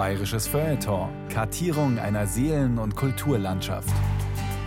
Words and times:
Bayerisches 0.00 0.46
Feuilleton. 0.46 1.10
Kartierung 1.28 1.98
einer 1.98 2.26
Seelen- 2.26 2.78
und 2.78 2.96
Kulturlandschaft. 2.96 3.92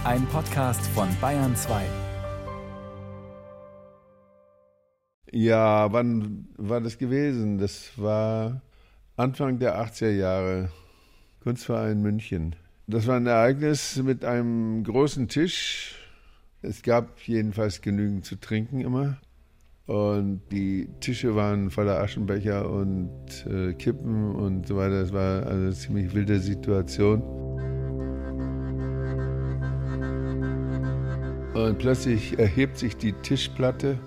Ein 0.03 0.27
Podcast 0.27 0.85
von 0.89 1.09
Bayern 1.19 1.55
2. 1.55 1.83
Ja, 5.31 5.91
wann 5.91 6.49
war 6.57 6.81
das 6.81 6.99
gewesen? 6.99 7.57
Das 7.57 7.97
war 7.97 8.61
Anfang 9.17 9.57
der 9.57 9.83
80er 9.83 10.11
Jahre. 10.11 10.69
Kunstverein 11.41 12.03
München. 12.03 12.55
Das 12.85 13.07
war 13.07 13.15
ein 13.15 13.25
Ereignis 13.25 13.95
mit 14.03 14.23
einem 14.23 14.83
großen 14.83 15.29
Tisch. 15.29 15.95
Es 16.61 16.83
gab 16.83 17.19
jedenfalls 17.21 17.81
genügend 17.81 18.23
zu 18.23 18.35
trinken 18.35 18.81
immer. 18.81 19.17
Und 19.85 20.41
die 20.49 20.87
Tische 21.01 21.35
waren 21.35 21.69
voller 21.69 21.99
Aschenbecher 21.99 22.69
und 22.69 23.09
äh, 23.49 23.73
Kippen 23.73 24.33
und 24.33 24.65
so 24.67 24.77
weiter. 24.77 25.01
Es 25.01 25.11
war 25.11 25.45
eine 25.45 25.71
ziemlich 25.71 26.13
wilde 26.13 26.39
Situation. 26.39 27.21
Und 31.53 31.77
plötzlich 31.79 32.39
erhebt 32.39 32.77
sich 32.77 32.95
die 32.95 33.11
Tischplatte 33.11 33.97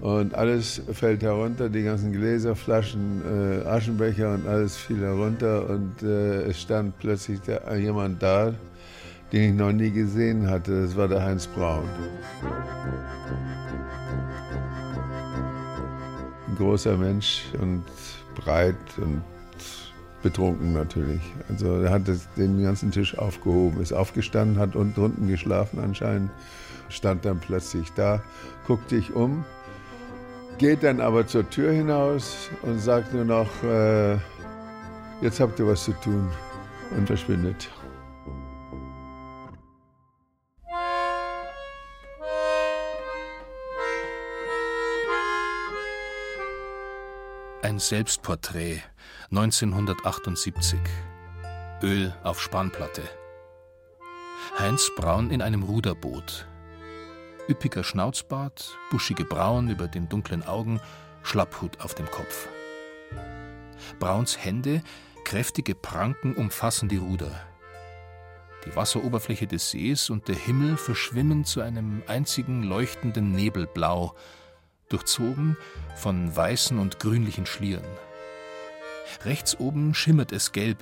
und 0.00 0.34
alles 0.34 0.82
fällt 0.92 1.22
herunter, 1.22 1.70
die 1.70 1.82
ganzen 1.82 2.12
Gläser, 2.12 2.54
Flaschen, 2.54 3.22
äh, 3.24 3.66
Aschenbecher 3.66 4.34
und 4.34 4.46
alles 4.46 4.76
fiel 4.76 5.00
herunter 5.00 5.70
und 5.70 6.02
äh, 6.02 6.42
es 6.42 6.60
stand 6.60 6.98
plötzlich 6.98 7.40
da, 7.40 7.74
jemand 7.74 8.22
da, 8.22 8.52
den 9.32 9.52
ich 9.52 9.58
noch 9.58 9.72
nie 9.72 9.90
gesehen 9.90 10.50
hatte. 10.50 10.82
Das 10.82 10.96
war 10.96 11.08
der 11.08 11.24
Heinz 11.24 11.46
Braun. 11.46 11.88
Ein 16.54 16.58
großer 16.58 16.96
Mensch 16.96 17.46
und 17.60 17.82
breit 18.36 18.76
und 18.98 19.24
betrunken 20.22 20.72
natürlich. 20.72 21.20
Also 21.48 21.80
er 21.80 21.90
hat 21.90 22.02
den 22.36 22.62
ganzen 22.62 22.92
Tisch 22.92 23.18
aufgehoben, 23.18 23.82
ist 23.82 23.92
aufgestanden, 23.92 24.60
hat 24.60 24.76
unten 24.76 24.94
drunten 24.94 25.26
geschlafen 25.26 25.80
anscheinend, 25.80 26.30
stand 26.90 27.24
dann 27.24 27.40
plötzlich 27.40 27.92
da, 27.94 28.22
guckte 28.68 28.94
sich 28.94 29.12
um, 29.12 29.44
geht 30.58 30.84
dann 30.84 31.00
aber 31.00 31.26
zur 31.26 31.50
Tür 31.50 31.72
hinaus 31.72 32.50
und 32.62 32.78
sagt 32.78 33.12
nur 33.12 33.24
noch, 33.24 33.50
äh, 33.64 34.12
jetzt 35.22 35.40
habt 35.40 35.58
ihr 35.58 35.66
was 35.66 35.82
zu 35.82 35.92
tun 35.94 36.30
und 36.96 37.08
verschwindet. 37.08 37.68
Ein 47.74 47.80
Selbstporträt 47.80 48.82
1978. 49.32 50.78
Öl 51.82 52.14
auf 52.22 52.40
Spanplatte. 52.40 53.02
Heinz 54.56 54.92
Braun 54.94 55.32
in 55.32 55.42
einem 55.42 55.64
Ruderboot. 55.64 56.46
Üppiger 57.48 57.82
Schnauzbart, 57.82 58.78
buschige 58.92 59.24
Brauen 59.24 59.70
über 59.70 59.88
den 59.88 60.08
dunklen 60.08 60.44
Augen, 60.44 60.80
Schlapphut 61.24 61.80
auf 61.80 61.96
dem 61.96 62.08
Kopf. 62.08 62.46
Brauns 63.98 64.38
Hände, 64.38 64.80
kräftige 65.24 65.74
Pranken 65.74 66.36
umfassen 66.36 66.88
die 66.88 66.98
Ruder. 66.98 67.32
Die 68.66 68.76
Wasseroberfläche 68.76 69.48
des 69.48 69.72
Sees 69.72 70.10
und 70.10 70.28
der 70.28 70.36
Himmel 70.36 70.76
verschwimmen 70.76 71.44
zu 71.44 71.60
einem 71.60 72.04
einzigen 72.06 72.62
leuchtenden 72.62 73.32
Nebelblau, 73.32 74.14
durchzogen 74.94 75.56
von 75.96 76.34
weißen 76.34 76.78
und 76.78 77.00
grünlichen 77.00 77.46
Schlieren. 77.46 77.84
Rechts 79.24 79.58
oben 79.58 79.92
schimmert 79.92 80.32
es 80.32 80.52
gelb, 80.52 80.78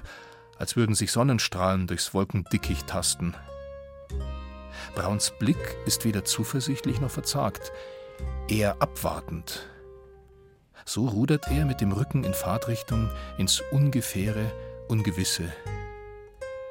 als 0.58 0.76
würden 0.76 0.94
sich 0.94 1.10
Sonnenstrahlen 1.12 1.86
durchs 1.86 2.12
Wolkendickicht 2.14 2.86
tasten. 2.86 3.34
Brauns 4.94 5.32
Blick 5.38 5.76
ist 5.86 6.04
weder 6.04 6.24
zuversichtlich 6.24 7.00
noch 7.00 7.10
verzagt, 7.10 7.72
eher 8.48 8.80
abwartend. 8.80 9.66
So 10.84 11.06
rudert 11.08 11.48
er 11.48 11.64
mit 11.64 11.80
dem 11.80 11.92
Rücken 11.92 12.24
in 12.24 12.34
Fahrtrichtung 12.34 13.10
ins 13.38 13.62
Ungefähre, 13.70 14.52
Ungewisse, 14.88 15.50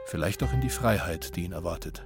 vielleicht 0.06 0.44
auch 0.44 0.54
in 0.54 0.62
die 0.62 0.70
Freiheit, 0.70 1.36
die 1.36 1.46
ihn 1.46 1.54
erwartet. 1.54 2.06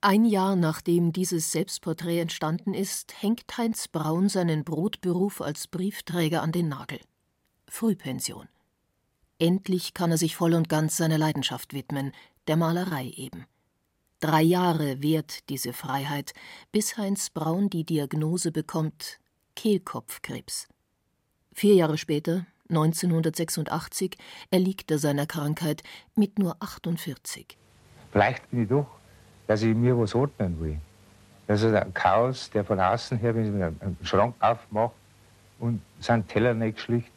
Ein 0.00 0.24
Jahr 0.24 0.54
nachdem 0.54 1.12
dieses 1.12 1.50
Selbstporträt 1.50 2.20
entstanden 2.20 2.72
ist, 2.72 3.20
hängt 3.20 3.58
Heinz 3.58 3.88
Braun 3.88 4.28
seinen 4.28 4.62
Brotberuf 4.62 5.40
als 5.40 5.66
Briefträger 5.66 6.40
an 6.40 6.52
den 6.52 6.68
Nagel. 6.68 7.00
Frühpension. 7.66 8.48
Endlich 9.40 9.94
kann 9.94 10.12
er 10.12 10.18
sich 10.18 10.36
voll 10.36 10.54
und 10.54 10.68
ganz 10.68 10.96
seiner 10.96 11.18
Leidenschaft 11.18 11.74
widmen, 11.74 12.12
der 12.46 12.56
Malerei 12.56 13.08
eben. 13.16 13.46
Drei 14.20 14.40
Jahre 14.40 15.02
währt 15.02 15.48
diese 15.48 15.72
Freiheit, 15.72 16.32
bis 16.70 16.96
Heinz 16.96 17.30
Braun 17.30 17.68
die 17.68 17.84
Diagnose 17.84 18.52
bekommt 18.52 19.18
Kehlkopfkrebs. 19.56 20.68
Vier 21.52 21.74
Jahre 21.74 21.98
später, 21.98 22.46
1986, 22.68 24.16
erliegt 24.52 24.92
er 24.92 25.00
seiner 25.00 25.26
Krankheit 25.26 25.82
mit 26.14 26.38
nur 26.38 26.56
48. 26.60 27.58
Vielleicht 28.12 28.48
bin 28.50 28.62
ich 28.62 28.68
doch 28.68 28.97
dass 29.48 29.62
ich 29.62 29.74
mir 29.74 29.98
was 29.98 30.14
ordnen 30.14 30.60
will. 30.60 30.78
Das 31.48 31.62
ist 31.62 31.74
ein 31.74 31.94
Chaos, 31.94 32.50
der 32.50 32.64
von 32.64 32.78
außen 32.78 33.18
her, 33.18 33.34
wenn 33.34 33.44
ich 33.44 33.64
einen 33.82 33.98
Schrank 34.02 34.34
aufmache 34.38 34.92
und 35.58 35.80
sind 35.98 36.28
Teller 36.28 36.52
nicht 36.52 36.76
geschlicht 36.76 37.10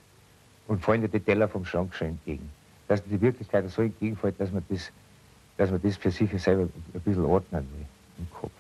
und 0.68 0.82
fallen 0.82 1.02
dir 1.02 1.10
die 1.10 1.20
Teller 1.20 1.50
vom 1.50 1.66
Schrank 1.66 1.94
schon 1.94 2.08
entgegen. 2.08 2.50
Dass 2.88 3.04
die 3.04 3.20
Wirklichkeit 3.20 3.70
so 3.70 3.82
entgegenfällt, 3.82 4.40
dass 4.40 4.50
man 4.52 4.64
das, 4.70 4.92
dass 5.58 5.70
man 5.70 5.82
das 5.82 5.98
für 5.98 6.10
sich 6.10 6.32
selber 6.42 6.64
ein 6.94 7.02
bisschen 7.02 7.26
ordnen 7.26 7.68
will 7.74 7.86
im 8.18 8.32
Kopf. 8.32 8.52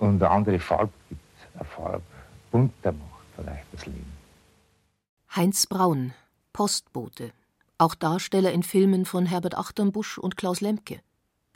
Und 0.00 0.20
eine 0.20 0.30
andere 0.30 0.58
Farbe 0.58 0.92
gibt, 1.08 1.20
eine 1.54 1.64
Farbe 1.64 2.02
bunter 2.50 2.90
macht 2.90 3.26
vielleicht 3.36 3.66
das 3.72 3.86
Leben. 3.86 4.12
Heinz 5.36 5.68
Braun, 5.68 6.12
Postbote, 6.52 7.30
auch 7.78 7.94
Darsteller 7.94 8.50
in 8.50 8.64
Filmen 8.64 9.04
von 9.04 9.26
Herbert 9.26 9.56
Achternbusch 9.56 10.18
und 10.18 10.36
Klaus 10.36 10.60
Lemke. 10.60 11.00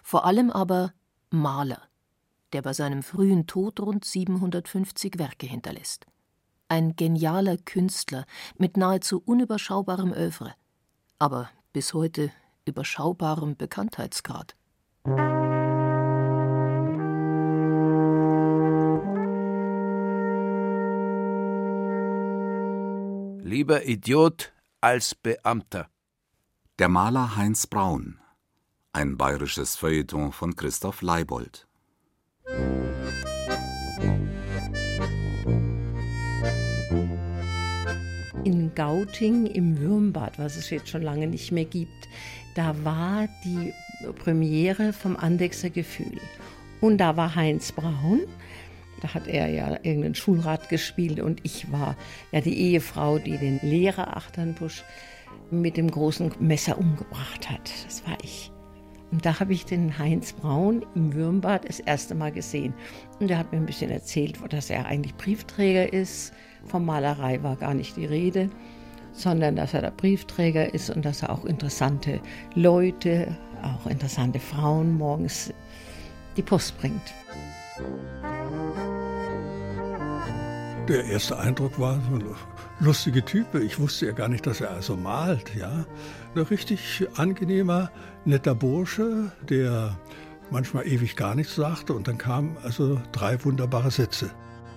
Vor 0.01 0.25
allem 0.25 0.53
aber 0.53 0.93
Maler, 1.35 1.83
der 2.53 2.63
bei 2.63 2.73
seinem 2.73 3.03
frühen 3.03 3.47
Tod 3.47 3.81
rund 3.81 4.05
750 4.05 5.19
Werke 5.19 5.47
hinterlässt. 5.47 6.07
Ein 6.69 6.97
genialer 6.97 7.57
Künstler 7.59 8.25
mit 8.57 8.77
nahezu 8.77 9.23
unüberschaubarem 9.25 10.13
Övre, 10.13 10.55
aber 11.19 11.51
bis 11.73 11.93
heute 11.93 12.31
überschaubarem 12.65 13.57
Bekanntheitsgrad. 13.57 14.57
Lieber 23.45 23.87
Idiot 23.87 24.53
als 24.81 25.15
Beamter. 25.15 25.89
Der 26.79 26.89
Maler 26.89 27.37
Heinz 27.37 27.67
Braun 27.67 28.19
ein 28.95 29.17
bayerisches 29.17 29.75
Feuilleton 29.75 30.31
von 30.31 30.55
Christoph 30.55 31.03
Leibold. 31.03 31.67
In 38.45 38.73
Gauting 38.75 39.47
im 39.47 39.79
Würmbad, 39.81 40.39
was 40.39 40.57
es 40.57 40.71
jetzt 40.71 40.89
schon 40.89 41.03
lange 41.03 41.27
nicht 41.27 41.51
mehr 41.51 41.65
gibt, 41.65 42.09
da 42.55 42.75
war 42.85 43.27
die 43.45 43.73
Premiere 44.23 44.93
vom 44.93 45.17
Andexer 45.17 45.71
Gefühl. 45.71 46.21
Und 46.81 46.99
da 46.99 47.17
war 47.17 47.35
Heinz 47.35 47.73
Braun, 47.73 48.21
da 49.01 49.13
hat 49.13 49.27
er 49.27 49.49
ja 49.49 49.73
irgendeinen 49.83 50.15
Schulrat 50.15 50.69
gespielt 50.69 51.19
und 51.19 51.41
ich 51.43 51.73
war 51.73 51.97
ja 52.31 52.41
die 52.41 52.57
Ehefrau, 52.57 53.19
die 53.19 53.39
den 53.39 53.59
Lehrer 53.63 54.17
Achternbusch 54.17 54.85
mit 55.51 55.77
dem 55.77 55.91
großen 55.91 56.33
Messer 56.39 56.79
umgebracht 56.79 57.51
hat. 57.51 57.71
Das 57.85 58.07
war 58.07 58.17
ich. 58.23 58.54
Und 59.15 59.25
da 59.25 59.39
habe 59.39 59.53
ich 59.53 59.65
den 59.65 59.97
Heinz 59.97 60.33
Braun 60.33 60.85
im 60.97 61.15
Würmbad 61.15 61.69
das 61.69 61.79
erste 61.79 62.17
Mal 62.17 62.33
gesehen. 62.33 62.75
Und 63.21 63.31
er 63.31 63.39
hat 63.39 63.53
mir 63.53 63.59
ein 63.59 63.67
bisschen 63.67 63.93
erzählt, 63.93 64.37
dass 64.53 64.71
er 64.71 64.87
eigentlich 64.87 65.15
Briefträger 65.15 65.93
ist. 65.93 66.33
Von 66.67 66.85
Malerei 66.85 67.41
war 67.45 67.55
gar 67.55 67.75
nicht 67.75 67.97
die 67.97 68.07
Rede, 68.07 68.51
sondern 69.13 69.55
dass 69.55 69.73
er 69.73 69.83
der 69.83 69.93
Briefträger 69.93 70.75
ist 70.75 70.91
und 70.91 71.05
dass 71.05 71.23
er 71.23 71.31
auch 71.31 71.45
interessante 71.45 72.21
Leute, 72.57 73.37
auch 73.63 73.87
interessante 73.87 74.41
Frauen 74.41 74.99
morgens 74.99 75.55
die 76.37 76.43
Post 76.43 76.77
bringt. 76.79 77.15
Der 80.89 81.05
erste 81.05 81.39
Eindruck 81.39 81.79
war 81.79 82.01
so 82.11 82.35
lustige 82.81 83.25
Type. 83.25 83.63
Ich 83.63 83.79
wusste 83.79 84.07
ja 84.07 84.13
gar 84.13 84.29
nicht, 84.29 84.45
dass 84.45 84.61
er 84.61 84.73
also 84.73 84.97
malt, 84.97 85.55
ja. 85.55 85.87
Ein 86.35 86.43
richtig 86.43 87.07
angenehmer, 87.17 87.93
netter 88.25 88.57
Bursche, 88.57 89.31
der 89.49 89.97
manchmal 90.51 90.85
ewig 90.87 91.15
gar 91.15 91.37
nichts 91.37 91.55
sagte 91.55 91.93
und 91.93 92.09
dann 92.09 92.19
kamen 92.19 92.57
also 92.65 93.01
drei 93.13 93.43
wunderbare 93.45 93.93
Sätze. 93.93 94.31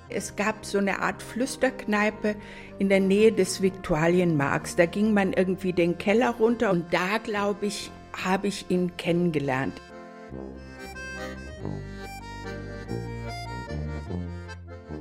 Es 0.09 0.36
gab 0.36 0.65
so 0.65 0.77
eine 0.77 1.01
Art 1.01 1.21
Flüsterkneipe 1.24 2.36
in 2.77 2.89
der 2.89 3.00
Nähe 3.00 3.31
des 3.31 3.62
Viktualienmarks. 3.62 4.75
Da 4.75 4.86
ging 4.86 5.13
man 5.13 5.33
irgendwie 5.33 5.74
den 5.74 5.98
Keller 5.98 6.30
runter 6.30 6.69
und 6.69 6.94
da, 6.94 7.18
glaube 7.18 7.65
ich, 7.65 7.92
habe 8.13 8.48
ich 8.48 8.68
ihn 8.69 8.95
kennengelernt. 8.95 9.81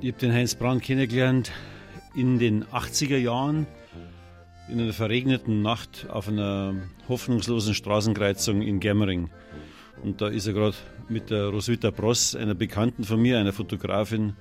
Ich 0.00 0.08
habe 0.08 0.18
den 0.20 0.32
Heinz 0.32 0.54
Braun 0.54 0.80
kennengelernt 0.80 1.52
in 2.14 2.38
den 2.38 2.64
80er 2.64 3.18
Jahren 3.18 3.66
in 4.68 4.80
einer 4.80 4.92
verregneten 4.92 5.62
Nacht 5.62 6.06
auf 6.08 6.28
einer 6.28 6.74
hoffnungslosen 7.08 7.74
Straßenkreuzung 7.74 8.62
in 8.62 8.80
Germering. 8.80 9.30
Und 10.02 10.20
da 10.20 10.28
ist 10.28 10.46
er 10.46 10.52
gerade 10.52 10.76
mit 11.08 11.30
der 11.30 11.46
Roswitha 11.46 11.90
Bross, 11.90 12.34
einer 12.34 12.54
Bekannten 12.54 13.04
von 13.04 13.20
mir, 13.20 13.38
einer 13.38 13.52
Fotografin, 13.52 14.34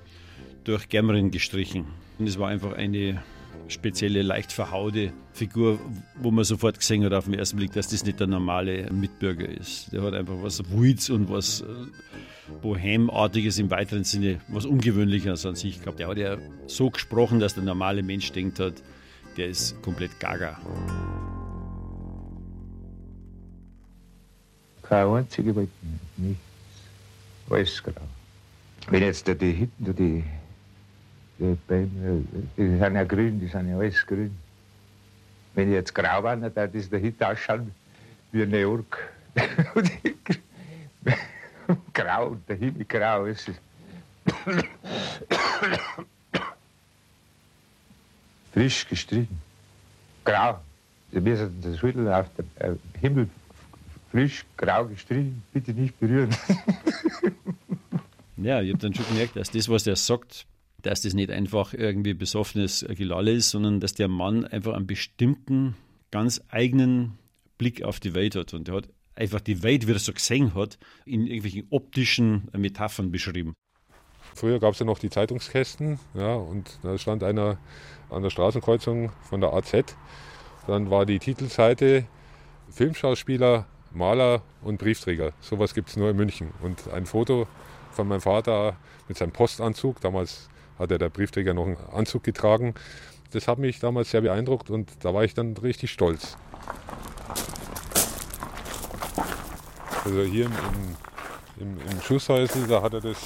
durch 0.64 0.88
Germering 0.88 1.30
gestrichen. 1.30 1.86
Und 2.18 2.26
es 2.26 2.38
war 2.38 2.48
einfach 2.48 2.72
eine 2.72 3.22
spezielle, 3.68 4.22
leicht 4.22 4.52
verhaude 4.52 5.12
Figur, 5.32 5.78
wo 6.20 6.30
man 6.30 6.44
sofort 6.44 6.78
gesehen 6.78 7.04
hat 7.04 7.12
auf 7.12 7.24
den 7.26 7.34
ersten 7.34 7.56
Blick, 7.56 7.72
dass 7.72 7.88
das 7.88 8.04
nicht 8.04 8.20
der 8.20 8.26
normale 8.26 8.90
Mitbürger 8.92 9.48
ist. 9.48 9.92
Der 9.92 10.02
hat 10.02 10.14
einfach 10.14 10.36
was 10.40 10.62
Wilds 10.70 11.10
und 11.10 11.30
was 11.30 11.60
äh, 11.60 11.64
Bohemartiges 12.62 13.58
im 13.58 13.70
weiteren 13.70 14.04
Sinne, 14.04 14.40
was 14.48 14.66
Ungewöhnliches 14.66 15.46
an 15.46 15.56
sich 15.56 15.80
gehabt. 15.80 15.98
Der 15.98 16.08
hat 16.08 16.18
ja 16.18 16.36
so 16.66 16.90
gesprochen, 16.90 17.40
dass 17.40 17.54
der 17.54 17.64
normale 17.64 18.02
Mensch 18.02 18.30
denkt 18.32 18.60
hat, 18.60 18.74
der 19.36 19.48
ist 19.48 19.80
komplett 19.82 20.18
gaga. 20.18 20.58
Keine 24.82 25.14
einzige 25.16 25.54
Wolke, 25.54 25.70
nichts. 26.16 26.40
Alles 27.50 27.82
grau. 27.82 27.92
Wenn 28.88 29.02
jetzt 29.02 29.26
die 29.26 29.52
hinten, 29.52 29.84
da 29.84 29.92
die, 29.92 30.24
die 31.38 31.56
Bäume, 31.66 32.24
die 32.56 32.78
sind 32.78 32.94
ja 32.94 33.04
grün, 33.04 33.40
die 33.40 33.48
sind 33.48 33.68
ja 33.68 33.78
alles 33.78 34.06
grün. 34.06 34.36
Wenn 35.54 35.68
ich 35.68 35.74
jetzt 35.74 35.94
grau 35.94 36.22
war, 36.22 36.36
dann 36.36 36.54
würde 36.54 36.68
das 36.68 36.88
da 36.88 36.96
hinten 36.96 37.24
ausschauen 37.24 37.74
wie 38.32 38.46
New 38.46 38.56
York. 38.56 39.12
grau, 41.92 42.36
der 42.48 42.56
Himmel 42.56 42.84
grau 42.84 43.24
ist 43.24 43.48
es. 43.48 43.56
Frisch 48.56 48.88
gestrichen. 48.88 49.38
Grau. 50.24 50.58
Wir 51.10 51.36
sind 51.36 51.62
das 51.62 51.78
Schüttel 51.78 52.10
auf 52.10 52.26
dem 52.36 52.46
äh, 52.58 52.74
Himmel 52.98 53.28
frisch, 54.10 54.46
grau 54.56 54.86
gestrichen. 54.86 55.42
Bitte 55.52 55.74
nicht 55.74 56.00
berühren. 56.00 56.34
ja, 58.38 58.62
ich 58.62 58.70
habe 58.70 58.78
dann 58.78 58.94
schon 58.94 59.06
gemerkt, 59.08 59.36
dass 59.36 59.50
das, 59.50 59.68
was 59.68 59.84
der 59.84 59.96
sagt, 59.96 60.46
dass 60.80 61.02
das 61.02 61.12
nicht 61.12 61.30
einfach 61.30 61.74
irgendwie 61.74 62.14
besoffenes 62.14 62.86
Gelalle 62.88 63.32
ist, 63.32 63.50
sondern 63.50 63.78
dass 63.78 63.92
der 63.92 64.08
Mann 64.08 64.46
einfach 64.46 64.72
einen 64.72 64.86
bestimmten, 64.86 65.76
ganz 66.10 66.40
eigenen 66.48 67.18
Blick 67.58 67.82
auf 67.82 68.00
die 68.00 68.14
Welt 68.14 68.36
hat. 68.36 68.54
Und 68.54 68.70
er 68.70 68.76
hat 68.76 68.88
einfach 69.14 69.42
die 69.42 69.62
Welt, 69.62 69.86
wie 69.86 69.92
er 69.92 69.98
so 69.98 70.14
gesehen 70.14 70.54
hat, 70.54 70.78
in 71.04 71.26
irgendwelchen 71.26 71.66
optischen 71.68 72.48
Metaphern 72.56 73.10
beschrieben. 73.10 73.52
Früher 74.36 74.60
gab 74.60 74.74
es 74.74 74.80
ja 74.80 74.84
noch 74.84 74.98
die 74.98 75.08
Zeitungskästen, 75.08 75.98
ja, 76.12 76.34
und 76.34 76.78
da 76.82 76.98
stand 76.98 77.24
einer 77.24 77.56
an 78.10 78.22
der 78.22 78.28
Straßenkreuzung 78.28 79.10
von 79.22 79.40
der 79.40 79.54
AZ. 79.54 79.72
Dann 80.66 80.90
war 80.90 81.06
die 81.06 81.18
Titelseite 81.18 82.04
Filmschauspieler, 82.70 83.64
Maler 83.94 84.42
und 84.60 84.76
Briefträger. 84.76 85.32
Sowas 85.40 85.72
gibt 85.72 85.88
es 85.88 85.96
nur 85.96 86.10
in 86.10 86.16
München. 86.16 86.52
Und 86.62 86.86
ein 86.92 87.06
Foto 87.06 87.46
von 87.92 88.08
meinem 88.08 88.20
Vater 88.20 88.76
mit 89.08 89.16
seinem 89.16 89.32
Postanzug. 89.32 90.02
Damals 90.02 90.50
hatte 90.78 90.98
der 90.98 91.08
Briefträger 91.08 91.54
noch 91.54 91.64
einen 91.64 91.78
Anzug 91.94 92.22
getragen. 92.22 92.74
Das 93.32 93.48
hat 93.48 93.58
mich 93.58 93.80
damals 93.80 94.10
sehr 94.10 94.20
beeindruckt 94.20 94.68
und 94.68 94.92
da 95.00 95.14
war 95.14 95.24
ich 95.24 95.32
dann 95.32 95.56
richtig 95.56 95.92
stolz. 95.92 96.36
Also 100.04 100.22
hier 100.24 100.44
im, 100.44 100.52
im, 101.58 101.80
im 101.90 102.02
Schusshäusl, 102.02 102.66
da 102.66 102.82
hat 102.82 102.92
er 102.92 103.00
das 103.00 103.16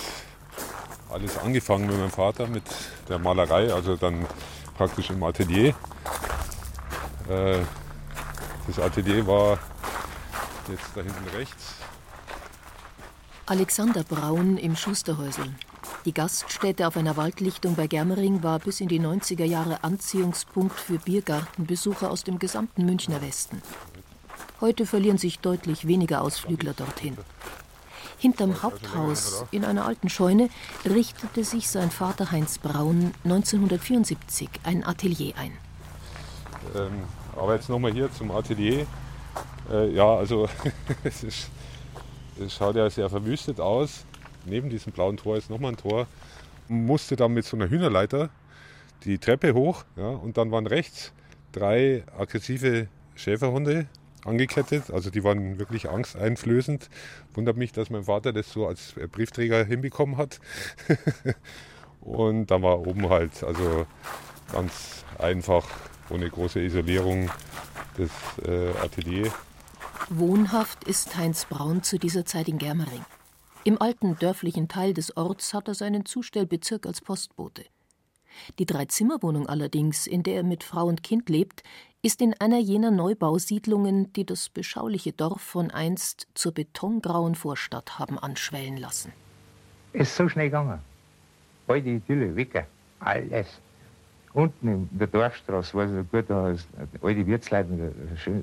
alles 1.12 1.38
angefangen 1.38 1.86
mit 1.86 1.96
meinem 1.96 2.10
Vater, 2.10 2.46
mit 2.46 2.64
der 3.08 3.18
Malerei, 3.18 3.72
also 3.72 3.96
dann 3.96 4.26
praktisch 4.76 5.10
im 5.10 5.22
Atelier. 5.22 5.74
Äh, 7.28 7.58
das 8.66 8.78
Atelier 8.78 9.26
war 9.26 9.58
jetzt 10.68 10.90
da 10.94 11.02
hinten 11.02 11.28
rechts. 11.36 11.74
Alexander 13.46 14.04
Braun 14.04 14.56
im 14.56 14.76
Schusterhäusl. 14.76 15.52
Die 16.04 16.14
Gaststätte 16.14 16.86
auf 16.86 16.96
einer 16.96 17.16
Waldlichtung 17.16 17.74
bei 17.74 17.86
Germering 17.86 18.42
war 18.42 18.58
bis 18.58 18.80
in 18.80 18.88
die 18.88 19.00
90er 19.00 19.44
Jahre 19.44 19.84
Anziehungspunkt 19.84 20.78
für 20.78 20.98
Biergartenbesucher 20.98 22.10
aus 22.10 22.24
dem 22.24 22.38
gesamten 22.38 22.86
Münchner 22.86 23.20
Westen. 23.20 23.60
Heute 24.60 24.86
verlieren 24.86 25.18
sich 25.18 25.40
deutlich 25.40 25.86
weniger 25.86 26.22
Ausflügler 26.22 26.72
dorthin. 26.72 27.18
Hinterm 28.20 28.62
Haupthaus 28.62 29.46
in 29.50 29.64
einer 29.64 29.86
alten 29.86 30.10
Scheune 30.10 30.50
richtete 30.84 31.42
sich 31.42 31.70
sein 31.70 31.90
Vater 31.90 32.30
Heinz 32.30 32.58
Braun 32.58 33.14
1974 33.24 34.50
ein 34.62 34.84
Atelier 34.84 35.32
ein. 35.38 35.52
Ähm, 36.76 37.04
aber 37.34 37.54
jetzt 37.54 37.70
nochmal 37.70 37.92
hier 37.92 38.12
zum 38.12 38.30
Atelier. 38.30 38.86
Äh, 39.72 39.94
ja, 39.94 40.16
also 40.16 40.50
es, 41.04 41.24
ist, 41.24 41.48
es 42.38 42.54
schaut 42.54 42.76
ja 42.76 42.90
sehr 42.90 43.08
verwüstet 43.08 43.58
aus. 43.58 44.04
Neben 44.44 44.68
diesem 44.68 44.92
blauen 44.92 45.16
Tor 45.16 45.38
ist 45.38 45.48
nochmal 45.48 45.72
ein 45.72 45.78
Tor. 45.78 46.06
Musste 46.68 47.16
dann 47.16 47.32
mit 47.32 47.46
so 47.46 47.56
einer 47.56 47.70
Hühnerleiter 47.70 48.28
die 49.04 49.16
Treppe 49.16 49.54
hoch 49.54 49.84
ja, 49.96 50.08
und 50.08 50.36
dann 50.36 50.50
waren 50.50 50.66
rechts 50.66 51.12
drei 51.52 52.04
aggressive 52.18 52.88
Schäferhunde 53.14 53.86
angekettet. 54.24 54.90
Also 54.90 55.10
die 55.10 55.24
waren 55.24 55.58
wirklich 55.58 55.88
angsteinflößend. 55.88 56.88
Wundert 57.34 57.56
mich, 57.56 57.72
dass 57.72 57.90
mein 57.90 58.04
Vater 58.04 58.32
das 58.32 58.52
so 58.52 58.66
als 58.66 58.94
Briefträger 59.12 59.64
hinbekommen 59.64 60.16
hat. 60.16 60.40
und 62.00 62.50
dann 62.50 62.62
war 62.62 62.86
oben 62.86 63.08
halt 63.08 63.42
also 63.42 63.86
ganz 64.52 65.04
einfach, 65.18 65.66
ohne 66.08 66.28
große 66.28 66.60
Isolierung, 66.60 67.30
das 67.96 68.10
äh, 68.46 68.70
Atelier. 68.82 69.32
Wohnhaft 70.08 70.84
ist 70.84 71.16
Heinz 71.16 71.44
Braun 71.44 71.82
zu 71.82 71.98
dieser 71.98 72.24
Zeit 72.24 72.48
in 72.48 72.58
Germering. 72.58 73.04
Im 73.62 73.80
alten 73.80 74.18
dörflichen 74.18 74.68
Teil 74.68 74.94
des 74.94 75.16
Orts 75.16 75.52
hat 75.52 75.68
er 75.68 75.74
seinen 75.74 76.06
Zustellbezirk 76.06 76.86
als 76.86 77.00
Postbote. 77.00 77.64
Die 78.58 78.66
Dreizimmerwohnung 78.66 79.48
allerdings, 79.48 80.06
in 80.06 80.22
der 80.22 80.36
er 80.36 80.42
mit 80.42 80.64
Frau 80.64 80.86
und 80.86 81.02
Kind 81.02 81.28
lebt, 81.28 81.62
ist 82.02 82.22
in 82.22 82.34
einer 82.40 82.58
jener 82.58 82.90
Neubausiedlungen, 82.90 84.12
die 84.14 84.24
das 84.24 84.48
beschauliche 84.48 85.12
Dorf 85.12 85.40
von 85.40 85.70
einst 85.70 86.28
zur 86.34 86.52
betongrauen 86.52 87.34
Vorstadt 87.34 87.98
haben 87.98 88.18
anschwellen 88.18 88.76
lassen. 88.76 89.12
Ist 89.92 90.16
so 90.16 90.28
schnell 90.28 90.46
gegangen. 90.46 90.78
All 91.66 91.82
die 91.82 91.96
Idylle, 91.96 92.34
weg, 92.34 92.66
alles. 93.00 93.60
Unten 94.32 94.68
in 94.68 94.88
der 94.92 95.08
Dorfstraße 95.08 95.74
war 95.74 95.84
es 95.84 95.92
so 95.92 96.04
gut, 96.04 96.24
da 96.28 96.50
ist 96.50 96.68
all 97.02 97.14
die 97.14 97.26
Wirtsleute, 97.26 97.92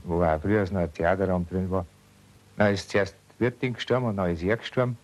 wo 0.04 0.22
auch 0.22 0.42
früher 0.42 0.64
noch 0.66 0.82
ein 0.82 0.94
Theaterraum 0.94 1.48
drin 1.48 1.72
war. 1.72 1.86
Dann 2.58 2.74
ist 2.74 2.90
zuerst 2.90 3.16
die 3.36 3.40
Wirtin 3.40 3.74
gestorben 3.74 4.08
und 4.08 4.18
dann 4.18 4.32
ist 4.32 4.44
er 4.44 4.58
gestorben. 4.58 4.98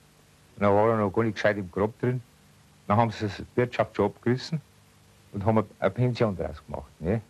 Dann 0.57 0.74
war 0.74 0.89
er 0.89 0.98
noch 0.98 1.12
gar 1.12 1.24
nicht 1.24 1.36
gescheit 1.36 1.57
im 1.57 1.72
Grab 1.72 1.98
drin. 2.00 2.22
Dann 2.88 2.98
haben 2.98 3.12
sie 3.12 3.25
das 3.25 3.41
Wirtschaft 3.55 3.96
schon 3.96 4.05
abgerissen 4.07 4.62
und 5.33 5.45
haben 5.45 5.63
eine 5.79 5.91
Pension 5.91 6.37
draus 6.37 6.63
gemacht. 6.65 6.91
Ne? 6.99 7.21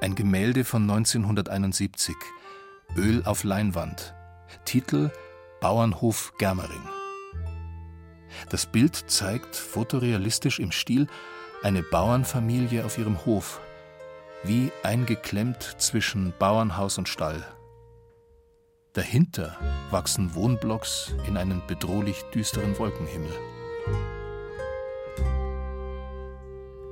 Ein 0.00 0.14
Gemälde 0.14 0.64
von 0.64 0.82
1971. 0.82 2.14
Öl 2.96 3.24
auf 3.24 3.42
Leinwand. 3.42 4.14
Titel 4.64 5.10
Bauernhof 5.60 6.32
Germering. 6.38 6.82
Das 8.50 8.66
Bild 8.66 8.94
zeigt 9.08 9.56
fotorealistisch 9.56 10.60
im 10.60 10.70
Stil 10.70 11.08
eine 11.62 11.82
Bauernfamilie 11.82 12.84
auf 12.84 12.98
ihrem 12.98 13.24
Hof, 13.24 13.60
wie 14.44 14.70
eingeklemmt 14.82 15.62
zwischen 15.78 16.32
Bauernhaus 16.38 16.98
und 16.98 17.08
Stall. 17.08 17.44
Dahinter 18.96 19.58
wachsen 19.90 20.34
Wohnblocks 20.34 21.12
in 21.28 21.36
einen 21.36 21.60
bedrohlich 21.66 22.22
düsteren 22.34 22.78
Wolkenhimmel. 22.78 23.30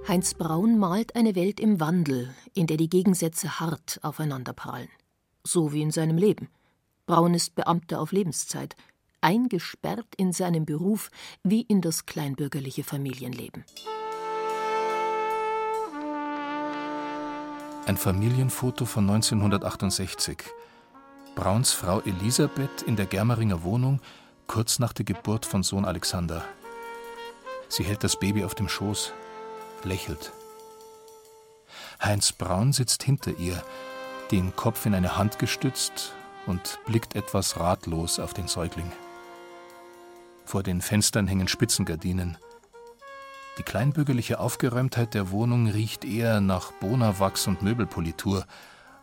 Heinz 0.06 0.34
Braun 0.34 0.78
malt 0.78 1.16
eine 1.16 1.34
Welt 1.34 1.60
im 1.60 1.80
Wandel, 1.80 2.34
in 2.52 2.66
der 2.66 2.76
die 2.76 2.90
Gegensätze 2.90 3.58
hart 3.58 4.00
aufeinanderprallen. 4.02 4.90
So 5.44 5.72
wie 5.72 5.80
in 5.80 5.92
seinem 5.92 6.18
Leben. 6.18 6.48
Braun 7.06 7.32
ist 7.32 7.54
Beamter 7.54 8.02
auf 8.02 8.12
Lebenszeit, 8.12 8.76
eingesperrt 9.22 10.14
in 10.18 10.34
seinem 10.34 10.66
Beruf 10.66 11.10
wie 11.42 11.62
in 11.62 11.80
das 11.80 12.04
kleinbürgerliche 12.04 12.84
Familienleben. 12.84 13.64
Ein 17.86 17.96
Familienfoto 17.96 18.84
von 18.84 19.08
1968. 19.08 20.36
Brauns 21.34 21.72
Frau 21.72 22.00
Elisabeth 22.02 22.82
in 22.82 22.94
der 22.94 23.06
Germeringer 23.06 23.64
Wohnung 23.64 24.00
kurz 24.46 24.78
nach 24.78 24.92
der 24.92 25.04
Geburt 25.04 25.44
von 25.44 25.64
Sohn 25.64 25.84
Alexander. 25.84 26.44
Sie 27.68 27.82
hält 27.82 28.04
das 28.04 28.18
Baby 28.18 28.44
auf 28.44 28.54
dem 28.54 28.68
Schoß, 28.68 29.12
lächelt. 29.82 30.32
Heinz 32.00 32.30
Braun 32.30 32.72
sitzt 32.72 33.02
hinter 33.02 33.36
ihr, 33.36 33.60
den 34.30 34.54
Kopf 34.54 34.86
in 34.86 34.94
eine 34.94 35.16
Hand 35.16 35.40
gestützt 35.40 36.12
und 36.46 36.78
blickt 36.86 37.16
etwas 37.16 37.58
ratlos 37.58 38.20
auf 38.20 38.32
den 38.32 38.46
Säugling. 38.46 38.90
Vor 40.44 40.62
den 40.62 40.80
Fenstern 40.80 41.26
hängen 41.26 41.48
Spitzengardinen. 41.48 42.38
Die 43.58 43.64
kleinbürgerliche 43.64 44.38
Aufgeräumtheit 44.38 45.14
der 45.14 45.30
Wohnung 45.30 45.68
riecht 45.68 46.04
eher 46.04 46.40
nach 46.40 46.70
Bonawachs 46.72 47.48
und 47.48 47.62
Möbelpolitur 47.62 48.46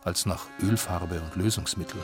als 0.04 0.26
nach 0.26 0.46
Ölfarbe 0.62 1.20
und 1.20 1.36
Lösungsmittel. 1.36 2.02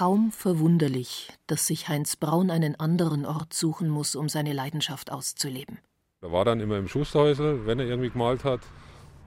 Kaum 0.00 0.32
verwunderlich, 0.32 1.28
dass 1.46 1.66
sich 1.66 1.90
Heinz 1.90 2.16
Braun 2.16 2.50
einen 2.50 2.74
anderen 2.74 3.26
Ort 3.26 3.52
suchen 3.52 3.90
muss, 3.90 4.16
um 4.16 4.30
seine 4.30 4.54
Leidenschaft 4.54 5.12
auszuleben. 5.12 5.76
Er 6.22 6.32
war 6.32 6.46
dann 6.46 6.58
immer 6.60 6.78
im 6.78 6.88
Schusterhäusl, 6.88 7.66
wenn 7.66 7.80
er 7.80 7.84
irgendwie 7.84 8.08
gemalt 8.08 8.42
hat. 8.42 8.60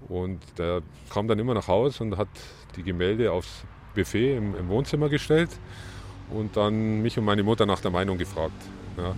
Und 0.07 0.39
der 0.57 0.81
kam 1.11 1.27
dann 1.27 1.37
immer 1.37 1.53
nach 1.53 1.67
Hause 1.67 2.03
und 2.03 2.17
hat 2.17 2.27
die 2.75 2.81
Gemälde 2.81 3.31
aufs 3.31 3.65
Buffet 3.93 4.35
im, 4.35 4.55
im 4.55 4.67
Wohnzimmer 4.67 5.09
gestellt 5.09 5.51
und 6.31 6.57
dann 6.57 7.03
mich 7.03 7.19
und 7.19 7.25
meine 7.25 7.43
Mutter 7.43 7.67
nach 7.67 7.81
der 7.81 7.91
Meinung 7.91 8.17
gefragt. 8.17 8.59
Ja. 8.97 9.15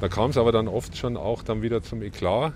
Da 0.00 0.08
kam 0.08 0.30
es 0.30 0.38
aber 0.38 0.52
dann 0.52 0.68
oft 0.68 0.96
schon 0.96 1.18
auch 1.18 1.42
dann 1.42 1.60
wieder 1.60 1.82
zum 1.82 2.00
Eklat, 2.00 2.54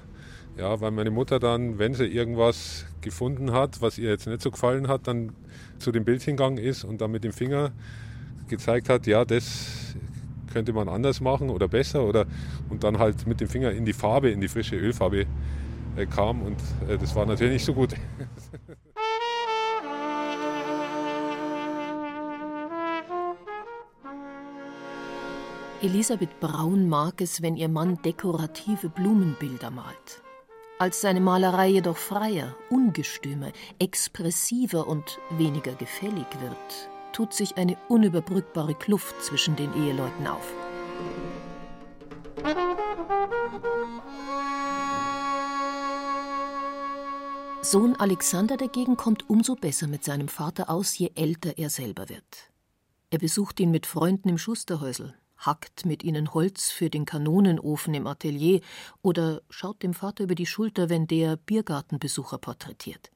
ja, 0.57 0.81
weil 0.81 0.91
meine 0.91 1.11
Mutter 1.11 1.39
dann, 1.39 1.79
wenn 1.79 1.93
sie 1.93 2.07
irgendwas 2.07 2.87
gefunden 3.03 3.53
hat, 3.53 3.83
was 3.83 3.99
ihr 3.99 4.09
jetzt 4.09 4.27
nicht 4.27 4.41
so 4.41 4.51
gefallen 4.51 4.89
hat, 4.89 5.07
dann 5.07 5.35
zu 5.79 5.93
dem 5.93 6.07
Bild 6.07 6.23
hingegangen 6.23 6.57
ist 6.57 6.83
und 6.83 7.03
dann 7.03 7.11
mit 7.11 7.25
dem 7.25 7.35
Finger 7.35 7.73
gezeigt 8.53 8.91
hat, 8.91 9.07
ja, 9.07 9.25
das 9.25 9.97
könnte 10.53 10.75
man 10.75 10.89
anders 10.89 11.21
machen 11.21 11.49
oder 11.49 11.69
besser 11.69 12.05
oder 12.05 12.27
und 12.69 12.85
dann 12.85 12.99
halt 12.99 13.27
mit 13.27 13.41
dem 13.41 13.49
Finger 13.49 13.73
in 13.73 13.87
die 13.87 13.95
Farbe, 13.95 14.31
in 14.31 14.41
die 14.43 14.49
frische 14.49 14.77
Ölfarbe 14.77 15.27
äh, 15.97 16.07
kam 16.07 16.43
und 16.43 16.59
äh, 16.89 16.99
das 16.99 17.15
war 17.17 17.25
natürlich 17.25 17.55
nicht 17.55 17.65
so 17.65 17.73
gut. 17.73 17.95
Elisabeth 25.81 26.39
Braun 26.39 26.89
mag 26.89 27.21
es, 27.21 27.43
wenn 27.43 27.57
ihr 27.57 27.69
Mann 27.69 27.99
dekorative 28.05 28.89
Blumenbilder 28.89 29.71
malt. 29.71 30.23
Als 30.79 31.01
seine 31.01 31.21
Malerei 31.21 31.69
jedoch 31.71 31.97
freier, 31.97 32.55
ungestümer, 32.71 33.51
expressiver 33.81 34.87
und 34.87 35.19
weniger 35.31 35.75
gefällig 35.75 36.27
wird, 36.41 36.92
tut 37.13 37.33
sich 37.33 37.57
eine 37.57 37.77
unüberbrückbare 37.89 38.75
Kluft 38.75 39.23
zwischen 39.23 39.57
den 39.57 39.73
Eheleuten 39.75 40.27
auf. 40.27 40.53
Sohn 47.63 47.95
Alexander 47.97 48.57
dagegen 48.57 48.97
kommt 48.97 49.31
umso 49.31 49.55
besser 49.55 49.87
mit 49.87 50.03
seinem 50.03 50.27
Vater 50.29 50.69
aus, 50.69 50.99
je 50.99 51.13
älter 51.15 51.59
er 51.59 51.71
selber 51.71 52.09
wird. 52.09 52.51
Er 53.11 53.19
besucht 53.19 53.61
ihn 53.61 53.71
mit 53.71 53.87
Freunden 53.87 54.31
im 54.31 54.39
Schusterhäusl, 54.39 55.15
hackt 55.39 55.87
mit 55.87 56.03
ihnen 56.03 56.35
Holz 56.35 56.71
für 56.71 56.91
den 56.91 57.05
Kanonenofen 57.05 57.95
im 57.95 58.09
Atelier 58.09 58.61
oder 59.01 59.43
schaut 59.49 59.83
dem 59.85 59.95
Vater 59.95 60.25
über 60.25 60.35
die 60.35 60.47
Schulter, 60.47 60.89
wenn 60.89 61.07
der 61.07 61.37
Biergartenbesucher 61.37 62.39
porträtiert. 62.39 63.12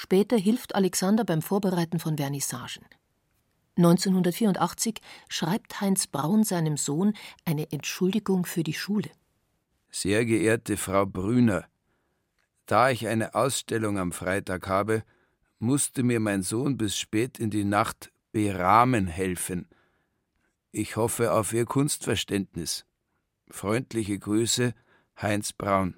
Später 0.00 0.36
hilft 0.38 0.76
Alexander 0.76 1.24
beim 1.24 1.42
Vorbereiten 1.42 1.98
von 1.98 2.16
Vernissagen. 2.16 2.84
1984 3.78 5.00
schreibt 5.28 5.80
Heinz 5.80 6.06
Braun 6.06 6.44
seinem 6.44 6.76
Sohn 6.76 7.14
eine 7.44 7.72
Entschuldigung 7.72 8.46
für 8.46 8.62
die 8.62 8.74
Schule. 8.74 9.10
Sehr 9.90 10.24
geehrte 10.24 10.76
Frau 10.76 11.04
Brüner, 11.04 11.64
da 12.66 12.90
ich 12.90 13.08
eine 13.08 13.34
Ausstellung 13.34 13.98
am 13.98 14.12
Freitag 14.12 14.68
habe, 14.68 15.02
musste 15.58 16.04
mir 16.04 16.20
mein 16.20 16.42
Sohn 16.42 16.76
bis 16.76 16.96
spät 16.96 17.40
in 17.40 17.50
die 17.50 17.64
Nacht 17.64 18.12
berahmen 18.30 19.08
helfen. 19.08 19.66
Ich 20.70 20.94
hoffe 20.94 21.32
auf 21.32 21.52
Ihr 21.52 21.64
Kunstverständnis. 21.64 22.86
Freundliche 23.50 24.16
Grüße, 24.16 24.74
Heinz 25.20 25.52
Braun. 25.52 25.96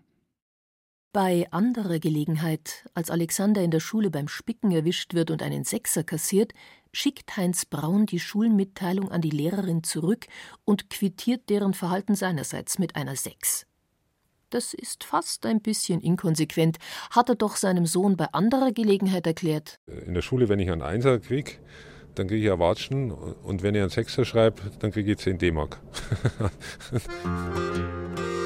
Bei 1.13 1.49
anderer 1.51 1.99
Gelegenheit, 1.99 2.89
als 2.95 3.11
Alexander 3.11 3.63
in 3.63 3.73
der 3.73 3.81
Schule 3.81 4.11
beim 4.11 4.29
Spicken 4.29 4.71
erwischt 4.71 5.13
wird 5.13 5.33
und 5.33 5.43
einen 5.43 5.65
Sechser 5.65 6.05
kassiert, 6.05 6.53
schickt 6.93 7.37
Heinz 7.37 7.65
Braun 7.65 8.07
die 8.07 8.21
Schulmitteilung 8.21 9.11
an 9.11 9.21
die 9.21 9.31
Lehrerin 9.31 9.83
zurück 9.83 10.27
und 10.65 10.89
quittiert 10.89 11.51
deren 11.51 11.75
Verhalten 11.75 12.15
seinerseits 12.15 12.79
mit 12.79 12.95
einer 12.95 13.17
Sechs. 13.17 13.67
Das 14.51 14.73
ist 14.73 15.03
fast 15.03 15.47
ein 15.47 15.61
bisschen 15.61 16.01
inkonsequent, 16.01 16.79
hat 17.11 17.29
er 17.29 17.35
doch 17.35 17.57
seinem 17.57 17.87
Sohn 17.87 18.17
bei 18.17 18.27
anderer 18.27 18.71
Gelegenheit 18.71 19.27
erklärt. 19.27 19.81
In 20.07 20.15
der 20.15 20.23
Schule, 20.23 20.49
wenn 20.49 20.61
ich 20.61 20.71
einen 20.71 20.83
Einser 20.83 21.19
kriege, 21.19 21.55
dann 22.15 22.29
kriege 22.29 22.41
ich 22.41 22.47
ja 22.47 22.61
Watschen 22.61 23.11
und 23.11 23.65
wenn 23.65 23.75
ich 23.75 23.81
einen 23.81 23.91
Sechser 23.91 24.25
schreibe, 24.25 24.63
dann 24.79 24.93
kriege 24.93 25.11
ich 25.11 25.19
10 25.19 25.39
D-Mark. 25.39 25.81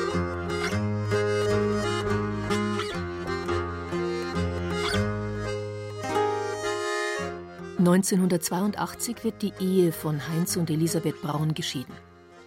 1982 7.87 9.25
wird 9.25 9.43
die 9.43 9.53
Ehe 9.61 9.93
von 9.93 10.27
Heinz 10.29 10.57
und 10.57 10.71
Elisabeth 10.71 11.21
Braun 11.21 11.53
geschieden. 11.53 11.93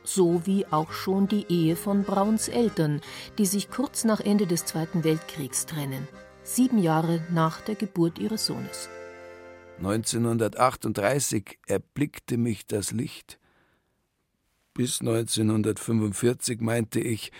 So 0.04 0.48
wie 0.48 0.66
auch 0.66 0.92
schon 0.92 1.28
die 1.28 1.46
Ehe 1.48 1.76
von 1.76 2.04
Brauns 2.04 2.48
Eltern, 2.48 3.02
die 3.38 3.46
sich 3.46 3.70
kurz 3.70 4.04
nach 4.04 4.20
Ende 4.20 4.48
des 4.48 4.66
Zweiten 4.66 5.04
Weltkriegs 5.04 5.68
trennen, 5.68 6.08
sieben 6.44 6.80
Jahre 6.80 7.22
nach 7.32 7.62
der 7.62 7.76
Geburt 7.76 8.18
ihres 8.18 8.48
Sohnes. 8.48 8.90
1938 9.78 11.60
erblickte 11.68 12.38
mich 12.38 12.66
das 12.66 12.92
Licht. 12.92 13.38
Bis 14.74 15.02
1945 15.02 16.62
meinte 16.62 17.00
ich, 17.00 17.32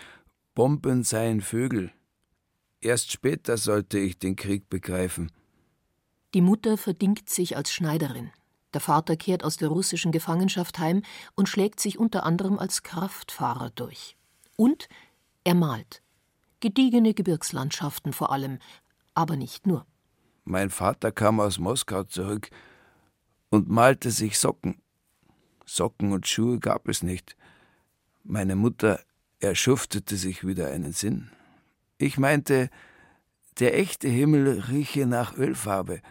Bomben 0.54 1.02
seien 1.02 1.40
Vögel. 1.40 1.90
Erst 2.80 3.10
später 3.10 3.56
sollte 3.56 3.98
ich 3.98 4.20
den 4.20 4.36
Krieg 4.36 4.68
begreifen. 4.68 5.32
Die 6.34 6.42
Mutter 6.42 6.76
verdingt 6.76 7.30
sich 7.30 7.56
als 7.56 7.72
Schneiderin. 7.72 8.30
Der 8.74 8.82
Vater 8.82 9.16
kehrt 9.16 9.44
aus 9.44 9.56
der 9.56 9.68
russischen 9.68 10.12
Gefangenschaft 10.12 10.78
heim 10.78 11.02
und 11.34 11.48
schlägt 11.48 11.80
sich 11.80 11.98
unter 11.98 12.24
anderem 12.24 12.58
als 12.58 12.82
Kraftfahrer 12.82 13.70
durch. 13.70 14.16
Und 14.56 14.88
er 15.44 15.54
malt. 15.54 16.02
Gediegene 16.60 17.14
Gebirgslandschaften 17.14 18.12
vor 18.12 18.30
allem, 18.30 18.58
aber 19.14 19.36
nicht 19.36 19.66
nur. 19.66 19.86
Mein 20.44 20.68
Vater 20.68 21.12
kam 21.12 21.40
aus 21.40 21.58
Moskau 21.58 22.02
zurück 22.04 22.50
und 23.48 23.70
malte 23.70 24.10
sich 24.10 24.38
Socken. 24.38 24.82
Socken 25.64 26.12
und 26.12 26.26
Schuhe 26.26 26.58
gab 26.58 26.88
es 26.88 27.02
nicht. 27.02 27.36
Meine 28.24 28.56
Mutter 28.56 29.00
erschuftete 29.40 30.16
sich 30.16 30.46
wieder 30.46 30.68
einen 30.68 30.92
Sinn. 30.92 31.30
Ich 31.96 32.18
meinte, 32.18 32.68
der 33.60 33.78
echte 33.78 34.08
Himmel 34.08 34.64
rieche 34.68 35.06
nach 35.06 35.36
Ölfarbe 35.36 36.02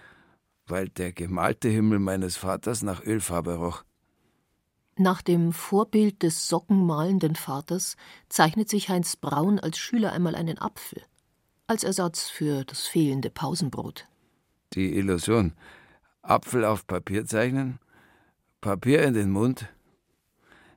weil 0.67 0.89
der 0.89 1.13
gemalte 1.13 1.69
Himmel 1.69 2.00
meines 2.00 2.38
Vaters 2.38 2.83
nach 2.83 3.03
Ölfarbe 3.03 3.55
roch. 3.55 3.83
Nach 4.97 5.21
dem 5.21 5.53
Vorbild 5.53 6.24
des 6.24 6.47
sockenmalenden 6.47 7.36
Vaters 7.36 7.97
zeichnet 8.29 8.67
sich 8.67 8.89
Heinz 8.89 9.15
Braun 9.15 9.59
als 9.59 9.77
Schüler 9.77 10.12
einmal 10.12 10.36
einen 10.36 10.57
Apfel, 10.57 11.03
als 11.67 11.83
Ersatz 11.83 12.29
für 12.29 12.65
das 12.65 12.88
fehlende 12.88 13.29
Pausenbrot. 13.29 14.07
Die 14.74 14.95
Illusion. 14.95 15.53
Apfel 16.24 16.65
auf 16.65 16.88
Papier 16.88 17.25
zeichnen, 17.25 17.79
Papier 18.59 19.03
in 19.03 19.13
den 19.13 19.31
Mund, 19.31 19.69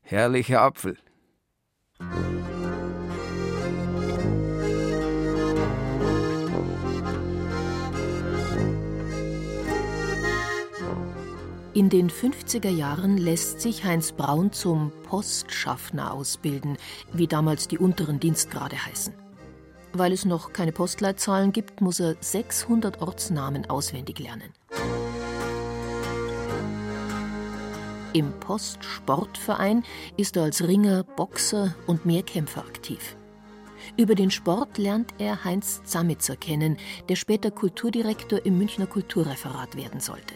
herrlicher 0.03 0.61
Apfel. 0.61 0.97
In 11.73 11.89
den 11.89 12.11
50er 12.11 12.69
Jahren 12.69 13.17
lässt 13.17 13.61
sich 13.61 13.85
Heinz 13.85 14.11
Braun 14.11 14.53
zum 14.53 14.91
Postschaffner 15.05 16.13
ausbilden, 16.13 16.77
wie 17.13 17.29
damals 17.29 17.69
die 17.69 17.79
unteren 17.79 18.19
Dienstgrade 18.19 18.75
heißen. 18.87 19.15
Weil 19.93 20.13
es 20.13 20.25
noch 20.25 20.53
keine 20.53 20.73
Postleitzahlen 20.73 21.53
gibt, 21.53 21.81
muss 21.81 22.01
er 22.01 22.17
600 22.19 23.01
Ortsnamen 23.01 23.71
auswendig 23.71 24.19
lernen. 24.19 24.53
Im 28.15 28.33
Postsportverein 28.41 29.85
ist 30.17 30.37
er 30.37 30.43
als 30.43 30.67
Ringer, 30.67 31.05
Boxer 31.05 31.77
und 31.87 32.05
Mehrkämpfer 32.05 32.63
aktiv. 32.63 33.17
Über 33.97 34.17
den 34.17 34.33
Sport 34.33 34.77
lernt 34.77 35.15
er 35.19 35.45
Heinz 35.45 35.83
Zamitzer 35.85 36.35
kennen, 36.35 36.79
der 37.09 37.15
später 37.15 37.53
Kulturdirektor 37.53 38.45
im 38.45 38.59
Münchner 38.59 38.87
Kulturreferat 38.87 39.77
werden 39.77 40.01
sollte. 40.01 40.35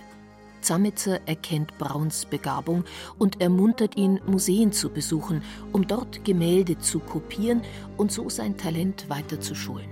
Zamitzer 0.65 1.21
erkennt 1.27 1.77
Brauns 1.79 2.25
Begabung 2.25 2.85
und 3.19 3.41
ermuntert 3.41 3.97
ihn, 3.97 4.21
Museen 4.27 4.73
zu 4.73 4.91
besuchen, 4.91 5.43
um 5.73 5.87
dort 5.87 6.25
Gemälde 6.25 6.79
zu 6.79 6.99
kopieren 6.99 7.63
und 7.97 8.11
so 8.11 8.29
sein 8.29 8.57
Talent 8.57 9.09
weiter 9.09 9.41
zu 9.41 9.55
schulen. 9.55 9.89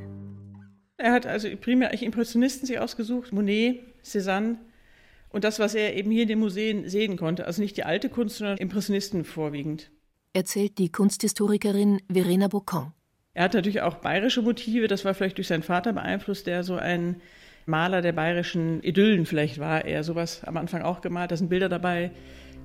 Er 0.97 1.13
hat 1.13 1.27
also 1.27 1.49
primär 1.61 1.89
eigentlich 1.89 2.03
Impressionisten 2.03 2.67
sich 2.67 2.79
ausgesucht, 2.79 3.33
Monet, 3.33 3.83
Cézanne 4.05 4.59
und 5.29 5.45
das, 5.45 5.59
was 5.59 5.75
er 5.75 5.95
eben 5.95 6.11
hier 6.11 6.23
in 6.23 6.29
den 6.29 6.39
Museen 6.39 6.89
sehen 6.89 7.17
konnte. 7.17 7.47
Also 7.47 7.61
nicht 7.61 7.77
die 7.77 7.85
alte 7.85 8.09
Kunst, 8.09 8.39
sondern 8.39 8.59
Impressionisten 8.59 9.25
vorwiegend. 9.25 9.91
Erzählt 10.33 10.79
die 10.79 10.91
Kunsthistorikerin 10.91 12.01
Verena 12.11 12.49
Bocon. 12.49 12.93
Er 13.35 13.45
hat 13.45 13.55
natürlich 13.55 13.81
auch 13.81 13.97
bayerische 13.97 14.43
Motive, 14.43 14.89
das 14.89 15.05
war 15.05 15.15
vielleicht 15.15 15.39
durch 15.39 15.49
seinen 15.49 15.63
Vater 15.63 15.93
beeinflusst, 15.93 16.47
der 16.47 16.65
so 16.65 16.77
ein 16.77 17.21
Maler 17.67 18.03
der 18.03 18.13
bayerischen 18.13 18.83
Idyllen 18.83 19.27
vielleicht 19.27 19.59
war. 19.59 19.85
Er 19.85 20.05
sowas 20.05 20.43
am 20.45 20.57
Anfang 20.57 20.83
auch 20.83 21.01
gemalt, 21.01 21.31
da 21.31 21.37
sind 21.37 21.49
Bilder 21.49 21.69
dabei. 21.69 22.11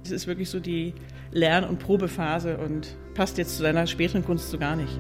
Es 0.04 0.12
ist 0.12 0.28
wirklich 0.28 0.50
so 0.50 0.60
die 0.60 0.94
Lern- 1.32 1.64
und 1.64 1.80
Probephase 1.80 2.58
und 2.58 2.96
passt 3.14 3.38
jetzt 3.38 3.58
zu 3.58 3.64
seiner 3.64 3.88
späteren 3.88 4.24
Kunst 4.24 4.50
so 4.50 4.58
gar 4.58 4.76
nicht. 4.76 5.00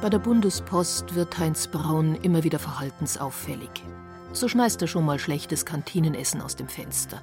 Bei 0.00 0.10
der 0.10 0.18
Bundespost 0.18 1.14
wird 1.14 1.38
Heinz 1.38 1.68
Braun 1.68 2.16
immer 2.22 2.42
wieder 2.42 2.58
verhaltensauffällig. 2.58 3.70
So 4.32 4.48
schmeißt 4.48 4.82
er 4.82 4.88
schon 4.88 5.04
mal 5.04 5.18
schlechtes 5.18 5.64
Kantinenessen 5.64 6.40
aus 6.40 6.56
dem 6.56 6.66
Fenster. 6.66 7.22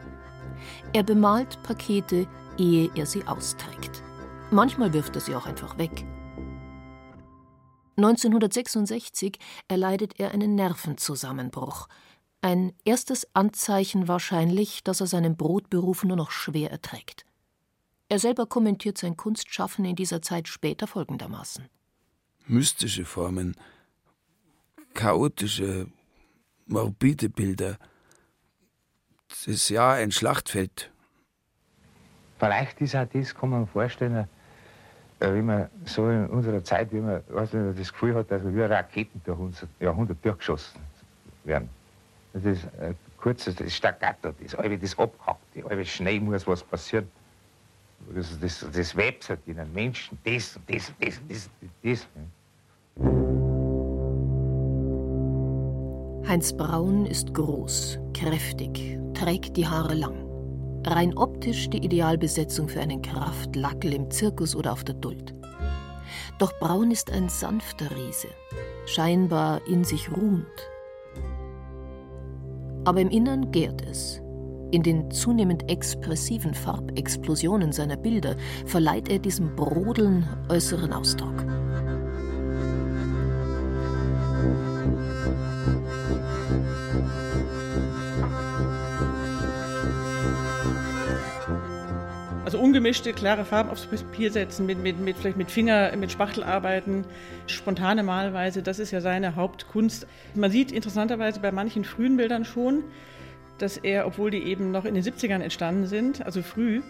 Er 0.94 1.04
bemalt 1.04 1.62
Pakete, 1.64 2.28
ehe 2.58 2.90
er 2.96 3.06
sie 3.06 3.26
austrägt. 3.26 4.04
Manchmal 4.52 4.94
wirft 4.94 5.16
er 5.16 5.22
sie 5.22 5.36
auch 5.36 5.46
einfach 5.46 5.78
weg. 5.78 6.06
1966 7.98 9.38
erleidet 9.68 10.20
er 10.20 10.32
einen 10.32 10.56
Nervenzusammenbruch. 10.56 11.88
Ein 12.42 12.74
erstes 12.84 13.28
Anzeichen 13.36 14.08
wahrscheinlich, 14.08 14.84
dass 14.84 15.02
er 15.02 15.08
seinen 15.08 15.36
Brotberuf 15.38 16.04
nur 16.04 16.18
noch 16.18 16.32
schwer 16.32 16.72
erträgt. 16.72 17.26
Er 18.08 18.18
selber 18.18 18.48
kommentiert 18.48 18.98
sein 18.98 19.18
Kunstschaffen 19.18 19.86
in 19.86 19.96
dieser 19.96 20.22
Zeit 20.22 20.48
später 20.48 20.88
folgendermaßen. 20.88 21.66
Mystische 22.48 23.06
Formen, 23.06 23.56
chaotische, 24.96 25.92
morbide 26.66 27.30
Bilder. 27.30 27.78
Das 29.28 29.46
ist 29.46 29.70
ja 29.70 29.92
ein 29.92 30.12
Schlachtfeld. 30.12 30.92
Vielleicht 32.40 32.82
ist 32.82 32.96
auch 32.96 33.06
das, 33.06 33.36
kann 33.36 33.50
man 33.50 33.68
vorstellen, 33.68 34.28
wie 35.20 35.42
man 35.42 35.70
so 35.86 36.10
in 36.10 36.28
unserer 36.28 36.64
Zeit, 36.64 36.92
wie 36.94 37.02
man 37.02 37.22
weißt 37.28 37.54
du, 37.54 37.74
das 37.74 37.92
Gefühl 37.92 38.16
hat, 38.16 38.32
dass 38.32 38.44
wir 38.44 38.54
wie 38.54 38.62
Raketen 38.62 39.22
durch 39.26 39.40
unser 39.40 39.68
Jahrhundert 39.80 40.18
durchgeschossen 40.24 40.82
werden. 41.44 41.70
Das 42.34 42.46
ist 42.46 42.64
äh, 42.80 42.94
kurzes, 43.18 43.56
das 43.56 43.76
Staccato, 43.76 44.34
das 44.42 44.58
halbe 44.58 44.78
das 44.78 44.98
abhackt, 44.98 45.44
die 45.56 45.64
halbe 45.64 45.86
Schnee 45.86 46.20
muss 46.20 46.48
was 46.48 46.64
passieren. 46.64 47.10
Das, 48.16 48.40
das, 48.40 48.66
das 48.74 48.96
webselt 48.96 49.40
in 49.46 49.60
einem 49.60 49.74
Menschen, 49.74 50.18
das 50.24 50.56
und 50.56 50.74
das 50.74 50.90
und 50.90 51.02
das 51.02 51.20
und 51.20 51.72
das. 51.84 52.08
das, 52.96 53.10
Heinz 56.30 56.54
Braun 56.54 57.08
ist 57.08 57.34
groß, 57.34 57.98
kräftig, 58.14 59.00
trägt 59.16 59.58
die 59.58 59.68
Haare 59.68 59.96
lang. 59.96 60.29
Rein 60.86 61.18
optisch 61.18 61.70
die 61.70 61.84
Idealbesetzung 61.84 62.70
für 62.70 62.80
einen 62.80 63.02
Kraftlackel 63.02 63.94
im 63.94 64.10
Zirkus 64.10 64.56
oder 64.56 64.72
auf 64.72 64.84
der 64.84 64.96
Duld. 64.96 65.36
Doch 66.38 66.54
Braun 66.60 66.92
ist 66.92 67.12
ein 67.12 67.28
sanfter 67.28 67.92
Riese, 67.92 68.30
scheinbar 68.86 69.62
in 69.68 69.84
sich 69.84 70.10
ruhend. 70.12 70.46
Aber 72.86 73.02
im 73.02 73.10
Innern 73.10 73.52
gärt 73.52 73.82
es. 73.82 74.22
In 74.72 74.84
den 74.84 75.10
zunehmend 75.12 75.70
expressiven 75.70 76.54
Farbexplosionen 76.54 77.72
seiner 77.72 77.98
Bilder 77.98 78.36
verleiht 78.66 79.10
er 79.10 79.20
diesem 79.20 79.56
Brodeln 79.56 80.28
äußeren 80.48 80.94
Ausdruck. 80.94 81.46
Also 92.50 92.62
ungemischte, 92.62 93.14
klare 93.14 93.46
Farben 93.46 93.70
aufs 93.70 93.86
Papier 93.86 94.32
setzen, 94.32 94.66
mit, 94.66 94.82
mit, 94.82 95.00
mit, 95.00 95.18
vielleicht 95.18 95.38
mit 95.38 95.52
Finger, 95.52 95.96
mit 95.96 96.12
Spachtel 96.12 96.44
arbeiten, 96.44 97.06
spontane 97.46 98.02
Malweise, 98.02 98.64
das 98.64 98.80
ist 98.80 98.90
ja 98.90 99.02
seine 99.02 99.36
Hauptkunst. 99.36 100.08
Man 100.34 100.50
sieht 100.50 100.72
interessanterweise 100.72 101.42
bei 101.42 101.52
manchen 101.52 101.84
frühen 101.84 102.18
Bildern 102.18 102.46
schon, 102.46 102.86
dass 103.60 103.78
er, 103.78 104.08
obwohl 104.08 104.32
die 104.32 104.46
eben 104.46 104.72
noch 104.72 104.86
in 104.86 104.96
den 104.96 105.04
70ern 105.04 105.42
entstanden 105.42 105.86
sind, 105.86 106.26
also 106.26 106.42
früh, 106.42 106.82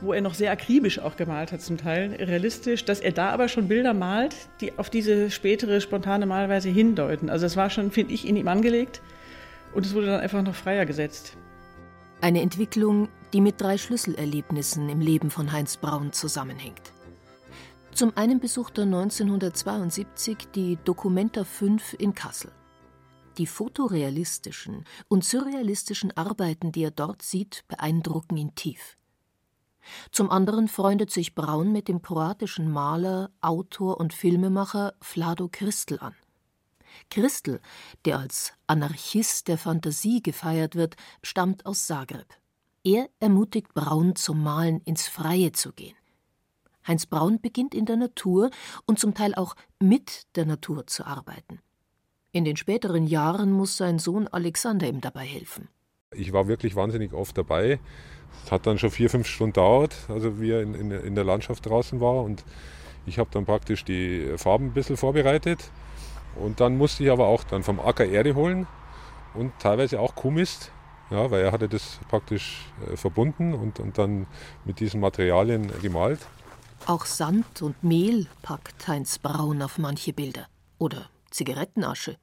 wo 0.00 0.12
er 0.12 0.20
noch 0.20 0.34
sehr 0.34 0.52
akribisch 0.52 1.00
auch 1.00 1.16
gemalt 1.16 1.50
hat 1.50 1.60
zum 1.60 1.76
Teil, 1.76 2.12
realistisch, 2.12 2.84
dass 2.84 3.00
er 3.00 3.10
da 3.10 3.30
aber 3.30 3.48
schon 3.48 3.66
Bilder 3.66 3.94
malt, 3.94 4.36
die 4.60 4.78
auf 4.78 4.90
diese 4.90 5.32
spätere 5.32 5.80
spontane 5.80 6.26
Malweise 6.26 6.68
hindeuten. 6.68 7.30
Also 7.30 7.46
das 7.46 7.56
war 7.56 7.68
schon, 7.68 7.90
finde 7.90 8.14
ich, 8.14 8.28
in 8.28 8.36
ihm 8.36 8.46
angelegt 8.46 9.02
und 9.74 9.84
es 9.84 9.92
wurde 9.92 10.06
dann 10.06 10.20
einfach 10.20 10.42
noch 10.42 10.54
freier 10.54 10.86
gesetzt. 10.86 11.36
Eine 12.20 12.42
Entwicklung, 12.42 13.08
die 13.32 13.40
mit 13.40 13.60
drei 13.60 13.78
Schlüsselerlebnissen 13.78 14.88
im 14.88 15.00
Leben 15.00 15.30
von 15.30 15.52
Heinz 15.52 15.76
Braun 15.76 16.12
zusammenhängt. 16.12 16.92
Zum 17.92 18.16
einen 18.16 18.40
besucht 18.40 18.78
er 18.78 18.84
1972 18.84 20.48
die 20.54 20.78
Documenta 20.84 21.44
5 21.44 21.94
in 21.94 22.14
Kassel. 22.14 22.52
Die 23.38 23.46
fotorealistischen 23.46 24.84
und 25.08 25.24
surrealistischen 25.24 26.16
Arbeiten, 26.16 26.72
die 26.72 26.84
er 26.84 26.90
dort 26.90 27.22
sieht, 27.22 27.64
beeindrucken 27.68 28.36
ihn 28.36 28.54
tief. 28.54 28.96
Zum 30.12 30.30
anderen 30.30 30.68
freundet 30.68 31.10
sich 31.10 31.34
Braun 31.34 31.72
mit 31.72 31.88
dem 31.88 32.02
kroatischen 32.02 32.70
Maler, 32.70 33.30
Autor 33.40 33.98
und 33.98 34.12
Filmemacher 34.12 34.94
Vlado 35.00 35.48
Christel 35.50 35.98
an. 36.00 36.14
Christel, 37.08 37.60
der 38.04 38.18
als 38.18 38.52
Anarchist 38.66 39.48
der 39.48 39.58
Fantasie 39.58 40.22
gefeiert 40.22 40.74
wird, 40.74 40.96
stammt 41.22 41.66
aus 41.66 41.86
Zagreb. 41.86 42.26
Er 42.82 43.10
ermutigt 43.20 43.74
Braun 43.74 44.16
zum 44.16 44.42
Malen 44.42 44.80
ins 44.86 45.06
Freie 45.06 45.52
zu 45.52 45.72
gehen. 45.72 45.96
Heinz 46.88 47.04
Braun 47.04 47.38
beginnt 47.38 47.74
in 47.74 47.84
der 47.84 47.96
Natur 47.96 48.50
und 48.86 48.98
zum 48.98 49.12
Teil 49.12 49.34
auch 49.34 49.54
mit 49.78 50.34
der 50.34 50.46
Natur 50.46 50.86
zu 50.86 51.04
arbeiten. 51.04 51.60
In 52.32 52.46
den 52.46 52.56
späteren 52.56 53.06
Jahren 53.06 53.52
muss 53.52 53.76
sein 53.76 53.98
Sohn 53.98 54.28
Alexander 54.28 54.88
ihm 54.88 55.02
dabei 55.02 55.26
helfen. 55.26 55.68
Ich 56.14 56.32
war 56.32 56.48
wirklich 56.48 56.74
wahnsinnig 56.74 57.12
oft 57.12 57.36
dabei. 57.36 57.80
Es 58.44 58.50
hat 58.50 58.66
dann 58.66 58.78
schon 58.78 58.90
vier, 58.90 59.10
fünf 59.10 59.26
Stunden 59.26 59.52
dauert, 59.52 59.94
also 60.08 60.40
wie 60.40 60.50
er 60.50 60.62
in, 60.62 60.74
in, 60.74 60.90
in 60.90 61.14
der 61.14 61.24
Landschaft 61.24 61.66
draußen 61.66 62.00
war. 62.00 62.22
Und 62.22 62.44
ich 63.04 63.18
habe 63.18 63.28
dann 63.30 63.44
praktisch 63.44 63.84
die 63.84 64.38
Farben 64.38 64.68
ein 64.68 64.72
bisschen 64.72 64.96
vorbereitet. 64.96 65.70
Und 66.36 66.60
dann 66.60 66.78
musste 66.78 67.04
ich 67.04 67.10
aber 67.10 67.26
auch 67.26 67.44
dann 67.44 67.62
vom 67.62 67.78
Acker 67.78 68.06
Erde 68.06 68.34
holen 68.34 68.66
und 69.34 69.52
teilweise 69.58 70.00
auch 70.00 70.14
Kuhmist. 70.14 70.72
Ja, 71.10 71.30
weil 71.30 71.42
er 71.42 71.52
hatte 71.52 71.68
das 71.68 71.98
praktisch 72.08 72.64
äh, 72.90 72.96
verbunden 72.96 73.54
und, 73.54 73.80
und 73.80 73.98
dann 73.98 74.26
mit 74.64 74.80
diesen 74.80 75.00
Materialien 75.00 75.72
gemalt. 75.82 76.20
Auch 76.86 77.04
Sand 77.04 77.62
und 77.62 77.82
Mehl 77.82 78.26
packt 78.42 78.86
Heinz 78.88 79.18
Braun 79.18 79.60
auf 79.62 79.78
manche 79.78 80.12
Bilder. 80.12 80.46
Oder 80.78 81.10
Zigarettenasche. 81.30 82.16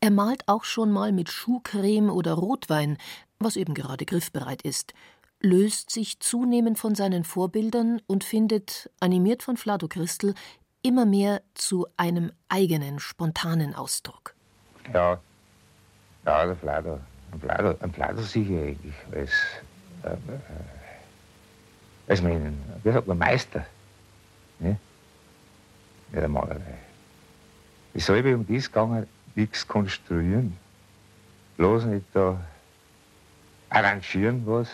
Er 0.00 0.10
malt 0.10 0.46
auch 0.46 0.64
schon 0.64 0.90
mal 0.90 1.12
mit 1.12 1.30
Schuhcreme 1.30 2.10
oder 2.10 2.34
Rotwein, 2.34 2.98
was 3.38 3.56
eben 3.56 3.74
gerade 3.74 4.04
griffbereit 4.04 4.62
ist, 4.62 4.92
löst 5.40 5.90
sich 5.90 6.20
zunehmend 6.20 6.78
von 6.78 6.94
seinen 6.94 7.24
Vorbildern 7.24 8.02
und 8.06 8.24
findet, 8.24 8.90
animiert 9.00 9.42
von 9.42 9.56
Flado 9.56 9.88
Christel, 9.88 10.34
immer 10.82 11.06
mehr 11.06 11.42
zu 11.54 11.86
einem 11.96 12.32
eigenen, 12.48 12.98
spontanen 12.98 13.74
Ausdruck. 13.74 14.34
Ja, 14.92 15.20
ja 16.26 16.46
der 16.46 16.56
Flado, 16.56 17.00
ein 17.32 17.92
Flado 17.92 18.22
sicher 18.22 18.62
eigentlich 18.62 18.94
als, 19.12 19.30
äh, 20.02 20.12
äh, 20.12 20.38
als 22.08 22.22
mein, 22.22 22.58
wie 22.82 22.92
sagt 22.92 23.06
man, 23.06 23.18
Meister. 23.18 23.64
Ne? 24.58 24.78
Ja, 26.12 26.20
der 26.20 26.28
Malerei. 26.28 26.78
Es 27.94 28.06
soll 28.06 28.24
um 28.34 28.46
das 28.46 28.66
gegangen, 28.66 29.06
nichts 29.34 29.66
konstruieren. 29.66 30.56
Bloß 31.56 31.84
nicht 31.84 32.06
da 32.12 32.40
arrangieren 33.68 34.42
was. 34.46 34.68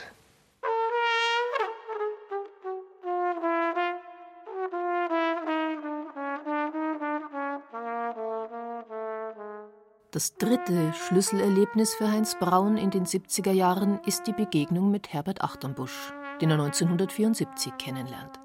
Das 10.17 10.35
dritte 10.37 10.95
Schlüsselerlebnis 10.95 11.95
für 11.95 12.11
Heinz 12.11 12.39
Braun 12.39 12.79
in 12.79 12.89
den 12.89 13.05
70er 13.05 13.53
Jahren 13.53 14.01
ist 14.07 14.27
die 14.27 14.33
Begegnung 14.33 14.91
mit 14.91 15.13
Herbert 15.13 15.43
Achternbusch, 15.43 16.15
den 16.41 16.49
er 16.49 16.59
1974 16.59 17.75
kennenlernt. 17.77 18.41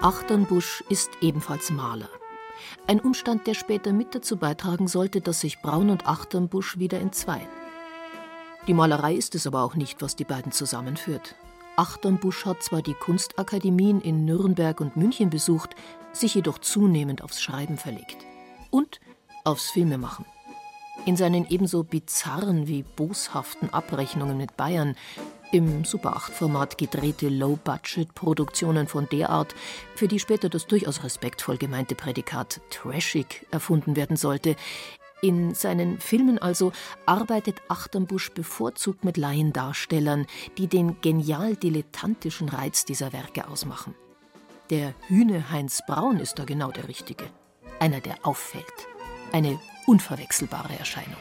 Achternbusch 0.00 0.84
ist 0.88 1.10
ebenfalls 1.20 1.72
Maler. 1.72 2.08
Ein 2.86 3.00
Umstand, 3.00 3.48
der 3.48 3.54
später 3.54 3.92
mit 3.92 4.14
dazu 4.14 4.36
beitragen 4.36 4.86
sollte, 4.86 5.20
dass 5.20 5.40
sich 5.40 5.60
Braun 5.60 5.90
und 5.90 6.06
Achternbusch 6.06 6.78
wieder 6.78 7.00
entzweien. 7.00 7.48
Die 8.68 8.74
Malerei 8.74 9.14
ist 9.14 9.34
es 9.34 9.44
aber 9.44 9.64
auch 9.64 9.74
nicht, 9.74 10.02
was 10.02 10.14
die 10.14 10.22
beiden 10.22 10.52
zusammenführt. 10.52 11.34
Achternbusch 11.76 12.44
hat 12.44 12.62
zwar 12.62 12.82
die 12.82 12.94
Kunstakademien 12.94 14.00
in 14.00 14.24
Nürnberg 14.24 14.80
und 14.80 14.96
München 14.96 15.30
besucht, 15.30 15.74
sich 16.12 16.36
jedoch 16.36 16.58
zunehmend 16.58 17.22
aufs 17.22 17.42
Schreiben 17.42 17.76
verlegt. 17.76 18.18
Und 18.70 19.00
aufs 19.42 19.70
Filmemachen. 19.70 20.24
In 21.04 21.16
seinen 21.16 21.46
ebenso 21.50 21.82
bizarren 21.82 22.68
wie 22.68 22.82
boshaften 22.82 23.70
Abrechnungen 23.70 24.36
mit 24.36 24.56
Bayern, 24.56 24.94
im 25.52 25.84
Super 25.84 26.16
8-Format 26.16 26.78
gedrehte 26.78 27.28
Low-Budget-Produktionen 27.28 28.88
von 28.88 29.08
der 29.10 29.30
Art, 29.30 29.54
für 29.94 30.08
die 30.08 30.18
später 30.18 30.48
das 30.48 30.66
durchaus 30.66 31.04
respektvoll 31.04 31.58
gemeinte 31.58 31.94
Prädikat 31.94 32.60
trashig 32.70 33.46
erfunden 33.50 33.96
werden 33.96 34.16
sollte, 34.16 34.56
in 35.24 35.54
seinen 35.54 36.00
Filmen 36.00 36.38
also 36.38 36.72
arbeitet 37.06 37.62
Achternbusch 37.68 38.32
bevorzugt 38.32 39.04
mit 39.04 39.16
Laiendarstellern, 39.16 40.26
die 40.58 40.66
den 40.66 41.00
genial 41.00 41.56
dilettantischen 41.56 42.50
Reiz 42.50 42.84
dieser 42.84 43.14
Werke 43.14 43.48
ausmachen. 43.48 43.94
Der 44.68 44.94
Hühne 45.08 45.50
Heinz 45.50 45.80
Braun 45.86 46.20
ist 46.20 46.38
da 46.38 46.44
genau 46.44 46.70
der 46.70 46.88
Richtige. 46.88 47.24
Einer, 47.80 48.00
der 48.00 48.16
auffällt. 48.22 48.64
Eine 49.32 49.58
unverwechselbare 49.86 50.78
Erscheinung. 50.78 51.16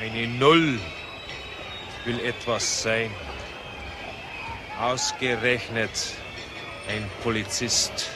Eine 0.00 0.28
Null 0.28 0.78
will 2.04 2.20
etwas 2.20 2.82
sein. 2.84 3.10
Ausgerechnet 4.80 6.14
ein 6.88 7.04
Polizist. 7.24 8.08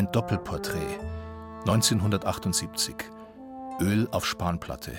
Ein 0.00 0.10
Doppelporträt 0.12 0.98
1978. 1.66 2.94
Öl 3.80 4.08
auf 4.12 4.24
Spanplatte. 4.24 4.92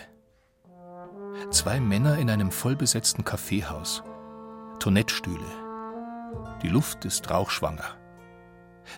Zwei 1.49 1.79
Männer 1.79 2.19
in 2.19 2.29
einem 2.29 2.51
vollbesetzten 2.51 3.25
Kaffeehaus. 3.25 4.03
Toilettstühle. 4.77 5.47
Die 6.61 6.67
Luft 6.67 7.05
ist 7.05 7.31
rauchschwanger. 7.31 7.97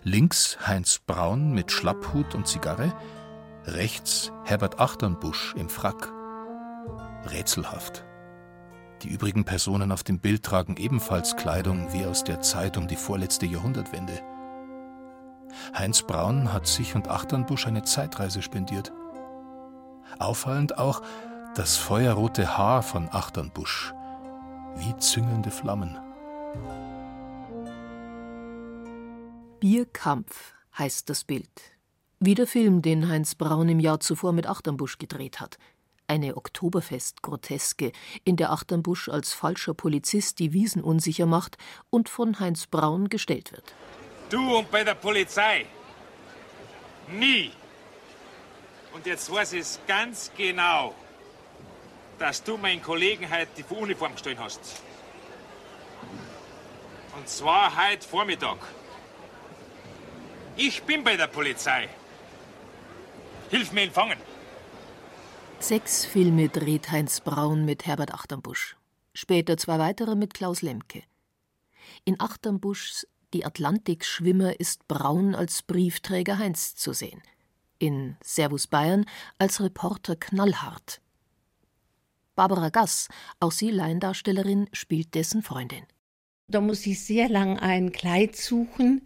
Links 0.02 0.58
Heinz 0.66 0.98
Braun 0.98 1.54
mit 1.54 1.72
Schlapphut 1.72 2.34
und 2.34 2.46
Zigarre, 2.46 2.92
rechts 3.64 4.30
Herbert 4.44 4.80
Achternbusch 4.80 5.54
im 5.56 5.70
Frack. 5.70 6.12
Rätselhaft. 7.30 8.04
Die 9.00 9.08
übrigen 9.08 9.46
Personen 9.46 9.90
auf 9.90 10.02
dem 10.02 10.18
Bild 10.18 10.42
tragen 10.42 10.76
ebenfalls 10.76 11.34
Kleidung 11.36 11.94
wie 11.94 12.04
aus 12.04 12.24
der 12.24 12.42
Zeit 12.42 12.76
um 12.76 12.88
die 12.88 12.96
vorletzte 12.96 13.46
Jahrhundertwende. 13.46 14.20
Heinz 15.76 16.02
Braun 16.02 16.52
hat 16.52 16.66
sich 16.66 16.94
und 16.94 17.08
Achternbusch 17.08 17.66
eine 17.66 17.82
Zeitreise 17.82 18.42
spendiert. 18.42 18.92
Auffallend 20.18 20.78
auch 20.78 21.02
das 21.54 21.76
feuerrote 21.76 22.58
Haar 22.58 22.82
von 22.82 23.08
Achternbusch, 23.10 23.94
wie 24.76 24.96
züngelnde 24.98 25.50
Flammen. 25.50 25.98
Bierkampf 29.60 30.52
heißt 30.76 31.08
das 31.08 31.24
Bild. 31.24 31.48
Wie 32.20 32.34
der 32.34 32.46
Film, 32.46 32.82
den 32.82 33.08
Heinz 33.08 33.34
Braun 33.34 33.68
im 33.68 33.80
Jahr 33.80 34.00
zuvor 34.00 34.32
mit 34.32 34.46
Achternbusch 34.46 34.98
gedreht 34.98 35.40
hat. 35.40 35.58
Eine 36.06 36.36
Oktoberfest-Groteske, 36.36 37.92
in 38.24 38.36
der 38.36 38.52
Achternbusch 38.52 39.08
als 39.08 39.32
falscher 39.32 39.74
Polizist 39.74 40.38
die 40.38 40.52
Wiesen 40.52 40.82
unsicher 40.82 41.26
macht 41.26 41.56
und 41.90 42.08
von 42.08 42.40
Heinz 42.40 42.66
Braun 42.66 43.08
gestellt 43.08 43.52
wird. 43.52 43.74
Du 44.34 44.56
und 44.58 44.68
bei 44.68 44.82
der 44.82 44.96
Polizei. 44.96 45.64
Nie. 47.06 47.52
Und 48.92 49.06
jetzt 49.06 49.30
weiß 49.30 49.52
ich 49.52 49.60
es 49.60 49.78
ganz 49.86 50.32
genau, 50.36 50.92
dass 52.18 52.42
du 52.42 52.56
meinen 52.56 52.82
Kollegen 52.82 53.30
heute 53.30 53.62
die 53.62 53.74
Uniform 53.74 54.10
gestellt 54.10 54.40
hast. 54.40 54.82
Und 57.16 57.28
zwar 57.28 57.64
heute 57.76 58.08
Vormittag. 58.08 58.58
Ich 60.56 60.82
bin 60.82 61.04
bei 61.04 61.16
der 61.16 61.28
Polizei. 61.28 61.88
Hilf 63.50 63.70
mir 63.70 63.84
ihn 63.84 63.92
fangen. 63.92 64.18
Sechs 65.60 66.04
Filme 66.04 66.48
dreht 66.48 66.90
Heinz 66.90 67.20
Braun 67.20 67.64
mit 67.64 67.86
Herbert 67.86 68.12
Achternbusch. 68.12 68.76
Später 69.12 69.56
zwei 69.58 69.78
weitere 69.78 70.16
mit 70.16 70.34
Klaus 70.34 70.60
Lemke. 70.60 71.04
In 72.04 72.20
Achternbuschs 72.20 73.06
Die 73.34 73.44
Atlantikschwimmer 73.44 74.60
ist 74.60 74.86
Braun 74.86 75.34
als 75.34 75.62
Briefträger 75.62 76.38
Heinz 76.38 76.76
zu 76.76 76.92
sehen. 76.92 77.20
In 77.80 78.16
Servus 78.22 78.68
Bayern 78.68 79.06
als 79.38 79.60
Reporter 79.60 80.14
Knallhart. 80.14 81.00
Barbara 82.36 82.68
Gass, 82.68 83.08
auch 83.40 83.50
sie 83.50 83.72
Laiendarstellerin, 83.72 84.68
spielt 84.72 85.16
dessen 85.16 85.42
Freundin. 85.42 85.82
Da 86.46 86.60
muss 86.60 86.86
ich 86.86 87.02
sehr 87.02 87.28
lang 87.28 87.58
ein 87.58 87.90
Kleid 87.90 88.36
suchen. 88.36 89.02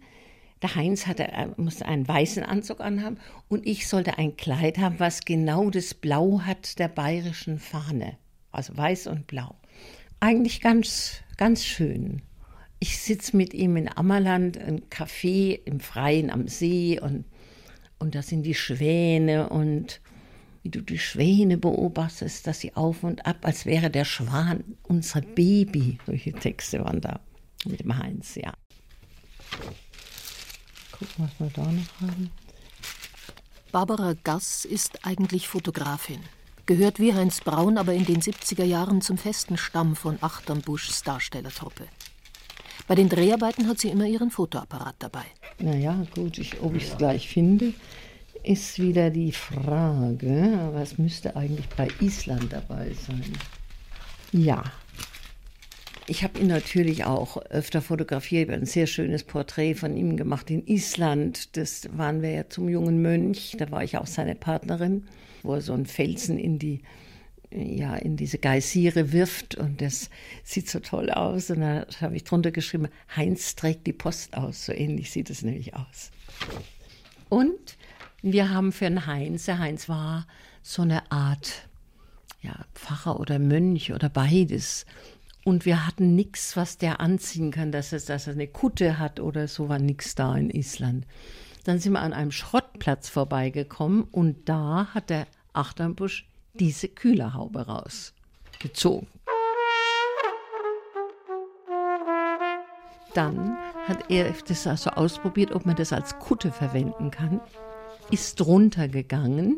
Der 0.61 0.75
Heinz 0.75 1.07
hatte, 1.07 1.23
äh, 1.29 1.47
musste 1.57 1.87
einen 1.87 2.07
weißen 2.07 2.43
Anzug 2.43 2.81
anhaben 2.81 3.17
und 3.47 3.65
ich 3.65 3.87
sollte 3.87 4.19
ein 4.19 4.37
Kleid 4.37 4.77
haben, 4.77 4.99
was 4.99 5.21
genau 5.21 5.71
das 5.71 5.95
Blau 5.95 6.41
hat 6.41 6.77
der 6.77 6.89
bayerischen 6.89 7.57
Fahne. 7.57 8.19
Also 8.51 8.77
weiß 8.77 9.07
und 9.07 9.25
blau. 9.25 9.55
Eigentlich 10.19 10.61
ganz, 10.61 11.23
ganz 11.35 11.65
schön. 11.65 12.21
Ich 12.79 12.97
sitze 12.97 13.35
mit 13.35 13.53
ihm 13.53 13.75
in 13.75 13.89
Ammerland, 13.95 14.57
ein 14.57 14.81
Café 14.89 15.59
im 15.65 15.79
Freien 15.79 16.29
am 16.29 16.47
See 16.47 16.99
und, 16.99 17.25
und 17.99 18.15
da 18.15 18.21
sind 18.21 18.43
die 18.43 18.55
Schwäne 18.55 19.49
und 19.49 19.99
wie 20.63 20.69
du 20.69 20.81
die 20.81 20.99
Schwäne 20.99 21.57
beobachtest, 21.57 22.47
dass 22.47 22.59
sie 22.61 22.75
auf 22.75 23.03
und 23.03 23.25
ab, 23.25 23.37
als 23.41 23.65
wäre 23.65 23.89
der 23.89 24.05
Schwan 24.05 24.63
unser 24.83 25.21
Baby. 25.21 25.97
Solche 26.05 26.33
Texte 26.33 26.83
waren 26.83 27.01
da 27.01 27.19
mit 27.65 27.81
dem 27.81 27.97
Heinz, 27.97 28.35
ja. 28.35 28.53
Gucken, 30.91 31.15
was 31.17 31.39
wir 31.39 31.49
da 31.49 31.71
noch 31.71 32.01
haben. 32.01 32.31
Barbara 33.71 34.15
Gass 34.23 34.65
ist 34.65 35.05
eigentlich 35.05 35.47
Fotografin. 35.47 36.19
Gehört 36.65 36.99
wie 36.99 37.13
Heinz 37.13 37.41
Braun 37.41 37.77
aber 37.77 37.93
in 37.93 38.05
den 38.05 38.21
70er 38.21 38.63
Jahren 38.63 39.01
zum 39.01 39.17
festen 39.17 39.57
Stamm 39.57 39.95
von 39.95 40.17
Achternbuschs 40.21 41.03
Darstellertruppe. 41.03 41.87
Bei 42.89 42.95
den 42.95 43.07
Dreharbeiten 43.07 43.67
hat 43.67 43.79
sie 43.79 43.89
immer 43.89 44.07
ihren 44.07 44.31
Fotoapparat 44.31 44.95
dabei. 44.97 45.21
Naja, 45.59 46.07
gut, 46.15 46.39
ich, 46.39 46.59
ob 46.59 46.73
ich 46.73 46.87
es 46.87 46.97
gleich 46.97 47.29
finde, 47.29 47.75
ist 48.41 48.79
wieder 48.79 49.11
die 49.11 49.31
Frage. 49.31 50.59
Aber 50.59 50.81
es 50.81 50.97
müsste 50.97 51.35
eigentlich 51.35 51.69
bei 51.77 51.87
Island 51.99 52.51
dabei 52.51 52.91
sein. 52.93 53.31
Ja. 54.31 54.63
Ich 56.07 56.23
habe 56.23 56.39
ihn 56.39 56.47
natürlich 56.47 57.05
auch 57.05 57.37
öfter 57.51 57.83
fotografiert, 57.83 58.49
ein 58.49 58.65
sehr 58.65 58.87
schönes 58.87 59.23
Porträt 59.23 59.75
von 59.75 59.95
ihm 59.95 60.17
gemacht 60.17 60.49
in 60.49 60.65
Island. 60.65 61.55
Das 61.57 61.95
waren 61.95 62.23
wir 62.23 62.31
ja 62.31 62.49
zum 62.49 62.69
jungen 62.69 63.03
Mönch, 63.03 63.55
da 63.59 63.69
war 63.69 63.83
ich 63.83 63.99
auch 63.99 64.07
seine 64.07 64.33
Partnerin, 64.33 65.05
wo 65.43 65.53
er 65.53 65.61
so 65.61 65.73
einen 65.73 65.85
Felsen 65.85 66.39
in 66.39 66.57
die 66.57 66.81
ja, 67.51 67.95
in 67.95 68.15
diese 68.15 68.37
Geysire 68.37 69.11
wirft 69.11 69.55
und 69.55 69.81
das 69.81 70.09
sieht 70.43 70.69
so 70.69 70.79
toll 70.79 71.09
aus. 71.09 71.49
Und 71.49 71.61
da 71.61 71.85
habe 72.01 72.15
ich 72.15 72.23
drunter 72.23 72.51
geschrieben, 72.51 72.89
Heinz 73.15 73.55
trägt 73.55 73.87
die 73.87 73.93
Post 73.93 74.35
aus. 74.35 74.65
So 74.65 74.73
ähnlich 74.73 75.11
sieht 75.11 75.29
es 75.29 75.41
nämlich 75.41 75.75
aus. 75.75 76.11
Und 77.29 77.77
wir 78.21 78.49
haben 78.49 78.71
für 78.71 78.85
den 78.85 79.05
Heinz, 79.05 79.45
der 79.45 79.59
Heinz 79.59 79.89
war 79.89 80.27
so 80.61 80.81
eine 80.83 81.11
Art 81.11 81.67
ja, 82.41 82.53
Pfarrer 82.73 83.19
oder 83.19 83.39
Mönch 83.39 83.93
oder 83.93 84.09
beides. 84.09 84.85
Und 85.43 85.65
wir 85.65 85.87
hatten 85.87 86.15
nichts, 86.15 86.55
was 86.55 86.77
der 86.77 86.99
anziehen 86.99 87.51
kann, 87.51 87.71
dass 87.71 87.91
er, 87.91 87.99
dass 87.99 88.27
er 88.27 88.33
eine 88.33 88.47
Kutte 88.47 88.99
hat 88.99 89.19
oder 89.19 89.47
so, 89.47 89.69
war 89.69 89.79
nichts 89.79 90.15
da 90.15 90.35
in 90.35 90.49
Island. 90.49 91.05
Dann 91.63 91.79
sind 91.79 91.93
wir 91.93 92.01
an 92.01 92.13
einem 92.13 92.31
Schrottplatz 92.31 93.09
vorbeigekommen 93.09 94.03
und 94.03 94.47
da 94.47 94.89
hat 94.93 95.09
der 95.09 95.27
Achternbusch 95.53 96.28
diese 96.53 96.87
Kühlerhaube 96.87 97.67
rausgezogen. 97.67 99.07
Dann 103.13 103.57
hat 103.87 104.09
er 104.09 104.31
das 104.47 104.67
also 104.67 104.91
ausprobiert, 104.91 105.51
ob 105.51 105.65
man 105.65 105.75
das 105.75 105.93
als 105.93 106.17
Kutte 106.19 106.51
verwenden 106.51 107.11
kann, 107.11 107.41
ist 108.11 108.39
runtergegangen, 108.45 109.57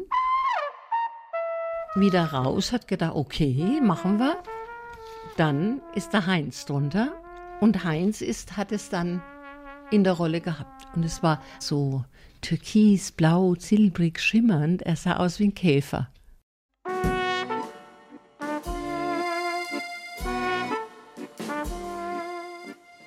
wieder 1.95 2.31
raus, 2.31 2.71
hat 2.71 2.87
gedacht, 2.87 3.15
okay, 3.15 3.81
machen 3.81 4.19
wir 4.19 4.41
dann 5.41 5.81
ist 5.95 6.13
da 6.13 6.27
Heinz 6.27 6.65
drunter 6.65 7.13
und 7.61 7.83
Heinz 7.83 8.21
ist, 8.21 8.57
hat 8.57 8.71
es 8.71 8.89
dann 8.89 9.23
in 9.89 10.03
der 10.03 10.13
Rolle 10.13 10.39
gehabt. 10.39 10.87
Und 10.95 11.03
es 11.03 11.23
war 11.23 11.41
so 11.59 12.05
türkis, 12.41 13.11
blau, 13.11 13.55
silbrig, 13.55 14.19
schimmernd. 14.19 14.83
Er 14.83 14.95
sah 14.95 15.17
aus 15.17 15.39
wie 15.39 15.45
ein 15.45 15.55
Käfer. 15.55 16.10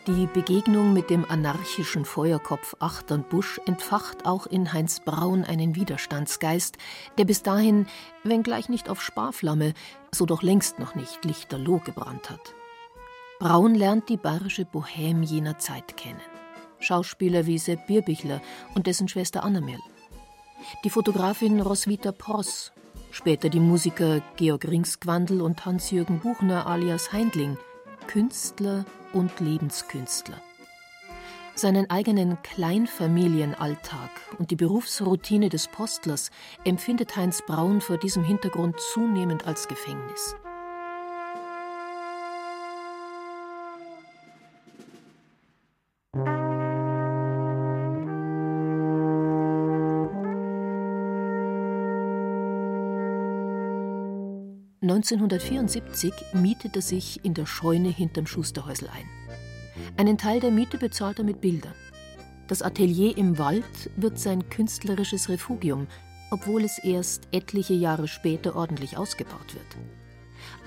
Die 0.06 0.26
Begegnung 0.26 0.92
mit 0.92 1.08
dem 1.08 1.24
anarchischen 1.24 2.04
Feuerkopf 2.04 2.76
Achternbusch 2.78 3.58
entfacht 3.64 4.26
auch 4.26 4.46
in 4.46 4.74
Heinz 4.74 5.00
Braun 5.00 5.44
einen 5.44 5.76
Widerstandsgeist, 5.76 6.76
der 7.16 7.24
bis 7.24 7.42
dahin, 7.42 7.86
wenngleich 8.22 8.68
nicht 8.68 8.90
auf 8.90 9.00
Sparflamme, 9.00 9.72
so 10.12 10.26
doch 10.26 10.42
längst 10.42 10.78
noch 10.78 10.94
nicht 10.94 11.24
lichterloh 11.24 11.78
gebrannt 11.78 12.28
hat. 12.28 12.54
Braun 13.38 13.74
lernt 13.74 14.10
die 14.10 14.18
bayerische 14.18 14.64
Bohème 14.64 15.22
jener 15.22 15.58
Zeit 15.58 15.96
kennen. 15.96 16.20
Schauspieler 16.80 17.46
wie 17.46 17.56
Sepp 17.56 17.86
Bierbichler 17.86 18.42
und 18.74 18.86
dessen 18.86 19.08
Schwester 19.08 19.42
Annemel. 19.42 19.78
Die 20.84 20.90
Fotografin 20.90 21.62
Roswitha 21.62 22.12
Pross, 22.12 22.72
später 23.10 23.48
die 23.48 23.60
Musiker 23.60 24.20
Georg 24.36 24.68
Ringsgwandl 24.68 25.40
und 25.40 25.64
Hans-Jürgen 25.64 26.20
Buchner 26.20 26.66
alias 26.66 27.10
Heindling, 27.10 27.56
Künstler 28.06 28.84
und 29.14 29.40
Lebenskünstler. 29.40 30.40
Seinen 31.54 31.88
eigenen 31.88 32.42
Kleinfamilienalltag 32.42 34.10
und 34.38 34.50
die 34.50 34.56
Berufsroutine 34.56 35.48
des 35.48 35.68
Postlers 35.68 36.30
empfindet 36.64 37.16
Heinz 37.16 37.42
Braun 37.46 37.80
vor 37.80 37.96
diesem 37.96 38.24
Hintergrund 38.24 38.80
zunehmend 38.92 39.46
als 39.46 39.68
Gefängnis. 39.68 40.34
1974 54.84 56.12
mietet 56.34 56.76
er 56.76 56.82
sich 56.82 57.24
in 57.24 57.32
der 57.32 57.46
Scheune 57.46 57.88
hinterm 57.88 58.26
Schusterhäusl 58.26 58.88
ein. 58.88 59.08
Einen 59.96 60.18
Teil 60.18 60.40
der 60.40 60.50
Miete 60.50 60.76
bezahlt 60.76 61.18
er 61.18 61.24
mit 61.24 61.40
Bildern. 61.40 61.72
Das 62.48 62.60
Atelier 62.60 63.16
im 63.16 63.38
Wald 63.38 63.90
wird 63.96 64.18
sein 64.18 64.50
künstlerisches 64.50 65.30
Refugium, 65.30 65.86
obwohl 66.30 66.64
es 66.64 66.78
erst 66.78 67.28
etliche 67.32 67.72
Jahre 67.72 68.08
später 68.08 68.56
ordentlich 68.56 68.98
ausgebaut 68.98 69.54
wird. 69.54 69.66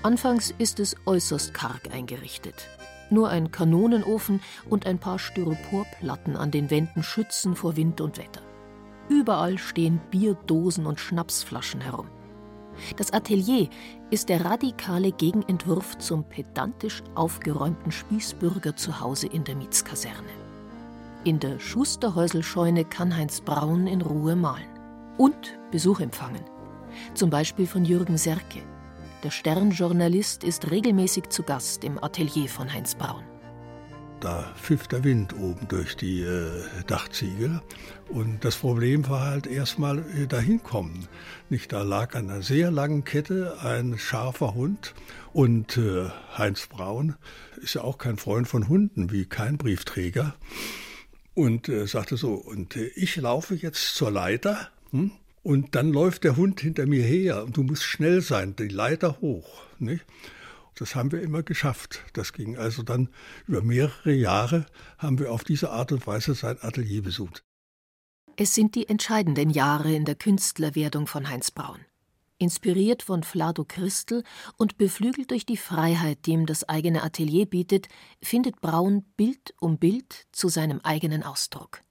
Anfangs 0.02 0.52
ist 0.58 0.80
es 0.80 0.96
äußerst 1.06 1.54
karg 1.54 1.92
eingerichtet. 1.92 2.68
Nur 3.10 3.28
ein 3.28 3.52
Kanonenofen 3.52 4.40
und 4.68 4.84
ein 4.84 4.98
paar 4.98 5.20
Styroporplatten 5.20 6.36
an 6.36 6.50
den 6.50 6.70
Wänden 6.70 7.04
schützen 7.04 7.54
vor 7.54 7.76
Wind 7.76 8.00
und 8.00 8.18
Wetter. 8.18 8.42
Überall 9.08 9.58
stehen 9.58 10.00
Bierdosen 10.10 10.86
und 10.86 10.98
Schnapsflaschen 10.98 11.80
herum. 11.80 12.08
Das 12.96 13.12
Atelier 13.12 13.68
ist 14.10 14.28
der 14.28 14.44
radikale 14.44 15.12
Gegenentwurf 15.12 15.98
zum 15.98 16.24
pedantisch 16.24 17.02
aufgeräumten 17.14 17.92
Spießbürger 17.92 18.76
zu 18.76 19.00
Hause 19.00 19.26
in 19.26 19.44
der 19.44 19.56
Mietskaserne. 19.56 20.48
In 21.24 21.40
der 21.40 21.58
Schusterhäuselscheune 21.58 22.84
kann 22.84 23.16
Heinz 23.16 23.40
Braun 23.40 23.86
in 23.86 24.02
Ruhe 24.02 24.36
malen 24.36 24.68
und 25.16 25.58
Besuch 25.70 26.00
empfangen. 26.00 26.44
Zum 27.14 27.30
Beispiel 27.30 27.66
von 27.66 27.84
Jürgen 27.84 28.16
Serke. 28.16 28.62
Der 29.24 29.30
Sternjournalist 29.30 30.44
ist 30.44 30.70
regelmäßig 30.70 31.28
zu 31.28 31.42
Gast 31.42 31.84
im 31.84 32.02
Atelier 32.02 32.48
von 32.48 32.72
Heinz 32.72 32.94
Braun. 32.94 33.24
Da 34.20 34.52
pfiff 34.60 34.88
der 34.88 35.04
Wind 35.04 35.34
oben 35.34 35.68
durch 35.68 35.96
die 35.96 36.22
äh, 36.22 36.50
Dachziegel. 36.88 37.62
Und 38.08 38.44
das 38.44 38.56
Problem 38.56 39.08
war 39.08 39.26
halt 39.26 39.46
erstmal 39.46 39.98
äh, 39.98 40.26
dahin 40.26 40.62
kommen. 40.62 41.06
Nicht, 41.50 41.72
da 41.72 41.82
lag 41.82 42.16
an 42.16 42.28
einer 42.28 42.42
sehr 42.42 42.70
langen 42.72 43.04
Kette 43.04 43.58
ein 43.62 43.96
scharfer 43.96 44.54
Hund. 44.54 44.94
Und 45.32 45.76
äh, 45.76 46.08
Heinz 46.36 46.66
Braun 46.66 47.14
ist 47.62 47.74
ja 47.74 47.82
auch 47.82 47.98
kein 47.98 48.16
Freund 48.16 48.48
von 48.48 48.68
Hunden, 48.68 49.12
wie 49.12 49.24
kein 49.24 49.56
Briefträger. 49.56 50.34
Und 51.34 51.68
äh, 51.68 51.86
sagte 51.86 52.16
so, 52.16 52.34
und 52.34 52.74
äh, 52.74 52.86
ich 52.96 53.16
laufe 53.16 53.54
jetzt 53.54 53.94
zur 53.94 54.10
Leiter. 54.10 54.68
Hm? 54.90 55.12
Und 55.44 55.76
dann 55.76 55.92
läuft 55.92 56.24
der 56.24 56.36
Hund 56.36 56.60
hinter 56.60 56.86
mir 56.86 57.04
her 57.04 57.44
und 57.44 57.56
du 57.56 57.62
musst 57.62 57.84
schnell 57.84 58.20
sein, 58.20 58.56
die 58.56 58.68
Leiter 58.68 59.20
hoch. 59.20 59.62
Nicht? 59.78 60.04
Das 60.78 60.94
haben 60.94 61.10
wir 61.10 61.20
immer 61.20 61.42
geschafft. 61.42 62.04
Das 62.12 62.32
ging 62.32 62.56
also 62.56 62.82
dann 62.82 63.08
über 63.46 63.62
mehrere 63.62 64.12
Jahre, 64.12 64.66
haben 64.96 65.18
wir 65.18 65.32
auf 65.32 65.42
diese 65.42 65.70
Art 65.70 65.90
und 65.90 66.06
Weise 66.06 66.34
sein 66.34 66.56
Atelier 66.60 67.02
besucht. 67.02 67.44
Es 68.36 68.54
sind 68.54 68.76
die 68.76 68.88
entscheidenden 68.88 69.50
Jahre 69.50 69.92
in 69.92 70.04
der 70.04 70.14
Künstlerwerdung 70.14 71.08
von 71.08 71.28
Heinz 71.28 71.50
Braun. 71.50 71.80
Inspiriert 72.38 73.02
von 73.02 73.24
Flado 73.24 73.64
Christel 73.64 74.22
und 74.56 74.78
beflügelt 74.78 75.32
durch 75.32 75.44
die 75.44 75.56
Freiheit, 75.56 76.26
die 76.26 76.30
ihm 76.30 76.46
das 76.46 76.68
eigene 76.68 77.02
Atelier 77.02 77.46
bietet, 77.46 77.88
findet 78.22 78.60
Braun 78.60 79.02
Bild 79.16 79.54
um 79.58 79.78
Bild 79.78 80.26
zu 80.30 80.48
seinem 80.48 80.80
eigenen 80.82 81.24
Ausdruck. 81.24 81.82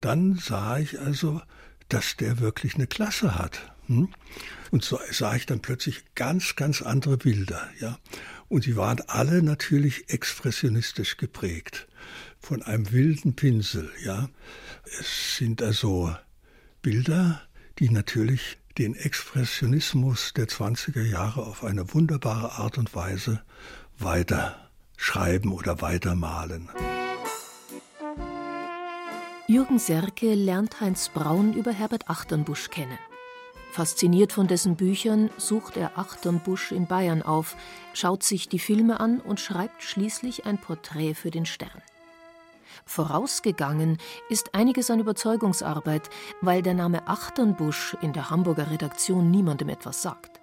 Dann 0.00 0.36
sah 0.36 0.78
ich 0.78 1.00
also, 1.00 1.42
dass 1.88 2.16
der 2.16 2.38
wirklich 2.38 2.76
eine 2.76 2.86
Klasse 2.86 3.34
hat. 3.34 3.74
Hm? 3.88 4.08
Und 4.70 4.84
so 4.84 5.00
sah 5.10 5.34
ich 5.34 5.46
dann 5.46 5.60
plötzlich 5.60 6.04
ganz, 6.14 6.56
ganz 6.56 6.82
andere 6.82 7.16
Bilder, 7.16 7.68
ja. 7.80 7.98
Und 8.48 8.64
sie 8.64 8.76
waren 8.76 9.00
alle 9.08 9.42
natürlich 9.42 10.10
expressionistisch 10.10 11.16
geprägt. 11.16 11.88
Von 12.40 12.62
einem 12.62 12.92
wilden 12.92 13.34
Pinsel, 13.34 13.90
ja. 14.04 14.28
Es 15.00 15.36
sind 15.36 15.62
also 15.62 16.14
Bilder, 16.82 17.42
die 17.78 17.90
natürlich 17.90 18.58
den 18.76 18.94
Expressionismus 18.94 20.32
der 20.34 20.46
20er 20.46 21.02
Jahre 21.02 21.44
auf 21.44 21.64
eine 21.64 21.92
wunderbare 21.94 22.52
Art 22.52 22.78
und 22.78 22.94
Weise 22.94 23.42
weiter 23.98 24.70
schreiben 24.96 25.52
oder 25.52 25.80
weitermalen. 25.80 26.68
Jürgen 29.46 29.78
Serke 29.78 30.34
lernt 30.34 30.80
Heinz 30.80 31.08
Braun 31.08 31.54
über 31.54 31.72
Herbert 31.72 32.08
Achternbusch 32.08 32.68
kennen. 32.68 32.98
Fasziniert 33.70 34.32
von 34.32 34.48
dessen 34.48 34.76
Büchern 34.76 35.30
sucht 35.36 35.76
er 35.76 35.98
Achternbusch 35.98 36.72
in 36.72 36.86
Bayern 36.86 37.22
auf, 37.22 37.56
schaut 37.92 38.22
sich 38.22 38.48
die 38.48 38.58
Filme 38.58 38.98
an 38.98 39.20
und 39.20 39.40
schreibt 39.40 39.82
schließlich 39.82 40.46
ein 40.46 40.58
Porträt 40.58 41.14
für 41.14 41.30
den 41.30 41.46
Stern. 41.46 41.82
Vorausgegangen 42.84 43.98
ist 44.28 44.54
einiges 44.54 44.90
an 44.90 45.00
Überzeugungsarbeit, 45.00 46.08
weil 46.40 46.62
der 46.62 46.74
Name 46.74 47.06
Achternbusch 47.06 47.96
in 48.00 48.12
der 48.12 48.30
Hamburger 48.30 48.70
Redaktion 48.70 49.30
niemandem 49.30 49.68
etwas 49.68 50.02
sagt. 50.02 50.40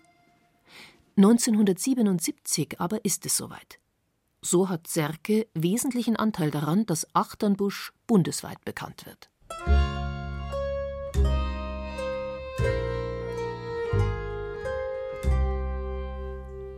1977 1.17 2.79
aber 2.79 3.03
ist 3.03 3.25
es 3.25 3.37
soweit. 3.37 3.79
So 4.41 4.69
hat 4.69 4.87
Serke 4.87 5.47
wesentlichen 5.53 6.15
Anteil 6.15 6.51
daran, 6.51 6.85
dass 6.85 7.07
Achternbusch 7.15 7.93
bundesweit 8.05 8.63
bekannt 8.63 9.05
wird. 9.05 9.29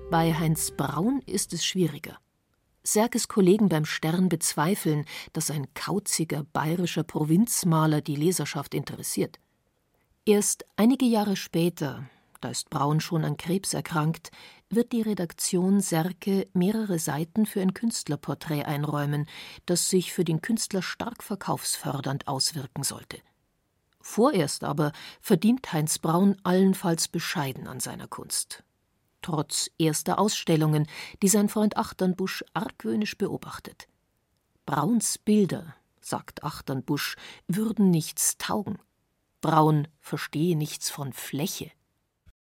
Bei 0.09 0.33
Heinz 0.33 0.71
Braun 0.71 1.21
ist 1.25 1.51
es 1.51 1.65
schwieriger. 1.65 2.17
Serkes 2.81 3.27
Kollegen 3.27 3.67
beim 3.67 3.83
Stern 3.83 4.29
bezweifeln, 4.29 5.03
dass 5.33 5.51
ein 5.51 5.67
kauziger 5.73 6.45
bayerischer 6.53 7.03
Provinzmaler 7.03 7.99
die 7.99 8.15
Leserschaft 8.15 8.73
interessiert. 8.73 9.37
Erst 10.25 10.63
einige 10.77 11.05
Jahre 11.05 11.35
später, 11.35 12.05
da 12.39 12.47
ist 12.47 12.69
Braun 12.69 13.01
schon 13.01 13.25
an 13.25 13.35
Krebs 13.35 13.73
erkrankt, 13.73 14.31
wird 14.69 14.93
die 14.93 15.01
Redaktion 15.01 15.81
Serke 15.81 16.47
mehrere 16.53 16.99
Seiten 16.99 17.45
für 17.45 17.59
ein 17.59 17.73
Künstlerporträt 17.73 18.63
einräumen, 18.63 19.27
das 19.65 19.89
sich 19.89 20.13
für 20.13 20.23
den 20.23 20.41
Künstler 20.41 20.83
stark 20.83 21.21
verkaufsfördernd 21.21 22.29
auswirken 22.29 22.83
sollte. 22.83 23.17
Vorerst 23.99 24.63
aber 24.63 24.93
verdient 25.19 25.73
Heinz 25.73 25.99
Braun 25.99 26.37
allenfalls 26.43 27.09
bescheiden 27.09 27.67
an 27.67 27.81
seiner 27.81 28.07
Kunst 28.07 28.63
trotz 29.21 29.69
erster 29.77 30.19
Ausstellungen, 30.19 30.87
die 31.21 31.27
sein 31.27 31.49
Freund 31.49 31.77
Achternbusch 31.77 32.43
argwöhnisch 32.53 33.17
beobachtet. 33.17 33.87
Brauns 34.65 35.17
Bilder, 35.17 35.75
sagt 36.01 36.43
Achternbusch, 36.43 37.15
würden 37.47 37.89
nichts 37.89 38.37
taugen. 38.37 38.79
Braun 39.41 39.87
verstehe 39.99 40.57
nichts 40.57 40.89
von 40.89 41.13
Fläche. 41.13 41.71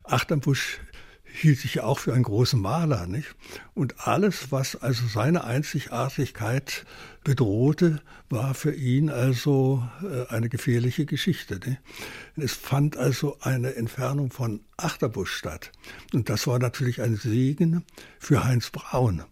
Achternbusch 0.04 0.82
hielt 1.34 1.60
sich 1.60 1.82
auch 1.82 2.00
für 2.00 2.14
einen 2.14 2.24
großen 2.24 2.62
Maler, 2.62 3.08
nicht? 3.08 3.36
Und 3.74 4.08
alles, 4.08 4.52
was 4.52 4.76
also 4.76 5.08
seine 5.08 5.44
Einzigartigkeit 5.44 6.86
bedrohte, 7.24 8.02
war 8.30 8.54
für 8.54 8.74
ihn 8.74 9.10
also 9.10 9.88
äh, 10.04 10.32
eine 10.32 10.50
gefährliche 10.50 11.06
Geschichte. 11.06 11.60
Nicht? 11.66 11.82
Es 12.36 12.54
fand 12.54 12.98
also 12.98 13.38
eine 13.42 13.76
Entfernung 13.76 14.32
von 14.32 14.62
Achterbusch 14.78 15.34
statt. 15.34 15.72
Und 16.14 16.30
das 16.30 16.46
war 16.46 16.60
natürlich 16.60 17.02
ein 17.02 17.16
Segen 17.16 17.84
für 18.20 18.44
Heinz 18.44 18.70
Braun. 18.70 19.24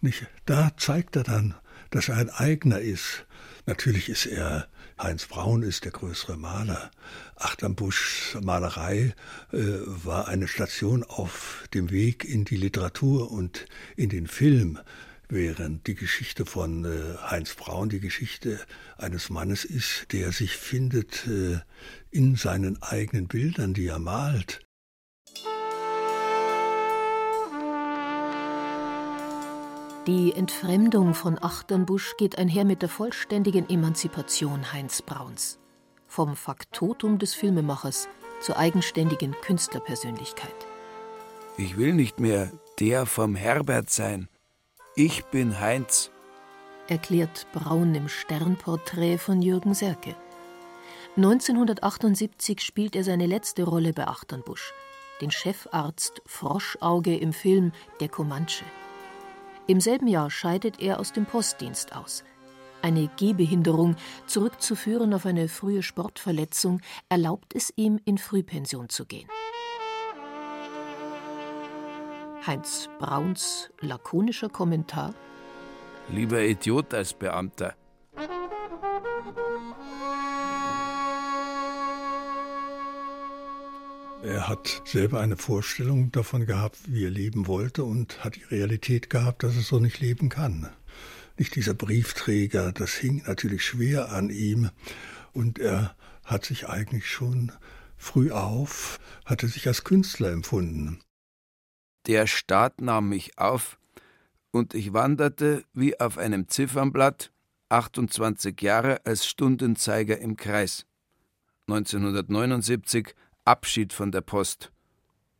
Nicht? 0.00 0.26
Da 0.46 0.70
zeigt 0.76 1.16
er 1.16 1.24
dann, 1.24 1.54
dass 1.90 2.08
er 2.08 2.16
ein 2.16 2.30
Eigner 2.30 2.80
ist. 2.80 3.26
Natürlich 3.66 4.08
ist 4.08 4.26
er, 4.26 4.68
Heinz 5.00 5.26
Braun 5.26 5.62
ist 5.62 5.84
der 5.84 5.92
größere 5.92 6.36
Maler. 6.36 6.90
Achternbuschs 7.36 8.36
Malerei 8.42 9.14
äh, 9.52 9.56
war 9.86 10.26
eine 10.26 10.48
Station 10.48 11.04
auf 11.04 11.64
dem 11.72 11.90
Weg 11.90 12.24
in 12.24 12.44
die 12.44 12.56
Literatur 12.56 13.30
und 13.30 13.66
in 13.96 14.08
den 14.08 14.26
Film, 14.26 14.80
während 15.28 15.86
die 15.86 15.94
Geschichte 15.94 16.46
von 16.46 16.84
äh, 16.84 17.16
Heinz 17.22 17.54
Braun 17.54 17.90
die 17.90 18.00
Geschichte 18.00 18.58
eines 18.96 19.30
Mannes 19.30 19.64
ist, 19.64 20.12
der 20.12 20.32
sich 20.32 20.56
findet 20.56 21.28
äh, 21.28 21.60
in 22.10 22.34
seinen 22.34 22.82
eigenen 22.82 23.28
Bildern, 23.28 23.74
die 23.74 23.86
er 23.86 24.00
malt. 24.00 24.67
Die 30.08 30.32
Entfremdung 30.32 31.12
von 31.12 31.36
Achternbusch 31.38 32.16
geht 32.16 32.38
einher 32.38 32.64
mit 32.64 32.80
der 32.80 32.88
vollständigen 32.88 33.68
Emanzipation 33.68 34.72
Heinz 34.72 35.02
Brauns. 35.02 35.58
Vom 36.06 36.34
Faktotum 36.34 37.18
des 37.18 37.34
Filmemachers 37.34 38.08
zur 38.40 38.56
eigenständigen 38.56 39.36
Künstlerpersönlichkeit. 39.42 40.54
Ich 41.58 41.76
will 41.76 41.92
nicht 41.92 42.20
mehr 42.20 42.50
der 42.80 43.04
vom 43.04 43.34
Herbert 43.34 43.90
sein. 43.90 44.30
Ich 44.96 45.26
bin 45.26 45.60
Heinz, 45.60 46.10
erklärt 46.88 47.46
Braun 47.52 47.94
im 47.94 48.08
Sternporträt 48.08 49.18
von 49.18 49.42
Jürgen 49.42 49.74
Serke. 49.74 50.16
1978 51.18 52.62
spielt 52.62 52.96
er 52.96 53.04
seine 53.04 53.26
letzte 53.26 53.64
Rolle 53.64 53.92
bei 53.92 54.06
Achternbusch, 54.06 54.72
den 55.20 55.30
Chefarzt 55.30 56.22
Froschauge 56.24 57.14
im 57.14 57.34
Film 57.34 57.72
Der 58.00 58.08
Comanche. 58.08 58.64
Im 59.68 59.82
selben 59.82 60.06
Jahr 60.06 60.30
scheidet 60.30 60.80
er 60.80 60.98
aus 60.98 61.12
dem 61.12 61.26
Postdienst 61.26 61.94
aus. 61.94 62.24
Eine 62.80 63.10
Gehbehinderung, 63.18 63.96
zurückzuführen 64.26 65.12
auf 65.12 65.26
eine 65.26 65.46
frühe 65.46 65.82
Sportverletzung, 65.82 66.80
erlaubt 67.10 67.54
es 67.54 67.70
ihm, 67.76 68.00
in 68.06 68.16
Frühpension 68.16 68.88
zu 68.88 69.04
gehen. 69.04 69.28
Heinz 72.46 72.88
Brauns 72.98 73.68
lakonischer 73.80 74.48
Kommentar 74.48 75.12
Lieber 76.08 76.40
Idiot 76.40 76.94
als 76.94 77.12
Beamter. 77.12 77.74
Er 84.22 84.48
hat 84.48 84.82
selber 84.84 85.20
eine 85.20 85.36
Vorstellung 85.36 86.10
davon 86.10 86.44
gehabt, 86.44 86.78
wie 86.86 87.04
er 87.04 87.10
leben 87.10 87.46
wollte 87.46 87.84
und 87.84 88.24
hat 88.24 88.34
die 88.34 88.42
Realität 88.42 89.10
gehabt, 89.10 89.44
dass 89.44 89.54
er 89.54 89.62
so 89.62 89.78
nicht 89.78 90.00
leben 90.00 90.28
kann. 90.28 90.68
Nicht 91.38 91.54
dieser 91.54 91.74
Briefträger, 91.74 92.72
das 92.72 92.94
hing 92.94 93.22
natürlich 93.26 93.64
schwer 93.64 94.10
an 94.10 94.30
ihm 94.30 94.70
und 95.32 95.60
er 95.60 95.94
hat 96.24 96.44
sich 96.44 96.68
eigentlich 96.68 97.08
schon 97.08 97.52
früh 97.96 98.32
auf, 98.32 98.98
hatte 99.24 99.46
sich 99.46 99.68
als 99.68 99.84
Künstler 99.84 100.32
empfunden. 100.32 101.00
Der 102.08 102.26
Staat 102.26 102.80
nahm 102.80 103.08
mich 103.08 103.38
auf 103.38 103.78
und 104.50 104.74
ich 104.74 104.92
wanderte 104.92 105.62
wie 105.74 105.98
auf 106.00 106.18
einem 106.18 106.48
Ziffernblatt 106.48 107.30
28 107.68 108.60
Jahre 108.62 109.06
als 109.06 109.26
Stundenzeiger 109.26 110.18
im 110.18 110.36
Kreis. 110.36 110.86
1979 111.68 113.14
Abschied 113.48 113.94
von 113.94 114.12
der 114.12 114.20
Post. 114.20 114.70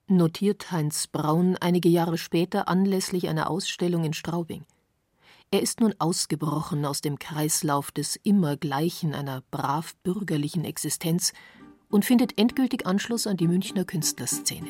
Notiert 0.07 0.73
Heinz 0.73 1.09
Braun 1.09 1.59
einige 1.61 1.91
Jahre 1.91 2.17
später 2.17 2.67
anlässlich 2.67 3.29
einer 3.29 3.51
Ausstellung 3.51 4.03
in 4.03 4.15
Straubing. 4.15 4.65
Er 5.51 5.61
ist 5.61 5.81
nun 5.81 5.95
ausgebrochen 5.99 6.87
aus 6.87 7.03
dem 7.03 7.19
Kreislauf 7.19 7.91
des 7.91 8.17
Immergleichen 8.17 9.13
einer 9.13 9.43
brav 9.51 9.95
bürgerlichen 10.05 10.65
Existenz 10.65 11.35
und 11.91 12.07
findet 12.07 12.39
endgültig 12.39 12.87
Anschluss 12.87 13.27
an 13.27 13.37
die 13.37 13.47
Münchner 13.47 13.85
Künstlerszene. 13.85 14.69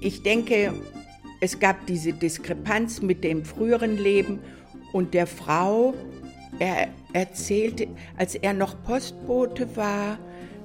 Ich 0.00 0.24
denke, 0.24 0.74
es 1.40 1.60
gab 1.60 1.86
diese 1.86 2.12
Diskrepanz 2.12 3.02
mit 3.02 3.22
dem 3.22 3.44
früheren 3.44 3.96
Leben 3.96 4.40
und 4.92 5.14
der 5.14 5.28
Frau, 5.28 5.94
er 6.58 6.88
erzählte, 7.12 7.88
als 8.16 8.34
er 8.34 8.52
noch 8.52 8.82
Postbote 8.82 9.76
war, 9.76 10.18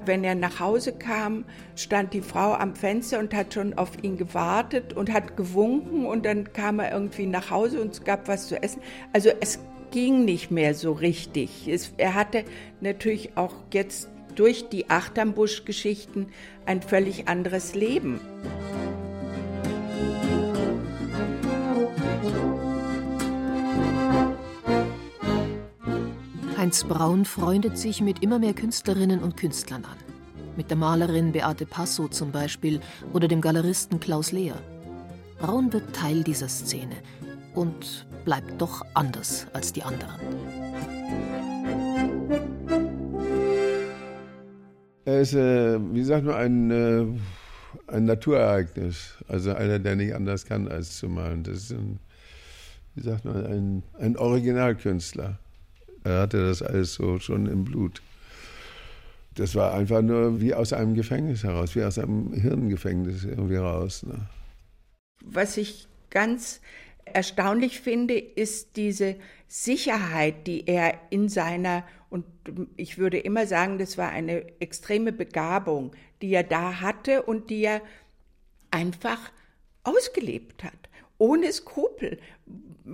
wenn 0.05 0.23
er 0.23 0.35
nach 0.35 0.59
Hause 0.59 0.93
kam, 0.93 1.45
stand 1.75 2.13
die 2.13 2.21
Frau 2.21 2.53
am 2.53 2.75
Fenster 2.75 3.19
und 3.19 3.33
hat 3.33 3.53
schon 3.53 3.73
auf 3.75 3.91
ihn 4.01 4.17
gewartet 4.17 4.93
und 4.93 5.11
hat 5.13 5.37
gewunken 5.37 6.05
und 6.05 6.25
dann 6.25 6.51
kam 6.53 6.79
er 6.79 6.91
irgendwie 6.91 7.25
nach 7.25 7.51
Hause 7.51 7.81
und 7.81 7.93
es 7.93 8.03
gab 8.03 8.27
was 8.27 8.47
zu 8.47 8.61
essen. 8.61 8.81
Also 9.13 9.29
es 9.39 9.59
ging 9.91 10.25
nicht 10.25 10.51
mehr 10.51 10.73
so 10.73 10.93
richtig. 10.93 11.67
Es, 11.67 11.93
er 11.97 12.13
hatte 12.13 12.43
natürlich 12.81 13.37
auch 13.37 13.53
jetzt 13.73 14.09
durch 14.35 14.69
die 14.69 14.89
Achternbusch-Geschichten 14.89 16.27
ein 16.65 16.81
völlig 16.81 17.27
anderes 17.27 17.75
Leben. 17.75 18.21
Heinz 26.59 26.83
Braun 26.83 27.23
freundet 27.23 27.77
sich 27.77 28.01
mit 28.01 28.21
immer 28.21 28.37
mehr 28.37 28.53
Künstlerinnen 28.53 29.23
und 29.23 29.37
Künstlern 29.37 29.85
an. 29.85 29.95
Mit 30.57 30.69
der 30.69 30.75
Malerin 30.75 31.31
Beate 31.31 31.65
Passo 31.65 32.09
zum 32.09 32.33
Beispiel 32.33 32.81
oder 33.13 33.29
dem 33.29 33.39
Galeristen 33.39 34.01
Klaus 34.01 34.33
Lehr. 34.33 34.55
Braun 35.37 35.71
wird 35.71 35.95
Teil 35.95 36.21
dieser 36.21 36.49
Szene 36.49 36.97
und 37.55 38.05
bleibt 38.25 38.61
doch 38.61 38.85
anders 38.93 39.47
als 39.53 39.71
die 39.71 39.83
anderen. 39.83 40.19
Er 45.05 45.21
ist, 45.21 45.35
äh, 45.35 45.79
wie 45.93 46.03
sagt 46.03 46.25
man, 46.25 46.35
ein, 46.35 46.71
äh, 46.71 47.05
ein 47.87 48.03
Naturereignis. 48.03 49.15
Also 49.29 49.53
einer, 49.53 49.79
der 49.79 49.95
nicht 49.95 50.13
anders 50.13 50.43
kann, 50.43 50.67
als 50.67 50.97
zu 50.97 51.07
malen. 51.07 51.41
Das 51.43 51.55
ist 51.55 51.71
ein, 51.71 52.01
wie 52.95 53.03
sagt 53.03 53.23
man, 53.23 53.45
ein, 53.45 53.83
ein 53.97 54.17
Originalkünstler. 54.17 55.39
Er 56.03 56.21
hatte 56.21 56.47
das 56.47 56.61
alles 56.61 56.93
so 56.93 57.19
schon 57.19 57.45
im 57.47 57.65
Blut. 57.65 58.01
Das 59.35 59.55
war 59.55 59.73
einfach 59.73 60.01
nur 60.01 60.41
wie 60.41 60.53
aus 60.53 60.73
einem 60.73 60.95
Gefängnis 60.95 61.43
heraus, 61.43 61.75
wie 61.75 61.83
aus 61.83 61.97
einem 61.97 62.33
Hirngefängnis 62.33 63.23
irgendwie 63.23 63.55
raus. 63.55 64.03
Ne? 64.03 64.27
Was 65.23 65.57
ich 65.57 65.87
ganz 66.09 66.61
erstaunlich 67.05 67.79
finde, 67.79 68.17
ist 68.17 68.75
diese 68.75 69.15
Sicherheit, 69.47 70.47
die 70.47 70.67
er 70.67 70.93
in 71.09 71.29
seiner, 71.29 71.83
und 72.09 72.25
ich 72.75 72.97
würde 72.97 73.17
immer 73.17 73.47
sagen, 73.47 73.77
das 73.77 73.97
war 73.97 74.09
eine 74.09 74.59
extreme 74.59 75.11
Begabung, 75.11 75.95
die 76.21 76.33
er 76.33 76.43
da 76.43 76.81
hatte 76.81 77.23
und 77.23 77.49
die 77.49 77.63
er 77.63 77.81
einfach 78.71 79.31
ausgelebt 79.83 80.63
hat 80.63 80.88
ohne 81.19 81.53
Skrupel. 81.53 82.17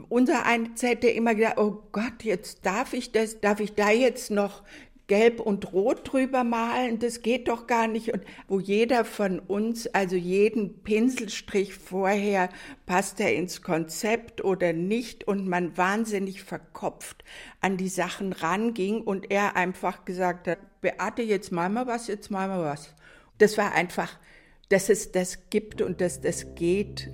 Unser 0.09 0.45
eins 0.45 0.83
hätte 0.83 1.07
immer 1.07 1.35
gedacht, 1.35 1.57
oh 1.57 1.83
Gott, 1.93 2.23
jetzt 2.23 2.65
darf 2.65 2.91
ich 2.91 3.13
das, 3.13 3.39
darf 3.39 3.61
ich 3.61 3.73
da 3.75 3.91
jetzt 3.91 4.29
noch 4.29 4.63
gelb 5.07 5.39
und 5.39 5.71
rot 5.71 6.11
drüber 6.11 6.43
malen, 6.43 6.99
das 6.99 7.21
geht 7.21 7.47
doch 7.47 7.67
gar 7.67 7.87
nicht. 7.87 8.11
Und 8.13 8.23
wo 8.47 8.59
jeder 8.59 9.05
von 9.05 9.39
uns, 9.39 9.87
also 9.87 10.15
jeden 10.15 10.81
Pinselstrich 10.81 11.75
vorher, 11.75 12.49
passt 12.85 13.19
er 13.19 13.33
ins 13.35 13.61
Konzept 13.61 14.43
oder 14.43 14.73
nicht 14.73 15.27
und 15.27 15.47
man 15.47 15.77
wahnsinnig 15.77 16.43
verkopft 16.43 17.23
an 17.61 17.77
die 17.77 17.89
Sachen 17.89 18.33
ranging 18.33 19.01
und 19.01 19.31
er 19.31 19.55
einfach 19.55 20.05
gesagt 20.05 20.47
hat, 20.47 20.59
Beate, 20.81 21.21
jetzt 21.21 21.51
mal 21.51 21.69
mal 21.69 21.87
was, 21.87 22.07
jetzt 22.07 22.31
mal 22.31 22.47
mal 22.47 22.63
was. 22.63 22.93
Das 23.37 23.57
war 23.57 23.73
einfach, 23.73 24.17
dass 24.69 24.89
es 24.89 25.11
das 25.11 25.49
gibt 25.49 25.81
und 25.81 26.01
dass 26.01 26.21
das 26.21 26.55
geht 26.55 27.11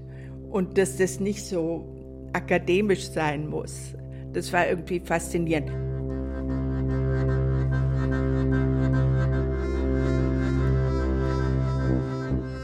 und 0.51 0.77
dass 0.77 0.97
das 0.97 1.19
nicht 1.19 1.45
so 1.45 1.87
akademisch 2.33 3.09
sein 3.09 3.47
muss. 3.47 3.95
Das 4.33 4.51
war 4.53 4.67
irgendwie 4.67 4.99
faszinierend. 4.99 5.71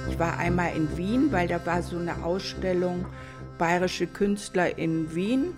Ich 0.09 0.19
war 0.19 0.38
einmal 0.38 0.75
in 0.75 0.97
Wien, 0.97 1.31
weil 1.31 1.47
da 1.47 1.65
war 1.65 1.81
so 1.81 1.97
eine 1.97 2.23
Ausstellung 2.23 3.05
bayerische 3.57 4.07
Künstler 4.07 4.77
in 4.77 5.13
Wien 5.15 5.53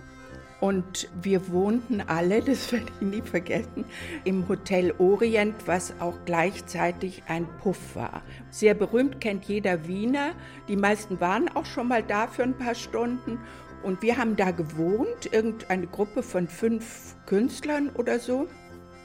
und 0.60 1.10
wir 1.22 1.52
wohnten 1.52 2.02
alle, 2.02 2.42
das 2.46 2.72
werde 2.72 2.92
ich 3.00 3.08
nie 3.08 3.22
vergessen, 3.22 3.86
im 4.24 4.48
Hotel 4.48 4.94
Orient, 4.98 5.56
was 5.66 5.94
auch 6.00 6.18
gleichzeitig 6.26 7.24
ein 7.28 7.48
Puff 7.62 7.96
war. 7.96 8.22
Sehr 8.50 8.74
berühmt 8.74 9.22
kennt 9.22 9.46
jeder 9.46 9.88
Wiener. 9.88 10.32
Die 10.68 10.76
meisten 10.76 11.20
waren 11.20 11.50
auch 11.56 11.66
schon 11.66 11.88
mal 11.88 12.04
da 12.04 12.28
für 12.28 12.44
ein 12.44 12.58
paar 12.58 12.76
Stunden. 12.76 13.40
Und 13.82 14.02
wir 14.02 14.18
haben 14.18 14.36
da 14.36 14.52
gewohnt, 14.52 15.32
irgendeine 15.32 15.88
Gruppe 15.88 16.22
von 16.22 16.48
fünf 16.48 17.16
Künstlern 17.26 17.90
oder 17.96 18.20
so. 18.20 18.48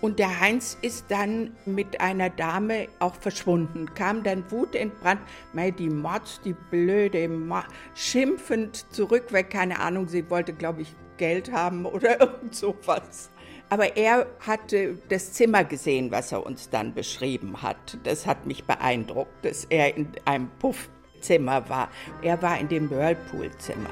Und 0.01 0.19
der 0.19 0.41
Heinz 0.41 0.77
ist 0.83 1.07
dann 1.09 1.53
mit 1.65 2.01
einer 2.01 2.29
Dame 2.29 2.89
auch 2.99 3.15
verschwunden, 3.15 3.95
kam 3.95 4.23
dann 4.23 4.45
wutentbrannt, 4.51 5.23
mei, 5.55 5.71
die 5.71 5.89
Motz, 5.89 6.43
die 6.45 6.55
blöde, 6.71 7.27
Ma 7.27 7.65
schimpfend 7.95 8.93
zurück, 8.93 9.29
weil 9.31 9.45
keine 9.45 9.81
Ahnung, 9.81 10.09
sie 10.09 10.29
wollte, 10.29 10.53
glaube 10.53 10.83
ich, 10.83 10.95
Geld 11.17 11.53
haben 11.53 11.87
oder 11.87 12.21
irgend 12.21 12.55
sowas. 12.55 13.31
Aber 13.71 13.97
er 13.97 14.27
hatte 14.41 14.99
das 15.09 15.33
Zimmer 15.33 15.65
gesehen, 15.65 16.11
was 16.11 16.33
er 16.33 16.45
uns 16.45 16.71
dann 16.71 16.95
beschrieben 16.95 17.63
hat. 17.63 17.99
Das 18.05 18.27
hat 18.27 18.47
mich 18.47 18.65
beeindruckt, 18.65 19.45
dass 19.45 19.65
er 19.65 19.97
in 19.97 20.13
einem 20.27 20.51
Puffzimmer 20.59 21.69
war. 21.69 21.91
Er 22.23 22.41
war 22.43 22.59
in 22.59 22.69
dem 22.69 22.91
Whirlpool-Zimmer. 22.91 23.91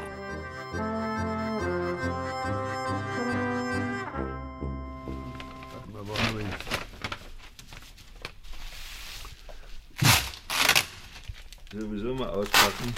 sowieso 11.73 12.15
mal 12.15 12.29
auspacken. 12.29 12.95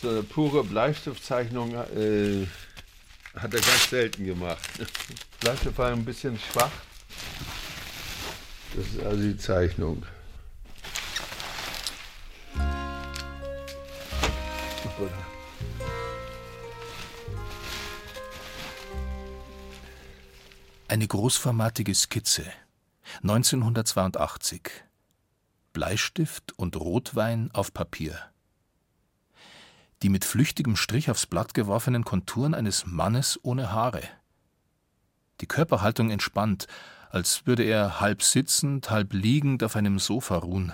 So 0.00 0.08
eine 0.08 0.22
pure 0.22 0.64
Bleistiftzeichnung 0.64 1.74
äh, 1.74 2.46
hat 3.34 3.54
er 3.54 3.60
ganz 3.60 3.90
selten 3.90 4.24
gemacht. 4.24 4.68
Bleistift 5.40 5.78
war 5.78 5.92
ein 5.92 6.04
bisschen 6.04 6.38
schwach. 6.38 6.70
Das 8.74 8.86
ist 8.86 9.00
also 9.00 9.22
die 9.22 9.36
Zeichnung. 9.36 10.04
Eine 20.88 21.06
großformatige 21.06 21.94
Skizze. 21.94 22.44
1982. 23.22 24.70
Bleistift 25.72 26.52
und 26.58 26.76
Rotwein 26.76 27.50
auf 27.52 27.72
Papier. 27.72 28.29
Die 30.02 30.08
mit 30.08 30.24
flüchtigem 30.24 30.76
Strich 30.76 31.10
aufs 31.10 31.26
Blatt 31.26 31.52
geworfenen 31.52 32.04
Konturen 32.04 32.54
eines 32.54 32.86
Mannes 32.86 33.38
ohne 33.42 33.72
Haare. 33.72 34.02
Die 35.40 35.46
Körperhaltung 35.46 36.10
entspannt, 36.10 36.66
als 37.10 37.46
würde 37.46 37.64
er 37.64 38.00
halb 38.00 38.22
sitzend, 38.22 38.90
halb 38.90 39.12
liegend 39.12 39.62
auf 39.62 39.76
einem 39.76 39.98
Sofa 39.98 40.36
ruhen. 40.36 40.72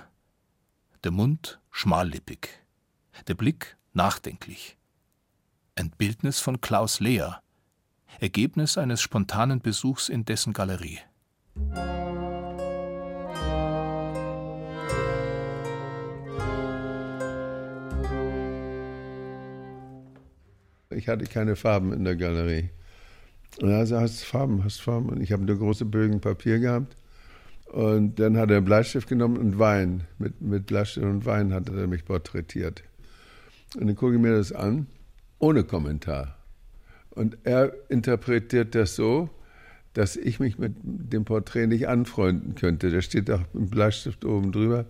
Der 1.03 1.11
Mund 1.11 1.61
schmallippig, 1.70 2.49
der 3.27 3.35
Blick 3.35 3.77
nachdenklich. 3.93 4.77
Ein 5.74 5.91
Bildnis 5.91 6.41
von 6.41 6.61
Klaus 6.61 7.01
Lehr, 7.01 7.43
Ergebnis 8.20 8.79
eines 8.79 9.01
spontanen 9.01 9.61
Besuchs 9.61 10.09
in 10.09 10.24
dessen 10.24 10.53
Galerie. 10.53 11.01
Ich 20.97 21.09
hatte 21.09 21.27
keine 21.27 21.57
Farben 21.57 21.93
in 21.93 22.05
der 22.05 22.17
Galerie. 22.17 22.71
Und 23.61 23.71
er 23.71 23.85
sagte, 23.85 24.05
hast 24.05 24.25
Farben, 24.25 24.65
hast 24.65 24.81
Farben. 24.81 25.11
Und 25.11 25.21
ich 25.21 25.31
habe 25.31 25.43
eine 25.43 25.57
große 25.57 25.85
Bögen 25.85 26.23
Papier 26.23 26.59
gehabt. 26.59 26.97
Und 27.67 28.19
dann 28.19 28.39
hat 28.39 28.51
er 28.51 28.59
einen 28.59 28.65
Bleistift 28.65 29.07
genommen 29.07 29.37
und 29.37 29.59
Wein. 29.59 30.05
Mit, 30.19 30.41
mit 30.41 30.65
Bleistift 30.65 31.05
und 31.05 31.27
Wein 31.27 31.53
hat 31.53 31.69
er 31.69 31.87
mich 31.87 32.07
porträtiert. 32.07 32.83
Und 33.75 33.89
dann 33.89 33.97
gucke 33.97 34.15
ich 34.15 34.21
mir 34.21 34.37
das 34.37 34.53
an, 34.53 34.87
ohne 35.39 35.65
Kommentar. 35.65 36.39
Und 37.11 37.37
er 37.45 37.75
interpretiert 37.91 38.75
das 38.75 38.97
so, 38.97 39.29
dass 39.93 40.17
ich 40.17 40.41
mich 40.41 40.59
mit 40.59 40.77
dem 40.83 41.27
Porträt 41.27 41.67
nicht 41.67 41.89
anfreunden 41.89 42.55
könnte. 42.55 42.91
Da 42.91 43.03
steht 43.03 43.31
auch 43.31 43.43
ein 43.55 43.69
Bleistift 43.69 44.25
oben 44.25 44.51
drüber. 44.51 44.87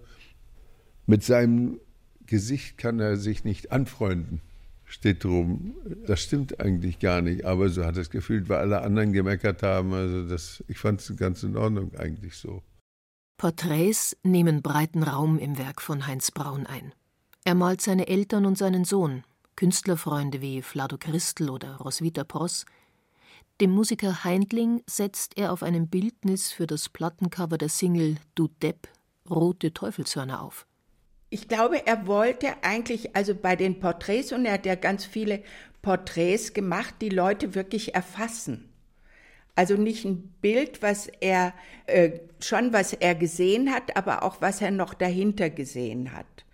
Mit 1.07 1.25
seinem 1.25 1.81
Gesicht 2.27 2.79
kann 2.79 3.01
er 3.01 3.17
sich 3.17 3.43
nicht 3.43 3.73
anfreunden 3.73 4.41
steht 4.87 5.24
drum. 5.24 5.74
Das 6.07 6.20
stimmt 6.20 6.59
eigentlich 6.61 6.99
gar 6.99 7.20
nicht, 7.20 7.45
aber 7.45 7.68
so 7.68 7.84
hat 7.84 7.97
es 7.97 8.09
gefühlt, 8.09 8.49
weil 8.49 8.59
alle 8.59 8.82
anderen 8.82 9.12
gemeckert 9.12 9.62
haben. 9.62 9.93
Also 9.93 10.26
das, 10.26 10.64
ich 10.68 10.78
fand 10.78 11.01
es 11.01 11.14
ganz 11.16 11.43
in 11.43 11.57
Ordnung 11.57 11.95
eigentlich 11.97 12.37
so. 12.37 12.62
Porträts 13.37 14.16
nehmen 14.22 14.62
breiten 14.62 15.03
Raum 15.03 15.39
im 15.39 15.59
Werk 15.59 15.82
von 15.82 16.07
Heinz 16.07 16.30
Braun 16.30 16.66
ein. 16.66 16.93
Er 17.45 17.55
malt 17.55 17.82
seine 17.82 18.09
Eltern 18.09 18.47
und 18.47 18.57
seinen 18.57 18.84
Sohn, 18.84 19.24
Künstlerfreunde 19.57 20.41
wie 20.41 20.62
Flado 20.62 20.97
Christel 20.99 21.51
oder 21.51 21.76
Roswitha 21.76 22.24
Pross. 22.24 22.64
Dem 23.61 23.70
Musiker 23.70 24.24
Heindling 24.24 24.82
setzt 24.87 25.37
er 25.37 25.53
auf 25.53 25.62
einem 25.62 25.89
Bildnis 25.89 26.51
für 26.51 26.66
das 26.66 26.89
Plattencover 26.89 27.59
der 27.59 27.68
Single 27.68 28.16
Du 28.34 28.49
Depp 28.49 28.89
rote 29.28 29.72
Teufelshörner 29.72 30.43
auf. 30.43 30.66
Ich 31.37 31.49
glaube, 31.49 31.87
er 31.87 32.07
wollte 32.07 32.55
eigentlich, 32.62 33.14
also 33.14 33.34
bei 33.34 33.57
den 33.57 33.78
Porträts, 33.78 34.32
und 34.32 34.47
er 34.47 34.55
hat 34.55 34.64
ja 34.64 34.74
ganz 34.74 35.05
viele 35.05 35.43
Porträts 35.82 36.55
gemacht, 36.55 36.95
die 37.03 37.11
Leute 37.11 37.55
wirklich 37.55 37.95
erfassen. 37.95 38.72
Also 39.55 39.74
nicht 39.74 40.07
ein 40.07 40.32
Bild, 40.41 40.80
was 40.80 41.09
er 41.20 41.53
äh, 41.84 42.20
schon 42.41 42.72
was 42.72 42.95
er 42.95 43.14
gesehen 43.14 43.70
hat, 43.70 43.99
aber 43.99 44.22
auch 44.22 44.41
was 44.41 44.62
er 44.62 44.70
noch 44.70 44.95
dahinter 44.95 45.51
gesehen 45.51 46.16
hat. 46.16 46.47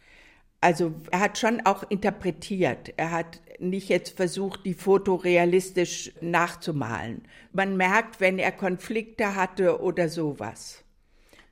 Also 0.60 0.92
er 1.12 1.20
hat 1.20 1.38
schon 1.38 1.64
auch 1.64 1.88
interpretiert. 1.88 2.92
Er 2.96 3.12
hat 3.12 3.40
nicht 3.60 3.88
jetzt 3.88 4.16
versucht, 4.16 4.66
die 4.66 4.74
Foto 4.74 5.14
realistisch 5.14 6.10
nachzumalen. 6.20 7.22
Man 7.52 7.76
merkt, 7.76 8.20
wenn 8.20 8.40
er 8.40 8.50
Konflikte 8.50 9.36
hatte 9.36 9.80
oder 9.80 10.08
sowas 10.08 10.82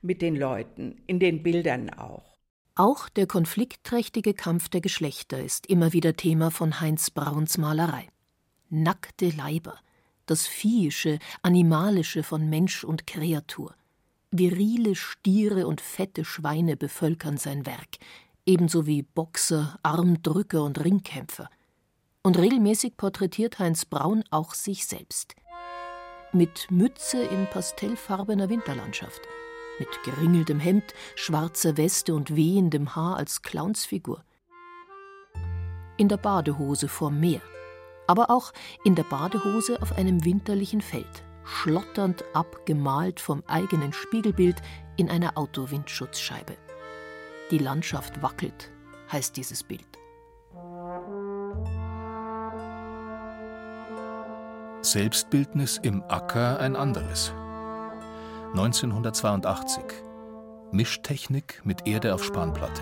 mit 0.01 0.21
den 0.21 0.35
Leuten, 0.35 1.01
in 1.07 1.19
den 1.19 1.43
Bildern 1.43 1.91
auch. 1.91 2.30
Auch 2.81 3.09
der 3.09 3.27
konfliktträchtige 3.27 4.33
Kampf 4.33 4.67
der 4.67 4.81
Geschlechter 4.81 5.39
ist 5.39 5.67
immer 5.67 5.93
wieder 5.93 6.15
Thema 6.15 6.49
von 6.49 6.81
Heinz 6.81 7.11
Brauns 7.11 7.59
Malerei. 7.59 8.07
Nackte 8.71 9.29
Leiber, 9.29 9.77
das 10.25 10.47
Viehische, 10.47 11.19
Animalische 11.43 12.23
von 12.23 12.49
Mensch 12.49 12.83
und 12.83 13.05
Kreatur. 13.05 13.75
Virile 14.31 14.95
Stiere 14.95 15.67
und 15.67 15.79
fette 15.79 16.25
Schweine 16.25 16.75
bevölkern 16.75 17.37
sein 17.37 17.67
Werk, 17.67 17.99
ebenso 18.47 18.87
wie 18.87 19.03
Boxer, 19.03 19.77
Armdrücker 19.83 20.63
und 20.63 20.83
Ringkämpfer. 20.83 21.51
Und 22.23 22.39
regelmäßig 22.39 22.97
porträtiert 22.97 23.59
Heinz 23.59 23.85
Braun 23.85 24.23
auch 24.31 24.55
sich 24.55 24.87
selbst. 24.87 25.35
Mit 26.33 26.71
Mütze 26.71 27.21
in 27.21 27.45
pastellfarbener 27.45 28.49
Winterlandschaft– 28.49 29.21
mit 29.81 30.03
geringeltem 30.03 30.59
Hemd, 30.59 30.93
schwarzer 31.15 31.75
Weste 31.75 32.13
und 32.13 32.35
wehendem 32.35 32.95
Haar 32.95 33.17
als 33.17 33.41
Clownsfigur. 33.41 34.23
In 35.97 36.07
der 36.07 36.17
Badehose 36.17 36.87
vorm 36.87 37.19
Meer, 37.19 37.41
aber 38.05 38.29
auch 38.29 38.53
in 38.83 38.93
der 38.93 39.05
Badehose 39.05 39.81
auf 39.81 39.97
einem 39.97 40.23
winterlichen 40.23 40.81
Feld, 40.81 41.23
schlotternd 41.45 42.23
abgemalt 42.33 43.19
vom 43.19 43.41
eigenen 43.47 43.91
Spiegelbild 43.91 44.61
in 44.97 45.09
einer 45.09 45.35
Autowindschutzscheibe. 45.35 46.55
Die 47.49 47.57
Landschaft 47.57 48.21
wackelt, 48.21 48.69
heißt 49.11 49.35
dieses 49.35 49.63
Bild. 49.63 49.97
Selbstbildnis 54.83 55.79
im 55.81 56.03
Acker 56.03 56.59
ein 56.59 56.75
anderes. 56.75 57.33
1982. 58.53 59.81
Mischtechnik 60.73 61.61
mit 61.63 61.87
Erde 61.87 62.13
auf 62.13 62.21
Spanplatte. 62.21 62.81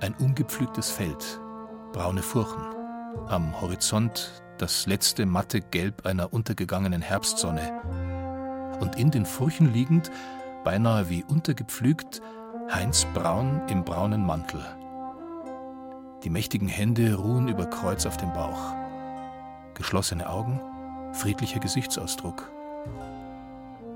Ein 0.00 0.14
ungepflügtes 0.14 0.90
Feld, 0.90 1.40
braune 1.94 2.20
Furchen. 2.20 2.60
Am 3.28 3.58
Horizont 3.62 4.42
das 4.58 4.84
letzte 4.84 5.24
matte 5.24 5.62
Gelb 5.62 6.04
einer 6.04 6.34
untergegangenen 6.34 7.00
Herbstsonne. 7.00 8.76
Und 8.78 8.96
in 8.96 9.10
den 9.10 9.24
Furchen 9.24 9.72
liegend, 9.72 10.10
beinahe 10.64 11.08
wie 11.08 11.24
untergepflügt, 11.24 12.20
Heinz 12.70 13.06
Braun 13.14 13.62
im 13.68 13.84
braunen 13.84 14.26
Mantel. 14.26 14.62
Die 16.24 16.30
mächtigen 16.30 16.68
Hände 16.68 17.14
ruhen 17.14 17.48
über 17.48 17.64
Kreuz 17.64 18.04
auf 18.04 18.18
dem 18.18 18.34
Bauch. 18.34 18.74
Geschlossene 19.72 20.28
Augen, 20.28 20.60
friedlicher 21.14 21.60
Gesichtsausdruck. 21.60 22.50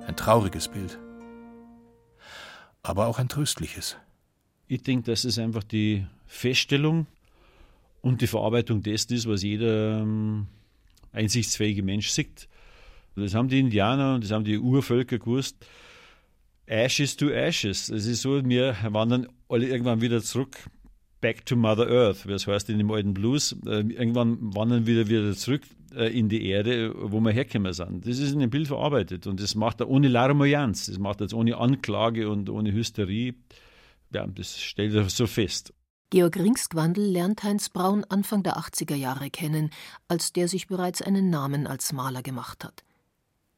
Ein 0.07 0.17
trauriges 0.17 0.69
Bild, 0.69 0.99
aber 2.83 3.07
auch 3.07 3.19
ein 3.19 3.29
tröstliches. 3.29 3.97
Ich 4.67 4.83
denke, 4.83 5.11
das 5.11 5.25
ist 5.25 5.39
einfach 5.39 5.63
die 5.63 6.07
Feststellung 6.27 7.07
und 8.01 8.21
die 8.21 8.27
Verarbeitung 8.27 8.83
dessen 8.83 9.13
ist, 9.15 9.29
was 9.29 9.43
jeder 9.43 10.01
ähm, 10.01 10.47
einsichtsfähige 11.13 11.83
Mensch 11.83 12.11
sieht. 12.11 12.49
Das 13.17 13.35
haben 13.35 13.49
die 13.49 13.61
Indianer 13.61 14.15
und 14.15 14.25
das 14.25 14.31
haben 14.31 14.45
die 14.45 14.59
Urvölker 14.59 15.19
gewusst. 15.19 15.57
Ashes 16.67 17.17
to 17.17 17.31
Ashes. 17.31 17.89
Es 17.89 18.07
ist 18.07 18.23
so, 18.23 18.45
wir 18.45 18.77
wandern 18.89 19.27
alle 19.49 19.67
irgendwann 19.67 20.01
wieder 20.01 20.23
zurück 20.23 20.57
Back 21.21 21.45
to 21.47 21.57
Mother 21.57 21.89
Earth, 21.89 22.27
wie 22.27 22.33
es 22.33 22.47
heißt 22.47 22.71
in 22.71 22.79
dem 22.79 22.91
alten 22.91 23.15
Blues. 23.15 23.57
Äh, 23.67 23.81
irgendwann 23.81 24.39
wandern 24.55 24.87
wir 24.87 25.09
wieder 25.09 25.35
zurück 25.35 25.63
äh, 25.95 26.07
in 26.17 26.29
die 26.29 26.47
Erde, 26.47 26.95
wo 26.97 27.21
wir 27.21 27.31
hergekommen 27.31 27.73
sind. 27.73 28.07
Das 28.07 28.19
ist 28.19 28.33
in 28.33 28.41
dem 28.41 28.51
Bild 28.51 28.69
verarbeitet 28.69 29.27
und 29.27 29.41
das 29.41 29.55
macht 29.55 29.81
er 29.81 29.89
ohne 29.89 30.09
Larmoyanz, 30.09 30.87
das 30.87 30.99
macht 30.99 31.21
er 31.21 31.25
jetzt 31.25 31.35
ohne 31.35 31.57
Anklage 31.57 32.31
und 32.31 32.49
ohne 32.49 32.73
Hysterie. 32.73 33.35
Ja, 34.13 34.27
das 34.27 34.61
stellt 34.61 34.95
er 34.95 35.09
so 35.09 35.27
fest. 35.27 35.73
Georg 36.11 36.37
Ringsgwandl 36.37 37.03
lernt 37.03 37.45
Heinz 37.45 37.69
Braun 37.69 38.05
Anfang 38.09 38.43
der 38.43 38.57
80er 38.57 38.97
Jahre 38.97 39.31
kennen, 39.31 39.71
als 40.09 40.33
der 40.33 40.49
sich 40.49 40.67
bereits 40.67 41.03
einen 41.03 41.31
Namen 41.31 41.69
als 41.69 41.93
Maler 41.93 42.23
gemacht 42.23 42.65
hat. 42.65 42.83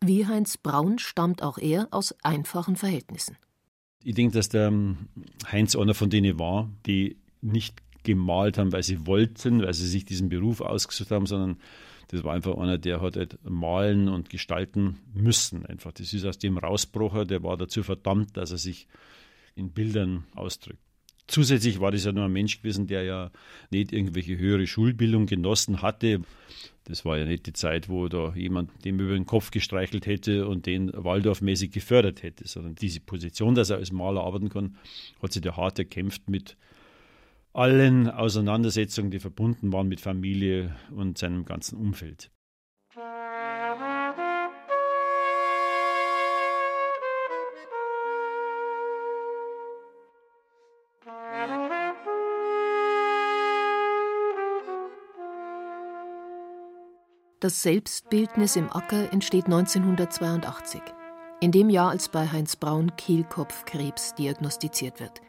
Wie 0.02 0.26
Heinz 0.26 0.58
Braun 0.58 0.98
stammt 0.98 1.42
auch 1.42 1.56
er 1.56 1.88
aus 1.92 2.14
einfachen 2.22 2.76
Verhältnissen. 2.76 3.36
Ich 4.04 4.14
denke, 4.14 4.34
dass 4.34 4.48
der 4.48 4.66
ähm, 4.66 5.08
Heinz 5.50 5.76
einer 5.76 5.94
von 5.94 6.10
denen 6.10 6.38
war, 6.38 6.68
die 6.84 7.16
nicht 7.42 7.82
gemalt 8.02 8.58
haben, 8.58 8.72
weil 8.72 8.82
sie 8.82 9.06
wollten, 9.06 9.62
weil 9.62 9.74
sie 9.74 9.86
sich 9.86 10.04
diesen 10.04 10.28
Beruf 10.28 10.60
ausgesucht 10.60 11.10
haben, 11.10 11.26
sondern 11.26 11.58
das 12.08 12.24
war 12.24 12.34
einfach 12.34 12.56
einer, 12.58 12.78
der 12.78 13.00
hat 13.00 13.16
halt 13.16 13.38
malen 13.42 14.08
und 14.08 14.28
gestalten 14.28 14.98
müssen. 15.14 15.64
Einfach. 15.64 15.92
Das 15.92 16.12
ist 16.12 16.24
aus 16.24 16.38
dem 16.38 16.58
Rausbrocher, 16.58 17.24
der 17.24 17.42
war 17.42 17.56
dazu 17.56 17.82
verdammt, 17.82 18.36
dass 18.36 18.50
er 18.50 18.58
sich 18.58 18.86
in 19.54 19.70
Bildern 19.70 20.24
ausdrückt. 20.34 20.80
Zusätzlich 21.28 21.80
war 21.80 21.92
das 21.92 22.04
ja 22.04 22.12
nur 22.12 22.24
ein 22.24 22.32
Mensch 22.32 22.58
gewesen, 22.58 22.86
der 22.86 23.04
ja 23.04 23.30
nicht 23.70 23.92
irgendwelche 23.92 24.36
höhere 24.36 24.66
Schulbildung 24.66 25.26
genossen 25.26 25.80
hatte. 25.80 26.20
Das 26.84 27.04
war 27.04 27.16
ja 27.16 27.24
nicht 27.24 27.46
die 27.46 27.52
Zeit, 27.52 27.88
wo 27.88 28.08
da 28.08 28.34
jemand 28.34 28.84
dem 28.84 28.98
über 28.98 29.14
den 29.14 29.24
Kopf 29.24 29.50
gestreichelt 29.50 30.04
hätte 30.04 30.48
und 30.48 30.66
den 30.66 30.90
Waldorfmäßig 30.92 31.70
gefördert 31.70 32.22
hätte, 32.22 32.46
sondern 32.46 32.74
diese 32.74 33.00
Position, 33.00 33.54
dass 33.54 33.70
er 33.70 33.76
als 33.76 33.92
Maler 33.92 34.22
arbeiten 34.22 34.48
kann, 34.48 34.76
hat 35.22 35.32
sich 35.32 35.42
der 35.42 35.56
hart 35.56 35.78
erkämpft 35.78 36.28
mit 36.28 36.56
allen 37.52 38.08
Auseinandersetzungen, 38.10 39.10
die 39.10 39.20
verbunden 39.20 39.72
waren 39.72 39.88
mit 39.88 40.00
Familie 40.00 40.74
und 40.90 41.18
seinem 41.18 41.44
ganzen 41.44 41.78
Umfeld. 41.78 42.30
Das 57.40 57.60
Selbstbildnis 57.60 58.54
im 58.54 58.70
Acker 58.70 59.12
entsteht 59.12 59.46
1982, 59.46 60.80
in 61.40 61.50
dem 61.50 61.70
Jahr, 61.70 61.90
als 61.90 62.08
bei 62.08 62.28
Heinz 62.28 62.54
Braun 62.54 62.94
Kehlkopfkrebs 62.94 64.14
diagnostiziert 64.14 65.00
wird. 65.00 65.20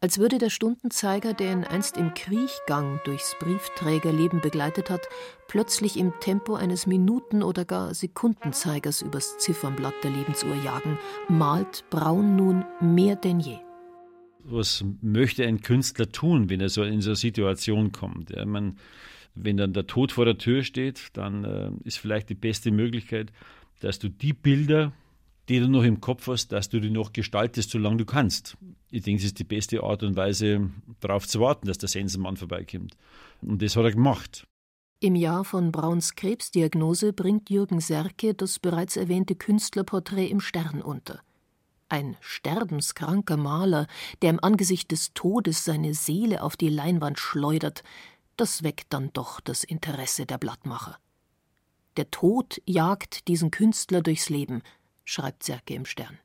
Als 0.00 0.18
würde 0.18 0.38
der 0.38 0.50
Stundenzeiger, 0.50 1.34
der 1.34 1.52
ihn 1.52 1.64
einst 1.64 1.96
im 1.96 2.14
Kriechgang 2.14 3.00
durchs 3.04 3.36
Briefträgerleben 3.40 4.40
begleitet 4.40 4.90
hat, 4.90 5.08
plötzlich 5.48 5.96
im 5.96 6.12
Tempo 6.20 6.54
eines 6.54 6.86
Minuten- 6.86 7.42
oder 7.42 7.64
gar 7.64 7.94
Sekundenzeigers 7.94 9.02
übers 9.02 9.38
Ziffernblatt 9.38 9.94
der 10.02 10.10
Lebensuhr 10.10 10.54
jagen, 10.64 10.98
malt 11.28 11.84
Braun 11.90 12.36
nun 12.36 12.64
mehr 12.80 13.16
denn 13.16 13.40
je. 13.40 13.58
Was 14.44 14.84
möchte 15.02 15.44
ein 15.44 15.60
Künstler 15.60 16.10
tun, 16.10 16.48
wenn 16.48 16.60
er 16.60 16.68
so 16.68 16.82
in 16.82 17.00
so 17.00 17.10
eine 17.10 17.16
Situation 17.16 17.92
kommt? 17.92 18.30
Ja, 18.30 18.46
man, 18.46 18.78
wenn 19.34 19.56
dann 19.56 19.72
der 19.72 19.86
Tod 19.86 20.12
vor 20.12 20.24
der 20.24 20.38
Tür 20.38 20.62
steht, 20.62 21.08
dann 21.12 21.44
äh, 21.44 21.70
ist 21.84 21.98
vielleicht 21.98 22.30
die 22.30 22.34
beste 22.34 22.70
Möglichkeit, 22.70 23.32
dass 23.80 23.98
du 23.98 24.08
die 24.08 24.32
Bilder, 24.32 24.92
die 25.48 25.60
du 25.60 25.68
noch 25.68 25.82
im 25.82 26.00
Kopf 26.00 26.26
hast, 26.26 26.52
dass 26.52 26.68
du 26.68 26.80
die 26.80 26.90
noch 26.90 27.12
gestaltest, 27.12 27.70
solange 27.70 27.96
du 27.96 28.04
kannst. 28.04 28.56
Ich 28.90 29.02
denke, 29.02 29.20
es 29.20 29.26
ist 29.26 29.38
die 29.38 29.44
beste 29.44 29.82
Art 29.82 30.02
und 30.02 30.16
Weise, 30.16 30.70
darauf 31.00 31.26
zu 31.26 31.40
warten, 31.40 31.66
dass 31.66 31.78
der 31.78 31.88
Sensenmann 31.88 32.36
vorbeikommt. 32.36 32.96
Und 33.42 33.62
das 33.62 33.76
hat 33.76 33.84
er 33.84 33.92
gemacht. 33.92 34.46
Im 35.00 35.14
Jahr 35.14 35.44
von 35.44 35.70
Brauns 35.70 36.16
Krebsdiagnose 36.16 37.12
bringt 37.12 37.50
Jürgen 37.50 37.80
Serke 37.80 38.34
das 38.34 38.58
bereits 38.58 38.96
erwähnte 38.96 39.36
Künstlerporträt 39.36 40.26
im 40.26 40.40
Stern 40.40 40.82
unter. 40.82 41.20
Ein 41.88 42.16
sterbenskranker 42.20 43.36
Maler, 43.36 43.86
der 44.20 44.30
im 44.30 44.42
Angesicht 44.42 44.90
des 44.90 45.14
Todes 45.14 45.64
seine 45.64 45.94
Seele 45.94 46.42
auf 46.42 46.56
die 46.56 46.68
Leinwand 46.68 47.18
schleudert, 47.18 47.84
das 48.36 48.62
weckt 48.62 48.92
dann 48.92 49.10
doch 49.12 49.40
das 49.40 49.64
Interesse 49.64 50.26
der 50.26 50.38
Blattmacher. 50.38 50.98
Der 51.96 52.10
Tod 52.10 52.60
jagt 52.66 53.26
diesen 53.26 53.50
Künstler 53.50 54.02
durchs 54.02 54.28
Leben, 54.28 54.62
schreibt 55.08 55.42
Serke 55.42 55.74
im 55.74 55.86
Stern. 55.86 56.18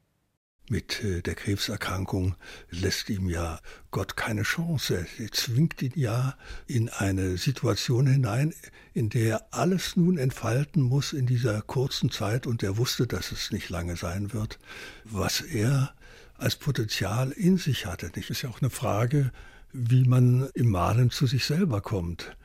Mit 0.69 1.03
äh, 1.03 1.21
der 1.21 1.36
Krebserkrankung 1.36 2.36
lässt 2.69 3.09
ihm 3.09 3.29
ja 3.29 3.59
Gott 3.91 4.15
keine 4.17 4.43
Chance. 4.43 5.05
Er 5.17 5.31
zwingt 5.31 5.81
ihn 5.81 5.93
ja 5.95 6.38
in 6.67 6.89
eine 6.89 7.38
Situation 7.38 8.07
hinein, 8.07 8.53
in 8.93 9.09
der 9.09 9.29
er 9.29 9.47
alles 9.51 9.95
nun 9.95 10.17
entfalten 10.17 10.81
muss 10.81 11.13
in 11.13 11.25
dieser 11.25 11.61
kurzen 11.61 12.11
Zeit, 12.11 12.45
und 12.47 12.63
er 12.63 12.77
wusste, 12.77 13.07
dass 13.07 13.31
es 13.31 13.51
nicht 13.51 13.69
lange 13.69 13.95
sein 13.95 14.34
wird, 14.34 14.59
was 15.03 15.41
er 15.41 15.93
als 16.38 16.55
Potenzial 16.57 17.31
in 17.31 17.57
sich 17.57 17.86
hatte. 17.86 18.09
Das 18.09 18.29
ist 18.29 18.41
ja 18.41 18.49
auch 18.49 18.61
eine 18.61 18.69
Frage, 18.69 19.31
wie 19.71 20.05
man 20.05 20.49
im 20.53 20.69
Malen 20.69 21.09
zu 21.09 21.25
sich 21.25 21.45
selber 21.45 21.81
kommt. 21.81 22.36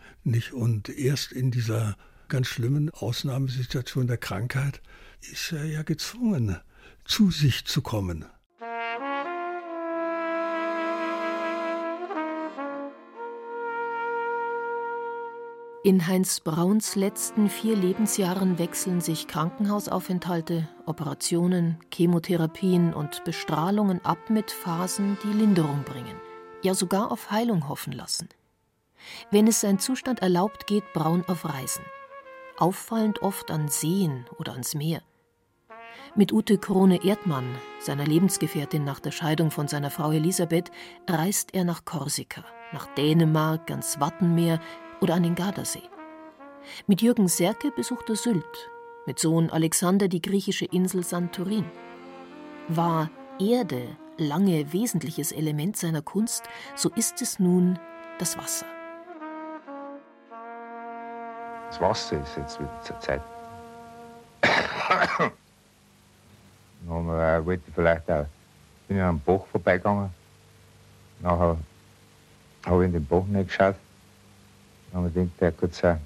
Und 0.53 0.89
erst 0.89 1.32
in 1.32 1.51
dieser 1.51 1.97
ganz 2.28 2.49
schlimmen 2.49 2.91
Ausnahmesituation 2.91 4.07
der 4.07 4.18
Krankheit 4.18 4.82
ist 5.21 5.53
er 5.53 5.64
ja 5.64 5.83
gezwungen, 5.83 6.61
zu 7.05 7.31
sich 7.31 7.64
zu 7.64 7.83
kommen. 7.83 8.25
In 15.85 16.07
Heinz 16.07 16.41
Brauns 16.41 16.97
letzten 16.97 17.49
vier 17.49 17.77
Lebensjahren 17.77 18.59
wechseln 18.59 19.01
sich 19.01 19.27
Krankenhausaufenthalte, 19.27 20.69
Operationen, 20.87 21.79
Chemotherapien 21.95 22.93
und 22.93 23.25
Bestrahlungen 23.25 24.05
ab 24.05 24.29
mit 24.29 24.51
Phasen, 24.51 25.16
die 25.23 25.33
Linderung 25.33 25.85
bringen 25.85 26.16
ja 26.62 26.75
sogar 26.75 27.11
auf 27.11 27.31
Heilung 27.31 27.69
hoffen 27.69 27.93
lassen. 27.93 28.29
Wenn 29.31 29.47
es 29.47 29.61
sein 29.61 29.79
Zustand 29.79 30.21
erlaubt, 30.21 30.66
geht 30.66 30.93
Braun 30.93 31.25
auf 31.27 31.45
Reisen. 31.45 31.85
Auffallend 32.59 33.23
oft 33.23 33.53
an 33.53 33.69
Seen 33.69 34.27
oder 34.39 34.53
ans 34.53 34.75
Meer. 34.75 35.03
Mit 36.17 36.33
Ute 36.33 36.59
Krone 36.59 37.05
Erdmann, 37.05 37.47
seiner 37.79 38.05
Lebensgefährtin 38.05 38.85
nach 38.85 38.99
der 38.99 39.13
Scheidung 39.13 39.53
von 39.53 39.69
seiner 39.69 39.91
Frau 39.91 40.11
Elisabeth, 40.11 40.73
reist 41.09 41.55
er 41.55 41.63
nach 41.63 41.85
Korsika, 41.85 42.45
nach 42.73 42.87
Dänemark, 42.95 43.71
ans 43.71 44.01
Wattenmeer 44.01 44.61
oder 45.01 45.15
an 45.15 45.23
den 45.23 45.37
Gardasee. 45.37 45.89
Mit 46.89 47.01
Jürgen 47.01 47.29
Serke 47.29 47.71
besucht 47.71 48.09
er 48.11 48.17
Sylt, 48.17 48.71
mit 49.07 49.21
Sohn 49.21 49.51
Alexander 49.51 50.09
die 50.09 50.23
griechische 50.23 50.65
Insel 50.65 51.05
Santorin. 51.05 51.67
War 52.67 53.11
Erde 53.39 53.97
lange 54.17 54.73
wesentliches 54.73 55.31
Element 55.31 55.77
seiner 55.77 56.03
Kunst, 56.03 56.43
so 56.75 56.91
ist 56.91 57.23
es 57.23 57.39
nun 57.39 57.79
das 58.19 58.37
Wasser. 58.37 58.67
Das 61.69 61.81
Wasser 61.81 62.23
ist 62.23 62.37
jetzt 62.37 62.59
wieder 62.59 62.83
zur 62.83 63.01
Zeit. 63.01 63.21
Dann 66.87 67.09
äh, 67.09 67.45
wollte 67.45 67.62
ich 67.66 67.75
vielleicht 67.75 68.11
auch, 68.11 68.27
bin 68.87 68.97
ich 68.97 69.03
am 69.03 69.21
Bach 69.21 69.45
vorbeigegangen. 69.51 70.11
Nachher 71.21 71.59
habe 72.64 72.83
ich 72.83 72.87
in 72.87 72.93
den 72.93 73.07
Bach 73.07 73.25
nicht 73.25 73.49
geschaut. 73.49 73.77
Dann 74.91 75.01
habe 75.01 75.09
ich 75.09 75.14
gedacht, 75.14 75.41
der 75.41 75.53
gut 75.53 75.75
sein. 75.75 76.01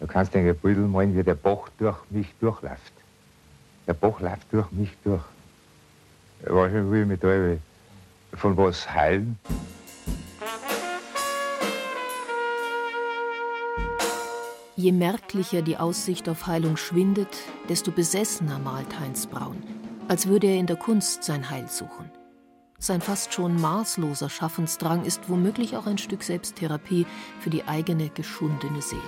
Da 0.00 0.06
kannst 0.06 0.34
du 0.34 0.38
ein 0.38 0.56
Bild 0.56 0.78
malen, 0.78 1.16
wie 1.16 1.22
der 1.22 1.34
Bach 1.34 1.68
durch 1.78 1.98
mich 2.10 2.32
durchläuft. 2.40 2.92
Der 3.86 3.94
Bach 3.94 4.20
läuft 4.20 4.52
durch 4.52 4.70
mich 4.72 4.96
durch. 5.04 5.22
Wahrscheinlich 6.44 6.90
will 6.90 7.02
ich 7.02 7.08
mich 7.08 7.20
da 7.20 8.36
von 8.36 8.56
was 8.56 8.88
heilen. 8.92 9.38
Je 14.82 14.90
merklicher 14.90 15.62
die 15.62 15.76
Aussicht 15.76 16.28
auf 16.28 16.48
Heilung 16.48 16.76
schwindet, 16.76 17.28
desto 17.68 17.92
besessener 17.92 18.58
malt 18.58 18.98
Heinz 18.98 19.28
Braun, 19.28 19.62
als 20.08 20.26
würde 20.26 20.48
er 20.48 20.56
in 20.56 20.66
der 20.66 20.74
Kunst 20.74 21.22
sein 21.22 21.50
Heil 21.50 21.68
suchen. 21.68 22.10
Sein 22.80 23.00
fast 23.00 23.32
schon 23.32 23.60
maßloser 23.60 24.28
Schaffensdrang 24.28 25.04
ist 25.04 25.28
womöglich 25.28 25.76
auch 25.76 25.86
ein 25.86 25.98
Stück 25.98 26.24
Selbsttherapie 26.24 27.06
für 27.38 27.48
die 27.48 27.62
eigene 27.62 28.08
geschundene 28.08 28.82
Seele. 28.82 29.00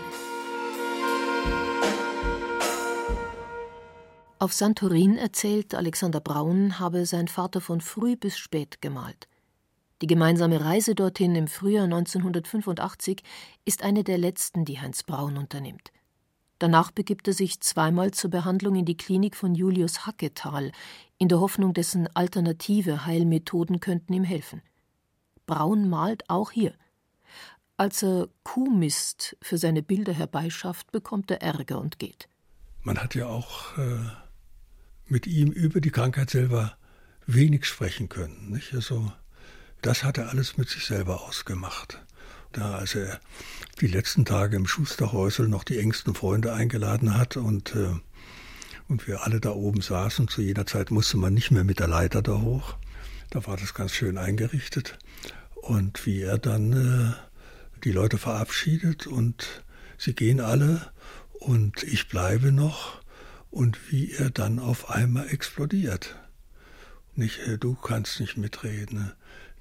Auf 4.39 4.53
Santorin 4.53 5.19
erzählt 5.19 5.75
Alexander 5.75 6.21
Braun, 6.21 6.79
habe 6.79 7.05
sein 7.05 7.27
Vater 7.27 7.61
von 7.61 7.81
früh 7.81 8.15
bis 8.15 8.39
spät 8.39 8.81
gemalt. 8.81 9.27
Die 10.03 10.07
gemeinsame 10.07 10.65
Reise 10.65 10.95
dorthin 10.95 11.35
im 11.35 11.49
Frühjahr 11.49 11.85
1985 11.85 13.23
ist 13.65 13.83
eine 13.83 14.05
der 14.05 14.19
letzten, 14.19 14.65
die 14.65 14.81
Heinz 14.81 15.03
Braun 15.03 15.37
unternimmt. 15.37 15.93
Danach 16.59 16.91
begibt 16.91 17.29
er 17.29 17.35
sich 17.35 17.61
zweimal 17.61 18.13
zur 18.13 18.31
Behandlung 18.31 18.77
in 18.77 18.85
die 18.85 18.97
Klinik 18.97 19.37
von 19.37 19.55
Julius 19.55 20.07
Hacketal, 20.07 20.73
in 21.19 21.29
der 21.29 21.41
Hoffnung, 21.41 21.75
dessen 21.75 22.09
alternative 22.15 23.07
Heilmethoden 23.07 23.81
könnten 23.81 24.13
ihm 24.13 24.25
helfen. 24.25 24.63
Braun 25.47 25.89
malt 25.89 26.29
auch 26.29 26.51
hier. 26.51 26.75
Als 27.77 28.03
er 28.03 28.29
Kuhmist 28.45 29.37
für 29.43 29.59
seine 29.59 29.83
Bilder 29.83 30.13
herbeischafft, 30.13 30.93
bekommt 30.93 31.31
er 31.31 31.43
Ärger 31.43 31.81
und 31.81 31.99
geht. 31.99 32.29
Man 32.83 32.99
hat 32.99 33.15
ja 33.15 33.27
auch 33.27 33.77
äh, 33.77 33.99
mit 35.07 35.27
ihm 35.27 35.51
über 35.51 35.81
die 35.81 35.91
Krankheit 35.91 36.31
selber 36.31 36.77
wenig 37.27 37.65
sprechen 37.65 38.09
können. 38.09 38.51
Nicht? 38.51 38.75
Also, 38.75 39.13
das 39.85 40.03
hat 40.03 40.17
er 40.17 40.31
alles 40.31 40.57
mit 40.57 40.71
sich 40.71 40.87
selber 40.87 41.23
ausgemacht. 41.23 42.01
Da, 42.53 42.77
als 42.77 42.95
er 42.95 43.21
die 43.81 43.87
letzten 43.87 44.25
Tage 44.25 44.57
im 44.57 44.67
Schusterhäusel 44.67 45.47
noch 45.47 45.63
die 45.63 45.79
engsten 45.79 46.15
Freunde 46.15 46.55
eingeladen 46.55 47.19
hat 47.19 47.37
und, 47.37 47.75
äh, 47.75 47.91
und 48.89 49.07
wir 49.07 49.25
alle 49.25 49.41
da 49.41 49.51
oben 49.51 49.83
saßen, 49.83 50.29
zu 50.29 50.41
jener 50.41 50.65
Zeit 50.65 50.91
musste 50.91 51.19
man 51.19 51.35
nicht 51.35 51.51
mehr 51.51 51.65
mit 51.65 51.81
der 51.81 51.89
Leiter 51.89 52.23
da 52.23 52.41
hoch. 52.41 52.77
Da 53.29 53.47
war 53.47 53.59
das 53.59 53.75
ganz 53.75 53.93
schön 53.93 54.17
eingerichtet. 54.17 54.99
Und 55.55 56.07
wie 56.07 56.23
er 56.23 56.39
dann 56.39 56.73
äh, 56.73 57.81
die 57.83 57.93
Leute 57.93 58.17
verabschiedet 58.17 59.07
und 59.07 59.65
sie 59.99 60.15
gehen 60.15 60.41
alle 60.41 60.93
und 61.33 61.83
ich 61.83 62.09
bleibe 62.09 62.53
noch 62.53 63.03
und 63.51 63.91
wie 63.91 64.13
er 64.13 64.31
dann 64.31 64.59
auf 64.61 64.89
einmal 64.89 65.29
explodiert. 65.29 66.17
Nicht, 67.17 67.41
äh, 67.41 67.59
du 67.59 67.75
kannst 67.75 68.19
nicht 68.21 68.39
mitreden. 68.39 69.13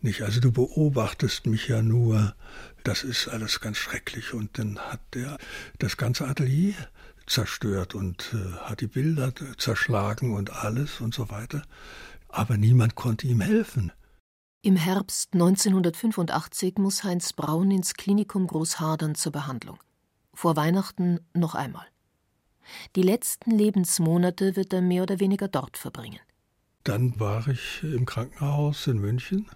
Nicht, 0.04 0.22
also 0.22 0.42
du 0.42 0.52
beobachtest 0.52 1.48
mich 1.48 1.70
ja 1.70 1.82
nur. 1.82 2.36
Das 2.84 3.04
ist 3.06 3.30
alles 3.30 3.62
ganz 3.62 3.78
schrecklich. 3.78 4.34
Und 4.34 4.60
dann 4.60 4.78
hat 4.78 5.00
er 5.16 5.38
das 5.80 5.96
ganze 5.96 6.28
Atelier 6.28 6.76
zerstört 7.26 7.96
und 7.96 8.34
äh, 8.34 8.58
hat 8.58 8.82
die 8.82 8.88
Bilder 8.88 9.32
zerschlagen 9.58 10.34
und 10.34 10.52
alles 10.52 11.00
und 11.00 11.14
so 11.14 11.30
weiter. 11.30 11.64
Aber 12.28 12.58
niemand 12.58 12.96
konnte 12.96 13.28
ihm 13.28 13.40
helfen. 13.40 13.94
Im 14.62 14.76
Herbst 14.76 15.30
1985 15.36 16.80
muss 16.80 17.06
Heinz 17.06 17.32
Braun 17.32 17.72
ins 17.72 17.94
Klinikum 17.94 18.48
Großhadern 18.48 19.16
zur 19.16 19.32
Behandlung. 19.32 19.80
Vor 20.34 20.58
Weihnachten 20.58 21.22
noch 21.34 21.56
einmal. 21.56 21.86
Die 22.98 23.04
letzten 23.04 23.52
Lebensmonate 23.52 24.58
wird 24.58 24.74
er 24.74 24.82
mehr 24.82 25.04
oder 25.04 25.22
weniger 25.22 25.48
dort 25.48 25.78
verbringen. 25.78 26.20
Dann 26.84 27.18
war 27.22 27.48
ich 27.48 27.82
im 27.84 28.06
Krankenhaus 28.06 28.88
in 28.88 29.00
München 29.00 29.50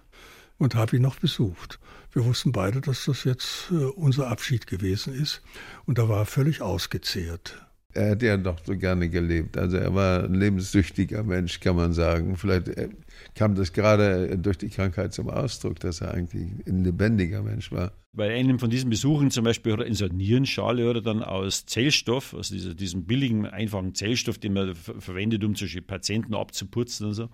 und 0.58 0.74
habe 0.74 0.96
ihn 0.96 1.02
noch 1.02 1.18
besucht. 1.18 1.78
Wir 2.12 2.24
wussten 2.24 2.52
beide, 2.52 2.80
dass 2.80 3.04
das 3.04 3.24
jetzt 3.24 3.70
äh, 3.70 3.84
unser 3.84 4.28
Abschied 4.28 4.66
gewesen 4.66 5.14
ist 5.14 5.42
und 5.86 5.98
da 5.98 6.08
war 6.08 6.20
er 6.20 6.26
völlig 6.26 6.60
ausgezehrt. 6.60 7.64
Er 7.94 8.10
hätte 8.10 8.26
ja 8.26 8.36
doch 8.36 8.58
so 8.64 8.76
gerne 8.76 9.08
gelebt. 9.08 9.56
Also 9.56 9.78
er 9.78 9.94
war 9.94 10.24
ein 10.24 10.34
lebenssüchtiger 10.34 11.24
Mensch, 11.24 11.58
kann 11.58 11.74
man 11.74 11.92
sagen. 11.94 12.36
Vielleicht 12.36 12.68
äh, 12.68 12.90
kam 13.34 13.54
das 13.54 13.72
gerade 13.72 14.36
durch 14.38 14.58
die 14.58 14.68
Krankheit 14.68 15.14
zum 15.14 15.30
Ausdruck, 15.30 15.80
dass 15.80 16.02
er 16.02 16.12
eigentlich 16.12 16.48
ein 16.66 16.84
lebendiger 16.84 17.42
Mensch 17.42 17.72
war. 17.72 17.92
Bei 18.12 18.34
einem 18.34 18.58
von 18.58 18.68
diesen 18.68 18.90
Besuchen 18.90 19.30
zum 19.30 19.44
Beispiel 19.44 19.72
hat 19.72 19.80
er 19.80 19.86
in 19.86 19.94
so 19.94 20.04
einer 20.04 20.14
Nierenschale 20.14 20.88
oder 20.88 21.00
dann 21.00 21.22
aus 21.22 21.66
Zellstoff, 21.66 22.34
also 22.34 22.54
dieser, 22.54 22.74
diesem 22.74 23.04
billigen, 23.04 23.46
einfachen 23.46 23.94
Zellstoff, 23.94 24.38
den 24.38 24.52
man 24.52 24.74
verwendet, 24.74 25.42
um 25.44 25.54
zum 25.54 25.66
Beispiel 25.66 25.82
Patienten 25.82 26.34
abzuputzen 26.34 27.06
und 27.06 27.14
so. 27.14 27.28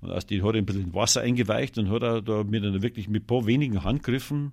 Und 0.00 0.10
aus 0.10 0.26
dem 0.26 0.44
hat 0.44 0.54
er 0.54 0.58
ein 0.58 0.66
bisschen 0.66 0.94
Wasser 0.94 1.22
eingeweicht 1.22 1.78
und 1.78 1.90
hat 1.90 2.02
er 2.02 2.22
da 2.22 2.44
mit 2.44 2.64
einer 2.64 2.82
wirklich 2.82 3.08
mit 3.08 3.24
ein 3.24 3.26
paar 3.26 3.46
wenigen 3.46 3.84
Handgriffen 3.84 4.52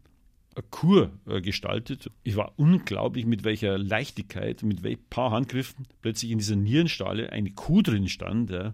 eine 0.56 0.66
Kur 0.70 1.12
äh, 1.28 1.42
gestaltet. 1.42 2.10
Ich 2.24 2.36
war 2.36 2.54
unglaublich, 2.58 3.26
mit 3.26 3.44
welcher 3.44 3.78
Leichtigkeit, 3.78 4.64
mit 4.64 4.84
welchen 4.84 5.04
paar 5.10 5.32
Handgriffen 5.32 5.88
plötzlich 6.02 6.32
in 6.32 6.38
dieser 6.38 6.56
Nierenschale 6.56 7.32
eine 7.32 7.52
Kuh 7.52 7.82
drin 7.82 8.08
stand. 8.08 8.52
Ja. 8.52 8.74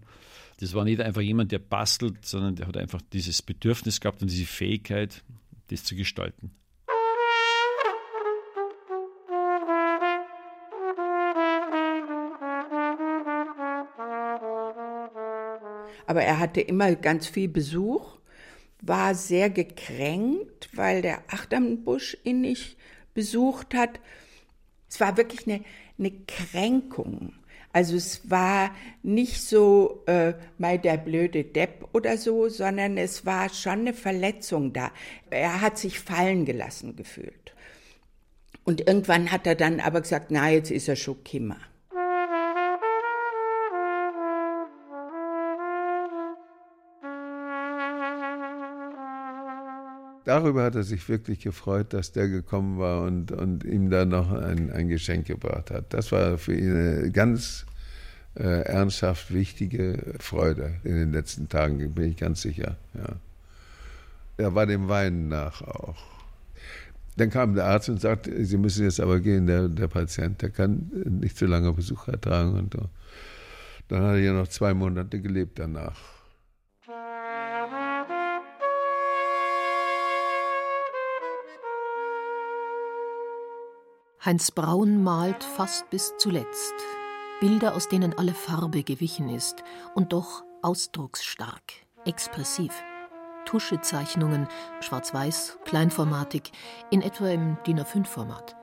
Das 0.59 0.74
war 0.74 0.84
nicht 0.84 0.99
einfach 0.99 1.22
jemand, 1.22 1.51
der 1.51 1.59
bastelt, 1.59 2.26
sondern 2.26 2.55
der 2.55 2.67
hat 2.67 2.78
einfach 2.78 3.01
dieses 3.13 3.41
Bedürfnis 3.41 4.01
gehabt 4.01 4.22
und 4.22 4.30
diese 4.30 4.45
Fähigkeit, 4.45 5.24
das 5.70 5.84
zu 5.84 5.95
gestalten. 5.95 6.51
Aber 16.10 16.24
er 16.24 16.39
hatte 16.39 16.60
immer 16.60 16.95
ganz 16.95 17.28
viel 17.28 17.47
Besuch, 17.47 18.18
war 18.82 19.14
sehr 19.14 19.51
gekränkt, 19.51 20.70
weil 20.74 21.03
der 21.03 21.20
Achternbusch 21.28 22.18
ihn 22.24 22.41
nicht 22.41 22.78
besucht 23.14 23.76
hat. 23.76 23.99
Es 24.89 24.99
war 24.99 25.18
wirklich 25.18 25.45
eine, 25.45 25.64
eine 25.99 26.12
Kränkung. 26.26 27.34
Also 27.74 27.95
es 27.95 28.28
war 28.28 28.72
nicht 29.03 29.39
so 29.39 30.01
äh, 30.07 30.34
mal 30.57 30.80
der 30.80 30.97
blöde 30.97 31.43
Depp 31.43 31.88
oder 31.93 32.18
so, 32.18 32.49
sondern 32.49 32.97
es 32.97 33.28
war 33.28 33.49
schon 33.49 33.82
eine 33.82 33.93
Verletzung 33.93 34.74
da. 34.74 34.89
Er 35.30 35.62
hat 35.62 35.78
sich 35.78 35.99
fallen 35.99 36.43
gelassen 36.43 36.95
gefühlt. 36.95 37.53
Und 38.64 38.88
irgendwann 38.88 39.32
hat 39.32 39.45
er 39.45 39.53
dann 39.53 39.80
aber 39.80 40.01
gesagt, 40.01 40.32
na, 40.32 40.49
jetzt 40.49 40.72
ist 40.72 40.88
er 40.88 40.95
schon 40.95 41.24
Kimmer. 41.24 41.60
Darüber 50.26 50.63
hat 50.63 50.76
er 50.76 50.84
sich 50.84 51.07
wirklich 51.09 51.39
gefreut, 51.39 51.93
dass 51.93 52.11
der 52.11 52.28
gekommen 52.28 52.80
war 52.80 53.03
und, 53.03 53.32
und 53.32 53.63
ihm 53.63 53.89
da 53.89 54.05
noch 54.05 54.32
ein, 54.32 54.72
ein 54.72 54.88
Geschenk 54.88 55.28
gebracht 55.28 55.72
hat. 55.72 55.93
Das 55.93 56.11
war 56.11 56.38
für 56.38 56.53
ihn 56.53 56.76
eine 56.76 57.11
ganz 57.11 57.65
äh, 58.36 58.61
ernsthaft 58.63 59.34
wichtige 59.34 60.15
Freude 60.20 60.76
in 60.84 60.95
den 60.95 61.11
letzten 61.11 61.49
Tagen, 61.49 61.93
bin 61.93 62.11
ich 62.11 62.17
ganz 62.17 62.41
sicher. 62.41 62.78
Ja. 62.93 63.15
Er 64.38 64.55
war 64.55 64.65
dem 64.65 64.88
Weinen 64.88 65.28
nach 65.28 65.61
auch. 65.61 65.97
Dann 67.17 67.30
kam 67.30 67.53
der 67.55 67.65
Arzt 67.65 67.89
und 67.89 67.99
sagte, 67.99 68.45
Sie 68.45 68.57
müssen 68.57 68.86
jetzt 68.86 69.01
aber 69.01 69.20
gehen, 69.20 69.45
der, 69.45 69.67
der 69.67 69.89
Patient, 69.89 70.41
der 70.41 70.51
kann 70.51 70.89
nicht 71.20 71.38
so 71.38 71.45
lange 71.45 71.74
Besuch 71.74 72.07
ertragen. 72.07 72.53
Und. 72.53 72.78
Dann 73.89 74.03
hat 74.03 74.13
er 74.13 74.20
ja 74.20 74.34
noch 74.34 74.47
zwei 74.47 74.74
Monate 74.74 75.20
gelebt 75.20 75.59
danach. 75.59 76.18
Heinz 84.24 84.51
Braun 84.51 85.01
malt 85.01 85.45
fast 85.45 85.89
bis 85.91 86.13
zuletzt. 86.17 86.74
Bilder, 87.39 87.74
aus 87.74 87.88
denen 87.88 88.17
alle 88.17 88.34
Farbe 88.34 88.84
gewichen 88.84 89.30
ist 89.30 89.63
und 89.95 90.11
doch 90.11 90.43
ausdrucksstark, 90.61 91.72
expressiv. 92.03 92.74
Tuschezeichnungen, 93.45 94.49
schwarz-weiß, 94.82 95.59
kleinformatig, 95.63 96.51
in 96.91 97.01
etwa 97.01 97.30
im 97.30 97.57
DIN 97.65 97.80
A5-Format. 97.80 98.57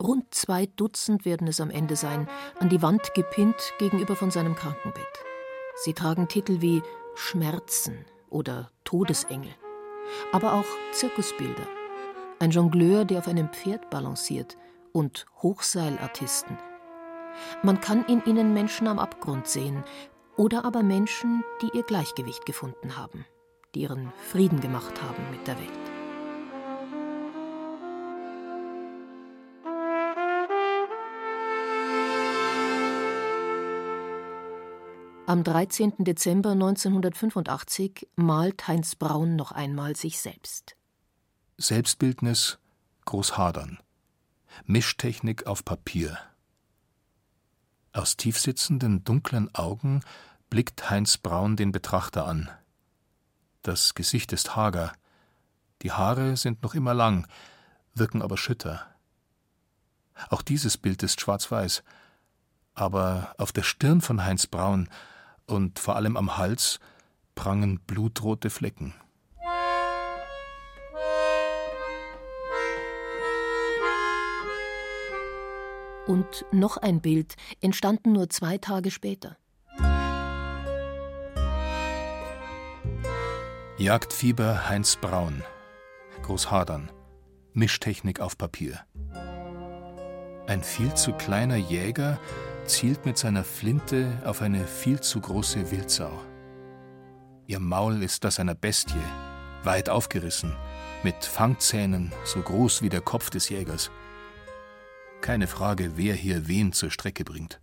Rund 0.00 0.32
zwei 0.32 0.66
Dutzend 0.66 1.24
werden 1.24 1.48
es 1.48 1.60
am 1.60 1.70
Ende 1.70 1.96
sein, 1.96 2.28
an 2.60 2.68
die 2.68 2.80
Wand 2.80 3.12
gepinnt 3.14 3.72
gegenüber 3.80 4.14
von 4.14 4.30
seinem 4.30 4.54
Krankenbett. 4.54 5.04
Sie 5.82 5.94
tragen 5.94 6.28
Titel 6.28 6.60
wie 6.60 6.80
Schmerzen 7.16 8.04
oder 8.30 8.70
Todesengel, 8.84 9.52
aber 10.30 10.52
auch 10.52 10.66
Zirkusbilder. 10.92 11.66
Ein 12.38 12.52
Jongleur, 12.52 13.04
der 13.04 13.18
auf 13.18 13.28
einem 13.28 13.48
Pferd 13.48 13.90
balanciert, 13.90 14.56
und 14.96 15.26
Hochseilartisten. 15.42 16.56
Man 17.62 17.82
kann 17.82 18.06
in 18.06 18.24
ihnen 18.24 18.54
Menschen 18.54 18.88
am 18.88 18.98
Abgrund 18.98 19.46
sehen 19.46 19.84
oder 20.38 20.64
aber 20.64 20.82
Menschen, 20.82 21.44
die 21.60 21.76
ihr 21.76 21.82
Gleichgewicht 21.82 22.46
gefunden 22.46 22.96
haben, 22.96 23.26
die 23.74 23.82
ihren 23.82 24.10
Frieden 24.30 24.58
gemacht 24.62 25.02
haben 25.02 25.22
mit 25.30 25.46
der 25.46 25.58
Welt. 25.58 25.68
Am 35.26 35.44
13. 35.44 35.92
Dezember 35.98 36.52
1985 36.52 38.08
malt 38.16 38.66
Heinz 38.66 38.94
Braun 38.94 39.36
noch 39.36 39.52
einmal 39.52 39.94
sich 39.94 40.20
selbst. 40.20 40.74
Selbstbildnis 41.58 42.58
Großhadern. 43.04 43.78
Mischtechnik 44.64 45.46
auf 45.46 45.64
Papier. 45.64 46.18
Aus 47.92 48.16
tiefsitzenden, 48.16 49.04
dunklen 49.04 49.54
Augen 49.54 50.02
blickt 50.50 50.90
Heinz 50.90 51.18
Braun 51.18 51.56
den 51.56 51.72
Betrachter 51.72 52.26
an. 52.26 52.50
Das 53.62 53.94
Gesicht 53.94 54.32
ist 54.32 54.56
hager, 54.56 54.92
die 55.82 55.92
Haare 55.92 56.36
sind 56.36 56.62
noch 56.62 56.74
immer 56.74 56.94
lang, 56.94 57.26
wirken 57.94 58.22
aber 58.22 58.36
schütter. 58.36 58.86
Auch 60.30 60.42
dieses 60.42 60.76
Bild 60.78 61.02
ist 61.02 61.20
schwarz-weiß, 61.20 61.82
aber 62.74 63.34
auf 63.38 63.52
der 63.52 63.62
Stirn 63.62 64.00
von 64.00 64.24
Heinz 64.24 64.46
Braun 64.46 64.88
und 65.46 65.78
vor 65.78 65.96
allem 65.96 66.16
am 66.16 66.36
Hals 66.36 66.80
prangen 67.34 67.80
blutrote 67.80 68.50
Flecken. 68.50 68.94
Und 76.06 76.44
noch 76.52 76.76
ein 76.76 77.00
Bild 77.00 77.34
entstanden 77.60 78.12
nur 78.12 78.30
zwei 78.30 78.58
Tage 78.58 78.90
später. 78.90 79.36
Jagdfieber 83.78 84.68
Heinz 84.68 84.96
Braun, 84.96 85.42
Großhadern. 86.22 86.90
Mischtechnik 87.52 88.20
auf 88.20 88.36
Papier. 88.36 88.80
Ein 90.46 90.62
viel 90.62 90.92
zu 90.94 91.12
kleiner 91.12 91.56
Jäger 91.56 92.18
zielt 92.66 93.06
mit 93.06 93.16
seiner 93.16 93.44
Flinte 93.44 94.12
auf 94.26 94.42
eine 94.42 94.66
viel 94.66 95.00
zu 95.00 95.20
große 95.20 95.70
Wildsau. 95.70 96.12
Ihr 97.46 97.58
Maul 97.58 98.02
ist 98.02 98.24
das 98.24 98.38
einer 98.40 98.54
Bestie, 98.54 98.94
weit 99.64 99.88
aufgerissen, 99.88 100.54
mit 101.02 101.24
Fangzähnen 101.24 102.12
so 102.24 102.42
groß 102.42 102.82
wie 102.82 102.90
der 102.90 103.00
Kopf 103.00 103.30
des 103.30 103.48
Jägers. 103.48 103.90
Keine 105.26 105.48
Frage, 105.48 105.96
wer 105.96 106.14
hier 106.14 106.46
wen 106.46 106.72
zur 106.72 106.92
Strecke 106.92 107.24
bringt. 107.24 107.60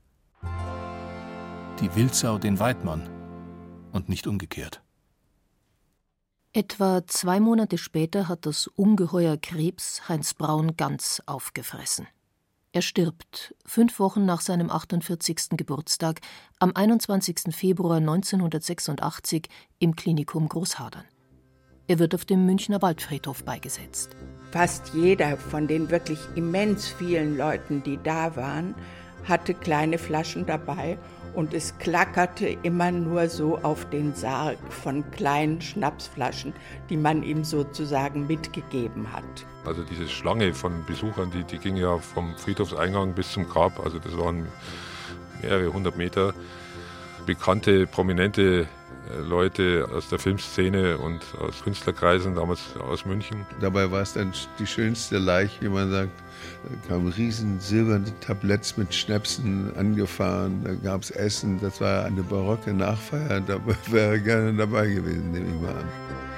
Die 1.80 1.96
Wildsau 1.96 2.38
den 2.38 2.60
Weidmann 2.60 3.10
und 3.94 4.10
nicht 4.10 4.28
umgekehrt. 4.28 4.84
Etwa 6.52 7.08
zwei 7.08 7.40
Monate 7.40 7.78
später 7.78 8.28
hat 8.28 8.46
das 8.46 8.68
Ungeheuer 8.68 9.38
Krebs 9.38 10.10
Heinz 10.10 10.34
Braun 10.34 10.76
ganz 10.76 11.22
aufgefressen. 11.26 12.06
Er 12.74 12.82
stirbt 12.82 13.56
fünf 13.66 13.98
Wochen 13.98 14.26
nach 14.26 14.42
seinem 14.42 14.70
48. 14.70 15.52
Geburtstag 15.52 16.20
am 16.60 16.74
21. 16.76 17.56
Februar 17.56 18.00
1986 18.00 19.48
im 19.80 19.96
Klinikum 19.96 20.50
Großhadern. 20.50 21.06
Er 21.88 22.00
wird 22.00 22.14
auf 22.14 22.26
dem 22.26 22.46
Münchner 22.46 22.82
Waldfriedhof 22.82 23.46
beigesetzt. 23.46 24.18
Fast 24.54 24.94
jeder 24.94 25.36
von 25.36 25.66
den 25.66 25.90
wirklich 25.90 26.20
immens 26.36 26.88
vielen 26.88 27.40
Leuten, 27.40 27.82
die 27.82 27.98
da 28.04 28.36
waren, 28.36 28.76
hatte 29.28 29.56
kleine 29.56 29.98
Flaschen 29.98 30.46
dabei 30.46 31.00
und 31.34 31.56
es 31.56 31.76
klackerte 31.80 32.56
immer 32.62 32.92
nur 32.92 33.30
so 33.30 33.58
auf 33.64 33.90
den 33.90 34.14
Sarg 34.14 34.60
von 34.70 35.10
kleinen 35.10 35.60
Schnapsflaschen, 35.60 36.54
die 36.92 36.98
man 36.98 37.24
ihm 37.24 37.44
sozusagen 37.44 38.28
mitgegeben 38.28 39.12
hat. 39.12 39.24
Also 39.66 39.82
diese 39.82 40.08
Schlange 40.08 40.54
von 40.54 40.86
Besuchern, 40.86 41.32
die, 41.32 41.44
die 41.46 41.58
ging 41.58 41.76
ja 41.76 41.98
vom 41.98 42.36
Friedhofseingang 42.38 43.14
bis 43.14 43.32
zum 43.32 43.50
Grab, 43.50 43.84
also 43.84 43.98
das 43.98 44.16
waren 44.16 44.46
mehrere 45.42 45.74
hundert 45.74 45.98
Meter. 45.98 46.36
Bekannte, 47.26 47.88
prominente 47.88 48.68
Leute 49.22 49.88
aus 49.94 50.10
der 50.10 50.20
Filmszene 50.20 50.98
und 50.98 51.22
aus 51.40 51.64
Künstlerkreisen, 51.64 52.36
damals 52.36 52.76
aus 52.78 53.06
München. 53.06 53.46
Dabei 53.60 53.92
war 53.92 54.02
es 54.02 54.14
dann 54.14 54.32
die 54.60 54.68
schönste 54.68 55.18
Leiche, 55.18 55.62
wie 55.62 55.70
man 55.70 55.92
sagt. 55.92 56.12
Da 56.64 56.88
kamen 56.88 57.10
riesen 57.10 57.60
silberne 57.60 58.12
Tabletts 58.22 58.78
mit 58.78 58.94
Schnäpsen 58.94 59.76
angefahren, 59.78 60.62
da 60.64 60.74
gab 60.74 61.02
es 61.02 61.12
Essen. 61.12 61.60
Das 61.62 61.80
war 61.82 62.06
eine 62.06 62.24
barocke 62.24 62.74
Nachfeier, 62.74 63.42
da 63.42 63.60
wäre 63.92 64.20
gerne 64.20 64.54
dabei 64.54 64.88
gewesen, 64.88 65.32
nehme 65.32 65.48
ich 65.48 65.62
mal 65.62 65.76
an. 65.76 66.33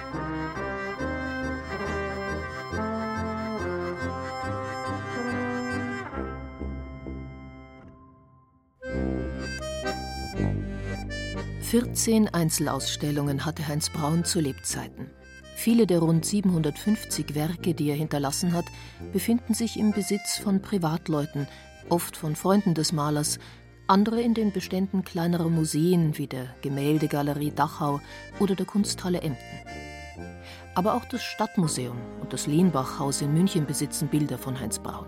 Vierzehn 11.75 12.29
Einzelausstellungen 12.29 13.43
hatte 13.43 13.67
Heinz 13.67 13.89
Braun 13.89 14.23
zu 14.23 14.39
Lebzeiten. 14.39 15.09
Viele 15.57 15.85
der 15.85 15.99
rund 15.99 16.25
750 16.25 17.35
Werke, 17.35 17.73
die 17.73 17.89
er 17.89 17.97
hinterlassen 17.97 18.53
hat, 18.53 18.63
befinden 19.11 19.53
sich 19.53 19.77
im 19.77 19.91
Besitz 19.91 20.37
von 20.37 20.61
Privatleuten, 20.61 21.49
oft 21.89 22.15
von 22.15 22.37
Freunden 22.37 22.75
des 22.75 22.93
Malers, 22.93 23.39
andere 23.87 24.21
in 24.21 24.33
den 24.33 24.53
Beständen 24.53 25.03
kleinerer 25.03 25.49
Museen 25.49 26.17
wie 26.17 26.27
der 26.27 26.47
Gemäldegalerie 26.61 27.51
Dachau 27.51 27.99
oder 28.39 28.55
der 28.55 28.65
Kunsthalle 28.65 29.19
Emden. 29.19 29.43
Aber 30.75 30.93
auch 30.93 31.03
das 31.03 31.23
Stadtmuseum 31.23 31.97
und 32.21 32.31
das 32.31 32.47
Lehnbachhaus 32.47 33.21
in 33.21 33.33
München 33.33 33.65
besitzen 33.65 34.07
Bilder 34.07 34.37
von 34.37 34.57
Heinz 34.57 34.79
Braun. 34.79 35.07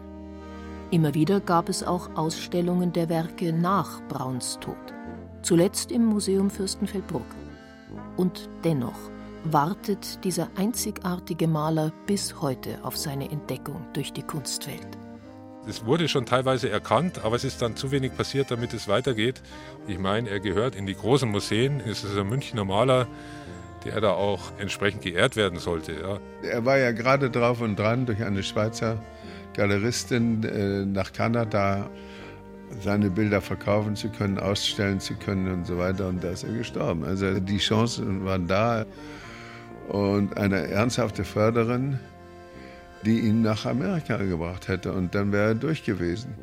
Immer 0.91 1.13
wieder 1.13 1.39
gab 1.39 1.69
es 1.69 1.81
auch 1.81 2.17
Ausstellungen 2.17 2.91
der 2.91 3.07
Werke 3.07 3.53
nach 3.53 4.05
Brauns 4.09 4.57
Tod, 4.59 4.75
zuletzt 5.47 5.93
im 5.93 6.03
Museum 6.03 6.49
Fürstenfeldbruck. 6.49 7.25
Und 8.17 8.49
dennoch 8.65 8.99
wartet 9.45 10.21
dieser 10.25 10.49
einzigartige 10.57 11.47
Maler 11.47 11.93
bis 12.05 12.41
heute 12.41 12.79
auf 12.83 12.97
seine 12.97 13.31
Entdeckung 13.31 13.85
durch 13.93 14.11
die 14.11 14.23
Kunstwelt. 14.23 14.85
Es 15.65 15.85
wurde 15.85 16.09
schon 16.09 16.25
teilweise 16.25 16.69
erkannt, 16.69 17.23
aber 17.23 17.37
es 17.37 17.45
ist 17.45 17.61
dann 17.61 17.77
zu 17.77 17.91
wenig 17.91 18.13
passiert, 18.17 18.51
damit 18.51 18.73
es 18.73 18.89
weitergeht. 18.89 19.41
Ich 19.87 19.99
meine, 19.99 20.29
er 20.29 20.41
gehört 20.41 20.75
in 20.75 20.85
die 20.85 20.95
großen 20.95 21.29
Museen, 21.31 21.79
es 21.79 22.03
ist 22.03 22.17
ein 22.17 22.27
Münchner 22.27 22.65
Maler, 22.65 23.07
der 23.85 24.01
da 24.01 24.11
auch 24.11 24.51
entsprechend 24.59 25.01
geehrt 25.01 25.37
werden 25.37 25.59
sollte. 25.59 25.93
Ja. 25.93 26.19
Er 26.41 26.65
war 26.65 26.77
ja 26.77 26.91
gerade 26.91 27.29
drauf 27.29 27.61
und 27.61 27.79
dran, 27.79 28.05
durch 28.05 28.21
eine 28.21 28.43
Schweizer 28.43 29.01
Galeristin 29.53 30.43
äh, 30.43 30.85
nach 30.85 31.13
Kanada 31.13 31.89
seine 32.81 33.09
Bilder 33.09 33.41
verkaufen 33.41 33.95
zu 33.95 34.09
können, 34.09 34.39
ausstellen 34.39 34.99
zu 34.99 35.15
können 35.15 35.51
und 35.51 35.67
so 35.67 35.77
weiter. 35.77 36.07
Und 36.07 36.23
da 36.23 36.29
ist 36.29 36.43
er 36.43 36.53
gestorben. 36.53 37.03
Also 37.03 37.39
die 37.39 37.57
Chancen 37.57 38.25
waren 38.25 38.47
da 38.47 38.85
und 39.87 40.37
eine 40.37 40.67
ernsthafte 40.67 41.23
Förderin, 41.23 41.99
die 43.05 43.19
ihn 43.19 43.41
nach 43.41 43.65
Amerika 43.65 44.17
gebracht 44.17 44.67
hätte 44.67 44.91
und 44.91 45.15
dann 45.15 45.31
wäre 45.31 45.49
er 45.49 45.55
durch 45.55 45.83
gewesen. 45.83 46.33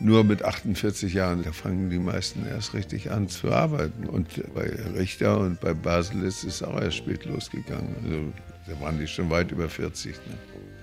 Nur 0.00 0.24
mit 0.24 0.44
48 0.44 1.14
Jahren, 1.14 1.44
da 1.44 1.52
fangen 1.52 1.88
die 1.88 1.98
meisten 1.98 2.46
erst 2.46 2.74
richtig 2.74 3.10
an 3.12 3.28
zu 3.28 3.52
arbeiten. 3.52 4.06
Und 4.06 4.28
bei 4.54 4.70
Richter 4.96 5.38
und 5.38 5.60
bei 5.60 5.72
Basel 5.72 6.22
ist 6.24 6.42
es 6.42 6.62
auch 6.62 6.80
erst 6.80 6.96
spät 6.96 7.24
losgegangen. 7.24 7.94
Also 8.02 8.32
da 8.66 8.84
waren 8.84 8.98
die 8.98 9.06
schon 9.06 9.30
weit 9.30 9.52
über 9.52 9.68
40. 9.68 10.14
Ne? 10.14 10.34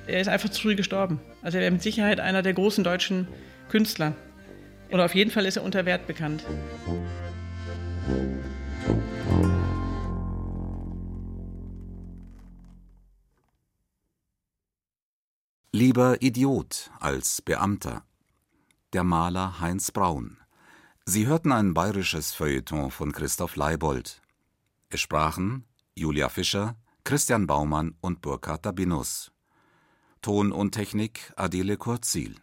Er 0.07 0.21
ist 0.21 0.27
einfach 0.27 0.49
zu 0.49 0.61
früh 0.61 0.75
gestorben. 0.75 1.19
Also 1.41 1.57
er 1.57 1.61
wäre 1.61 1.71
mit 1.71 1.83
Sicherheit 1.83 2.19
einer 2.19 2.41
der 2.41 2.53
großen 2.53 2.83
deutschen 2.83 3.27
Künstler. 3.69 4.13
Oder 4.91 5.05
auf 5.05 5.15
jeden 5.15 5.31
Fall 5.31 5.45
ist 5.45 5.57
er 5.57 5.63
unter 5.63 5.85
Wert 5.85 6.05
bekannt. 6.05 6.45
Lieber 15.73 16.21
Idiot 16.21 16.91
als 16.99 17.41
Beamter. 17.41 18.03
Der 18.91 19.05
Maler 19.05 19.61
Heinz 19.61 19.91
Braun. 19.91 20.37
Sie 21.05 21.25
hörten 21.25 21.53
ein 21.53 21.73
bayerisches 21.73 22.33
Feuilleton 22.33 22.91
von 22.91 23.13
Christoph 23.13 23.55
Leibold. 23.55 24.21
Es 24.89 24.99
sprachen 24.99 25.65
Julia 25.95 26.27
Fischer, 26.27 26.75
Christian 27.05 27.47
Baumann 27.47 27.95
und 28.01 28.21
Burkhard 28.21 28.65
Dabinus. 28.65 29.31
Ton 30.21 30.51
und 30.51 30.71
Technik 30.73 31.31
Adele 31.37 31.77
Kurzil. 31.77 32.35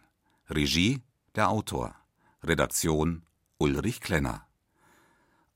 Regie 0.49 1.01
der 1.35 1.49
Autor. 1.49 1.98
Redaktion 2.41 3.23
Ulrich 3.57 3.99
Klenner. 3.99 4.47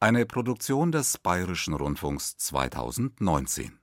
Eine 0.02 0.26
Produktion 0.26 0.92
des 0.92 1.18
Bayerischen 1.18 1.74
Rundfunks 1.74 2.36
2019. 2.36 3.80